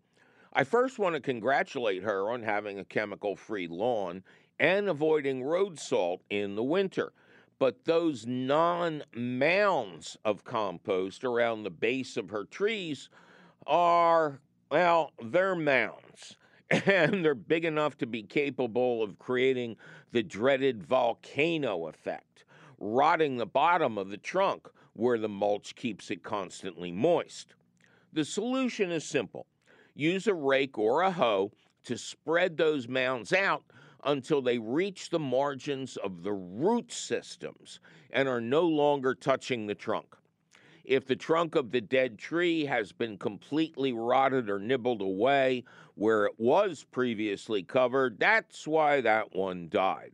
I 0.52 0.64
first 0.64 0.98
want 0.98 1.14
to 1.14 1.20
congratulate 1.20 2.02
her 2.02 2.30
on 2.30 2.42
having 2.42 2.78
a 2.78 2.84
chemical 2.84 3.36
free 3.36 3.68
lawn 3.68 4.24
and 4.58 4.88
avoiding 4.88 5.44
road 5.44 5.78
salt 5.78 6.22
in 6.28 6.56
the 6.56 6.62
winter. 6.62 7.12
But 7.58 7.84
those 7.84 8.26
non 8.26 9.04
mounds 9.14 10.16
of 10.24 10.44
compost 10.44 11.24
around 11.24 11.62
the 11.62 11.70
base 11.70 12.16
of 12.16 12.30
her 12.30 12.44
trees 12.44 13.10
are, 13.66 14.40
well, 14.70 15.12
they're 15.22 15.54
mounds. 15.54 16.36
And 16.86 17.24
they're 17.24 17.34
big 17.34 17.64
enough 17.64 17.98
to 17.98 18.06
be 18.06 18.22
capable 18.22 19.02
of 19.02 19.18
creating 19.18 19.76
the 20.12 20.22
dreaded 20.22 20.84
volcano 20.84 21.88
effect, 21.88 22.44
rotting 22.78 23.38
the 23.38 23.46
bottom 23.46 23.98
of 23.98 24.10
the 24.10 24.16
trunk 24.16 24.68
where 24.92 25.18
the 25.18 25.28
mulch 25.28 25.74
keeps 25.74 26.12
it 26.12 26.22
constantly 26.22 26.92
moist. 26.92 27.56
The 28.12 28.24
solution 28.24 28.90
is 28.90 29.04
simple 29.04 29.46
use 29.94 30.26
a 30.26 30.34
rake 30.34 30.78
or 30.78 31.02
a 31.02 31.10
hoe 31.10 31.52
to 31.84 31.96
spread 31.96 32.56
those 32.56 32.88
mounds 32.88 33.32
out 33.32 33.64
until 34.04 34.40
they 34.40 34.58
reach 34.58 35.10
the 35.10 35.18
margins 35.18 35.96
of 35.96 36.22
the 36.22 36.32
root 36.32 36.92
systems 36.92 37.80
and 38.10 38.28
are 38.28 38.40
no 38.40 38.62
longer 38.62 39.14
touching 39.14 39.66
the 39.66 39.74
trunk. 39.74 40.16
If 40.84 41.06
the 41.06 41.16
trunk 41.16 41.54
of 41.54 41.70
the 41.70 41.80
dead 41.80 42.18
tree 42.18 42.64
has 42.64 42.92
been 42.92 43.18
completely 43.18 43.92
rotted 43.92 44.48
or 44.48 44.58
nibbled 44.58 45.02
away 45.02 45.64
where 45.94 46.24
it 46.24 46.34
was 46.38 46.84
previously 46.90 47.62
covered, 47.62 48.18
that's 48.18 48.66
why 48.66 49.00
that 49.02 49.34
one 49.36 49.68
died. 49.68 50.12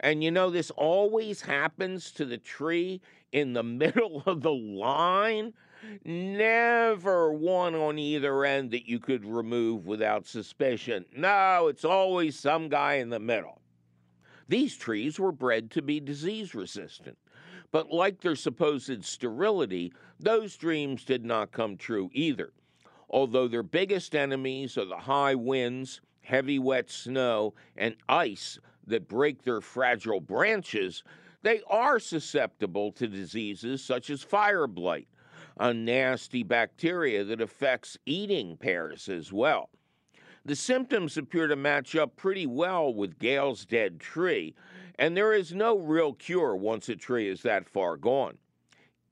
And 0.00 0.22
you 0.22 0.30
know, 0.30 0.50
this 0.50 0.70
always 0.72 1.40
happens 1.40 2.10
to 2.12 2.24
the 2.24 2.38
tree 2.38 3.00
in 3.32 3.52
the 3.52 3.62
middle 3.62 4.22
of 4.26 4.42
the 4.42 4.52
line 4.52 5.54
Never 6.04 7.32
one 7.32 7.74
on 7.74 7.98
either 7.98 8.44
end 8.44 8.70
that 8.72 8.88
you 8.88 8.98
could 8.98 9.24
remove 9.24 9.86
without 9.86 10.26
suspicion. 10.26 11.04
No, 11.16 11.68
it's 11.68 11.84
always 11.84 12.38
some 12.38 12.68
guy 12.68 12.94
in 12.94 13.10
the 13.10 13.18
middle. 13.20 13.60
These 14.48 14.76
trees 14.76 15.20
were 15.20 15.32
bred 15.32 15.70
to 15.72 15.82
be 15.82 16.00
disease 16.00 16.54
resistant, 16.54 17.18
but 17.70 17.90
like 17.90 18.20
their 18.20 18.36
supposed 18.36 19.04
sterility, 19.04 19.92
those 20.18 20.56
dreams 20.56 21.04
did 21.04 21.24
not 21.24 21.52
come 21.52 21.76
true 21.76 22.10
either. 22.12 22.52
although 23.10 23.48
their 23.48 23.62
biggest 23.62 24.14
enemies 24.14 24.76
are 24.76 24.84
the 24.84 24.96
high 24.96 25.34
winds, 25.34 26.00
heavy 26.20 26.58
wet 26.58 26.90
snow, 26.90 27.54
and 27.76 27.96
ice 28.08 28.58
that 28.86 29.08
break 29.08 29.42
their 29.42 29.60
fragile 29.60 30.20
branches, 30.20 31.02
they 31.42 31.60
are 31.68 31.98
susceptible 31.98 32.92
to 32.92 33.06
diseases 33.06 33.82
such 33.82 34.10
as 34.10 34.22
fire 34.22 34.66
blight, 34.66 35.08
a 35.58 35.74
nasty 35.74 36.42
bacteria 36.42 37.24
that 37.24 37.40
affects 37.40 37.98
eating 38.06 38.56
pears 38.56 39.08
as 39.08 39.32
well. 39.32 39.70
The 40.44 40.56
symptoms 40.56 41.16
appear 41.16 41.46
to 41.46 41.56
match 41.56 41.96
up 41.96 42.16
pretty 42.16 42.46
well 42.46 42.92
with 42.94 43.18
Gail's 43.18 43.66
dead 43.66 44.00
tree, 44.00 44.54
and 44.98 45.16
there 45.16 45.32
is 45.32 45.52
no 45.52 45.78
real 45.78 46.12
cure 46.12 46.56
once 46.56 46.88
a 46.88 46.96
tree 46.96 47.28
is 47.28 47.42
that 47.42 47.68
far 47.68 47.96
gone. 47.96 48.38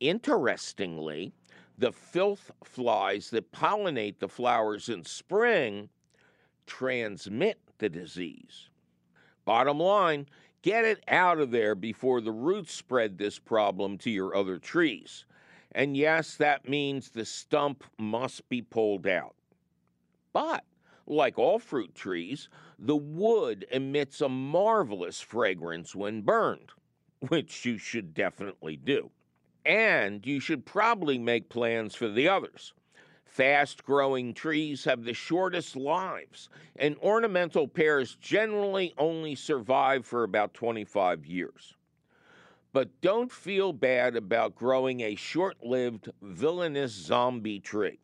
Interestingly, 0.00 1.32
the 1.78 1.92
filth 1.92 2.50
flies 2.64 3.30
that 3.30 3.52
pollinate 3.52 4.18
the 4.18 4.28
flowers 4.28 4.88
in 4.88 5.04
spring 5.04 5.88
transmit 6.66 7.58
the 7.78 7.88
disease. 7.88 8.70
Bottom 9.44 9.78
line, 9.78 10.26
get 10.62 10.84
it 10.84 11.04
out 11.08 11.38
of 11.38 11.50
there 11.50 11.74
before 11.74 12.20
the 12.20 12.32
roots 12.32 12.72
spread 12.72 13.18
this 13.18 13.38
problem 13.38 13.98
to 13.98 14.10
your 14.10 14.34
other 14.34 14.58
trees. 14.58 15.24
And 15.76 15.94
yes, 15.94 16.36
that 16.36 16.66
means 16.66 17.10
the 17.10 17.26
stump 17.26 17.84
must 17.98 18.48
be 18.48 18.62
pulled 18.62 19.06
out. 19.06 19.34
But, 20.32 20.64
like 21.06 21.38
all 21.38 21.58
fruit 21.58 21.94
trees, 21.94 22.48
the 22.78 22.96
wood 22.96 23.66
emits 23.70 24.22
a 24.22 24.28
marvelous 24.30 25.20
fragrance 25.20 25.94
when 25.94 26.22
burned, 26.22 26.70
which 27.28 27.66
you 27.66 27.76
should 27.76 28.14
definitely 28.14 28.78
do. 28.78 29.10
And 29.66 30.26
you 30.26 30.40
should 30.40 30.64
probably 30.64 31.18
make 31.18 31.50
plans 31.50 31.94
for 31.94 32.08
the 32.08 32.26
others. 32.26 32.72
Fast 33.26 33.84
growing 33.84 34.32
trees 34.32 34.84
have 34.84 35.04
the 35.04 35.12
shortest 35.12 35.76
lives, 35.76 36.48
and 36.76 36.96
ornamental 37.02 37.68
pears 37.68 38.14
generally 38.14 38.94
only 38.96 39.34
survive 39.34 40.06
for 40.06 40.24
about 40.24 40.54
25 40.54 41.26
years. 41.26 41.75
But 42.76 43.00
don't 43.00 43.32
feel 43.32 43.72
bad 43.72 44.16
about 44.16 44.54
growing 44.54 45.00
a 45.00 45.14
short 45.14 45.64
lived, 45.64 46.10
villainous 46.20 46.92
zombie 46.92 47.58
tree. 47.58 48.00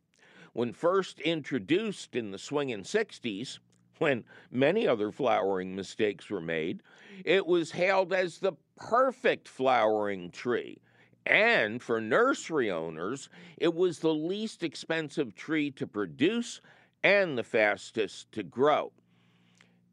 When 0.55 0.73
first 0.73 1.21
introduced 1.21 2.17
in 2.17 2.31
the 2.31 2.39
swinging 2.39 2.85
60s, 2.85 3.59
when 3.99 4.25
many 4.51 4.89
other 4.89 5.13
flowering 5.13 5.77
mistakes 5.77 6.31
were 6.31 6.41
made, 6.41 6.83
it 7.23 7.47
was 7.47 7.73
hailed 7.73 8.15
as 8.15 8.39
the 8.39 8.55
perfect 8.79 9.47
flowering 9.47 10.31
tree 10.31 10.79
and 11.27 11.83
for 11.83 12.01
nursery 12.01 12.71
owners, 12.71 13.29
it 13.59 13.75
was 13.75 13.99
the 13.99 14.15
least 14.15 14.63
expensive 14.63 15.35
tree 15.35 15.71
to 15.73 15.87
produce 15.87 16.63
and 17.05 17.37
the 17.37 17.45
fastest 17.45 18.33
to 18.33 18.43
grow. 18.43 18.91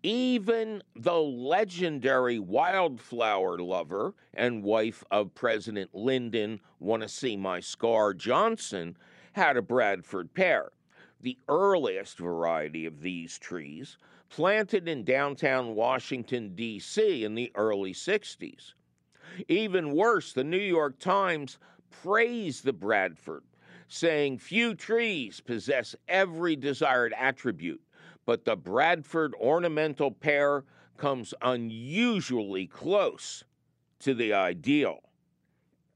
Even 0.02 0.82
the 0.96 1.20
legendary 1.20 2.40
wildflower 2.40 3.58
lover 3.58 4.14
and 4.34 4.64
wife 4.64 5.04
of 5.12 5.36
President 5.36 5.94
Lyndon, 5.94 6.62
want 6.80 7.04
to 7.04 7.10
see 7.10 7.36
my 7.36 7.60
scar 7.60 8.14
Johnson, 8.14 8.96
had 9.34 9.58
a 9.58 9.62
Bradford 9.62 10.34
pear, 10.34 10.72
the 11.20 11.38
earliest 11.50 12.18
variety 12.18 12.86
of 12.86 13.02
these 13.02 13.38
trees, 13.38 13.98
planted 14.30 14.88
in 14.88 15.04
downtown 15.04 15.76
Washington, 15.76 16.56
D.C. 16.56 17.26
in 17.26 17.36
the 17.36 17.52
early 17.56 17.94
60s. 17.94 18.74
Even 19.50 19.92
worse, 19.92 20.32
the 20.32 20.46
New 20.46 20.58
York 20.58 20.98
Times 21.00 21.58
praised 21.92 22.64
the 22.64 22.72
Bradford, 22.72 23.44
saying 23.90 24.38
few 24.38 24.76
trees 24.76 25.42
possess 25.42 25.94
every 26.08 26.56
desired 26.56 27.14
attribute, 27.18 27.82
but 28.30 28.46
the 28.46 28.56
Bradford 28.56 29.34
ornamental 29.42 30.12
pear 30.12 30.64
comes 30.98 31.34
unusually 31.42 32.68
close 32.68 33.44
to 33.98 34.14
the 34.14 34.34
ideal. 34.34 35.00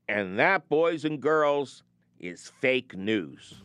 And 0.09 0.39
that, 0.39 0.67
boys 0.67 1.05
and 1.05 1.21
girls, 1.21 1.84
is 2.19 2.51
fake 2.59 2.97
news. 2.97 3.61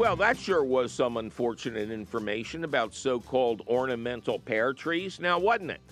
Well, 0.00 0.16
that 0.16 0.38
sure 0.38 0.64
was 0.64 0.92
some 0.92 1.18
unfortunate 1.18 1.90
information 1.90 2.64
about 2.64 2.94
so 2.94 3.20
called 3.20 3.60
ornamental 3.68 4.38
pear 4.38 4.72
trees, 4.72 5.20
now 5.20 5.38
wasn't 5.38 5.72
it? 5.72 5.82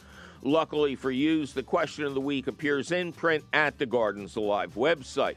Luckily 0.40 0.94
for 0.94 1.11
you, 1.11 1.44
the 1.44 1.62
question 1.62 2.04
of 2.04 2.14
the 2.14 2.20
week 2.22 2.46
appears 2.46 2.90
in 2.90 3.12
print 3.12 3.44
at 3.52 3.76
the 3.76 3.84
Gardens 3.84 4.36
Alive 4.36 4.72
website. 4.76 5.36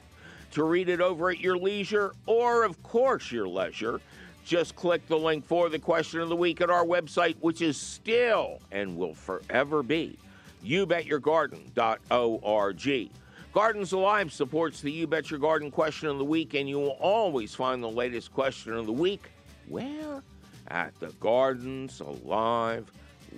To 0.51 0.63
read 0.63 0.88
it 0.88 1.01
over 1.01 1.32
at 1.32 1.41
your 1.41 1.57
leisure, 1.57 2.13
or 2.26 2.63
of 2.63 2.82
course 2.82 3.30
your 3.30 3.45
leisure, 3.45 3.99
just 4.45 4.78
click 4.78 5.05
the 5.09 5.19
link 5.19 5.45
for 5.45 5.67
the 5.67 5.78
question 5.78 6.22
of 6.22 6.30
the 6.30 6.38
week 6.38 6.61
at 6.61 6.69
our 6.69 6.86
website, 6.86 7.36
which 7.41 7.61
is 7.61 7.76
still 7.76 8.61
and 8.72 8.95
will 8.95 9.15
forever 9.15 9.84
be 9.84 10.17
youbetyourgarden.org. 10.63 13.11
Gardens 13.54 13.91
Alive 13.91 14.32
supports 14.32 14.80
the 14.80 14.91
You 14.91 15.08
Bet 15.08 15.30
Your 15.30 15.39
Garden 15.39 15.72
question 15.72 16.08
of 16.08 16.18
the 16.18 16.24
week, 16.24 16.54
and 16.54 16.70
you 16.70 16.80
will 16.80 16.97
always 17.02 17.54
find 17.54 17.84
the 17.84 17.89
latest 17.89 18.34
question 18.34 18.74
of 18.74 18.86
the 18.86 18.93
week 18.93 19.30
where? 19.68 20.24
At 20.70 20.97
the 21.02 21.12
Gardens 21.20 21.99
Alive 21.99 22.89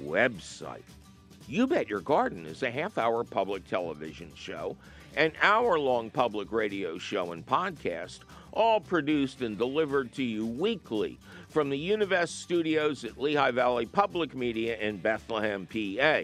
website. 0.04 0.84
You 1.48 1.66
Bet 1.66 1.90
Your 1.90 2.00
Garden 2.00 2.46
is 2.46 2.62
a 2.62 2.70
half 2.70 3.00
hour 3.00 3.24
public 3.24 3.68
television 3.68 4.32
show, 4.36 4.78
an 5.18 5.32
hour 5.42 5.80
long 5.80 6.12
public 6.12 6.52
radio 6.52 7.00
show 7.00 7.32
and 7.32 7.44
podcast, 7.44 8.20
all 8.52 8.80
produced 8.80 9.42
and 9.42 9.58
delivered 9.58 10.14
to 10.14 10.24
you 10.24 10.46
weekly 10.46 11.18
from 11.50 11.72
the 11.72 11.90
Univest 11.90 12.40
studios 12.40 13.04
at 13.04 13.20
Lehigh 13.20 13.50
Valley 13.50 13.88
Public 13.88 14.36
Media 14.36 14.78
in 14.78 14.98
Bethlehem, 14.98 15.66
PA. 15.66 16.22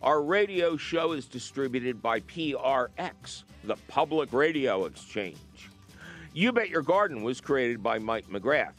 Our 0.00 0.22
radio 0.22 0.76
show 0.76 1.10
is 1.10 1.26
distributed 1.26 2.00
by 2.00 2.20
PRX, 2.20 3.42
the 3.64 3.74
Public 3.88 4.32
Radio 4.32 4.84
Exchange. 4.84 5.70
You 6.32 6.52
Bet 6.52 6.68
Your 6.68 6.82
Garden 6.82 7.24
was 7.24 7.40
created 7.40 7.82
by 7.82 7.98
Mike 7.98 8.28
McGrath. 8.28 8.74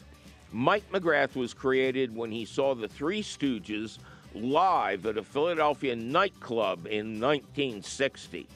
Mike 0.54 0.90
McGrath 0.94 1.36
was 1.36 1.54
created 1.54 2.16
when 2.16 2.32
he 2.32 2.46
saw 2.46 2.74
the 2.74 2.88
Three 2.88 3.22
Stooges 3.22 3.98
live 4.34 5.06
at 5.06 5.18
a 5.18 5.24
Philadelphia 5.24 5.94
nightclub 5.94 6.88
in 6.88 7.20
1960. 7.20 8.48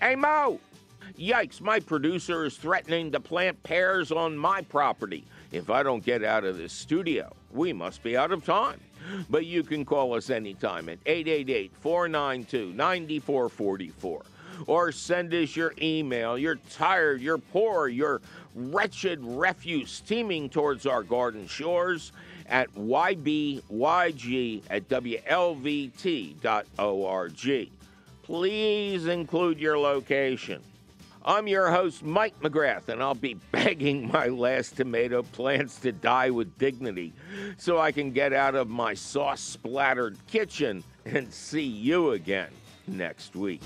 Hey, 0.00 0.16
Moe! 0.16 0.58
Yikes, 1.16 1.60
my 1.60 1.78
producer 1.78 2.44
is 2.44 2.56
threatening 2.56 3.12
to 3.12 3.20
plant 3.20 3.62
pears 3.62 4.10
on 4.10 4.36
my 4.36 4.62
property. 4.62 5.24
If 5.52 5.70
I 5.70 5.84
don't 5.84 6.04
get 6.04 6.24
out 6.24 6.42
of 6.42 6.58
this 6.58 6.72
studio, 6.72 7.32
we 7.52 7.72
must 7.72 8.02
be 8.02 8.16
out 8.16 8.32
of 8.32 8.44
time. 8.44 8.80
But 9.28 9.46
you 9.46 9.62
can 9.62 9.84
call 9.84 10.14
us 10.14 10.30
anytime 10.30 10.88
at 10.88 10.98
888 11.06 11.72
492 11.80 12.72
9444 12.74 14.22
or 14.66 14.92
send 14.92 15.32
us 15.34 15.56
your 15.56 15.72
email. 15.80 16.36
You're 16.38 16.58
tired, 16.70 17.20
you're 17.20 17.38
poor, 17.38 17.88
you're 17.88 18.20
wretched 18.54 19.20
refuse 19.22 20.00
teeming 20.00 20.48
towards 20.48 20.86
our 20.86 21.02
garden 21.02 21.46
shores 21.46 22.12
at 22.46 22.72
ybyg 22.74 23.62
at 24.70 24.88
wlvt.org. 24.88 26.00
Please 28.22 29.06
include 29.06 29.58
your 29.58 29.78
location. 29.78 30.62
I'm 31.22 31.46
your 31.46 31.70
host, 31.70 32.02
Mike 32.02 32.38
McGrath, 32.40 32.88
and 32.88 33.02
I'll 33.02 33.14
be 33.14 33.34
begging 33.52 34.10
my 34.10 34.28
last 34.28 34.76
tomato 34.76 35.22
plants 35.22 35.78
to 35.80 35.92
die 35.92 36.30
with 36.30 36.56
dignity 36.58 37.12
so 37.58 37.78
I 37.78 37.92
can 37.92 38.10
get 38.12 38.32
out 38.32 38.54
of 38.54 38.68
my 38.68 38.94
sauce 38.94 39.40
splattered 39.40 40.16
kitchen 40.26 40.82
and 41.04 41.32
see 41.32 41.62
you 41.62 42.12
again 42.12 42.50
next 42.86 43.36
week. 43.36 43.60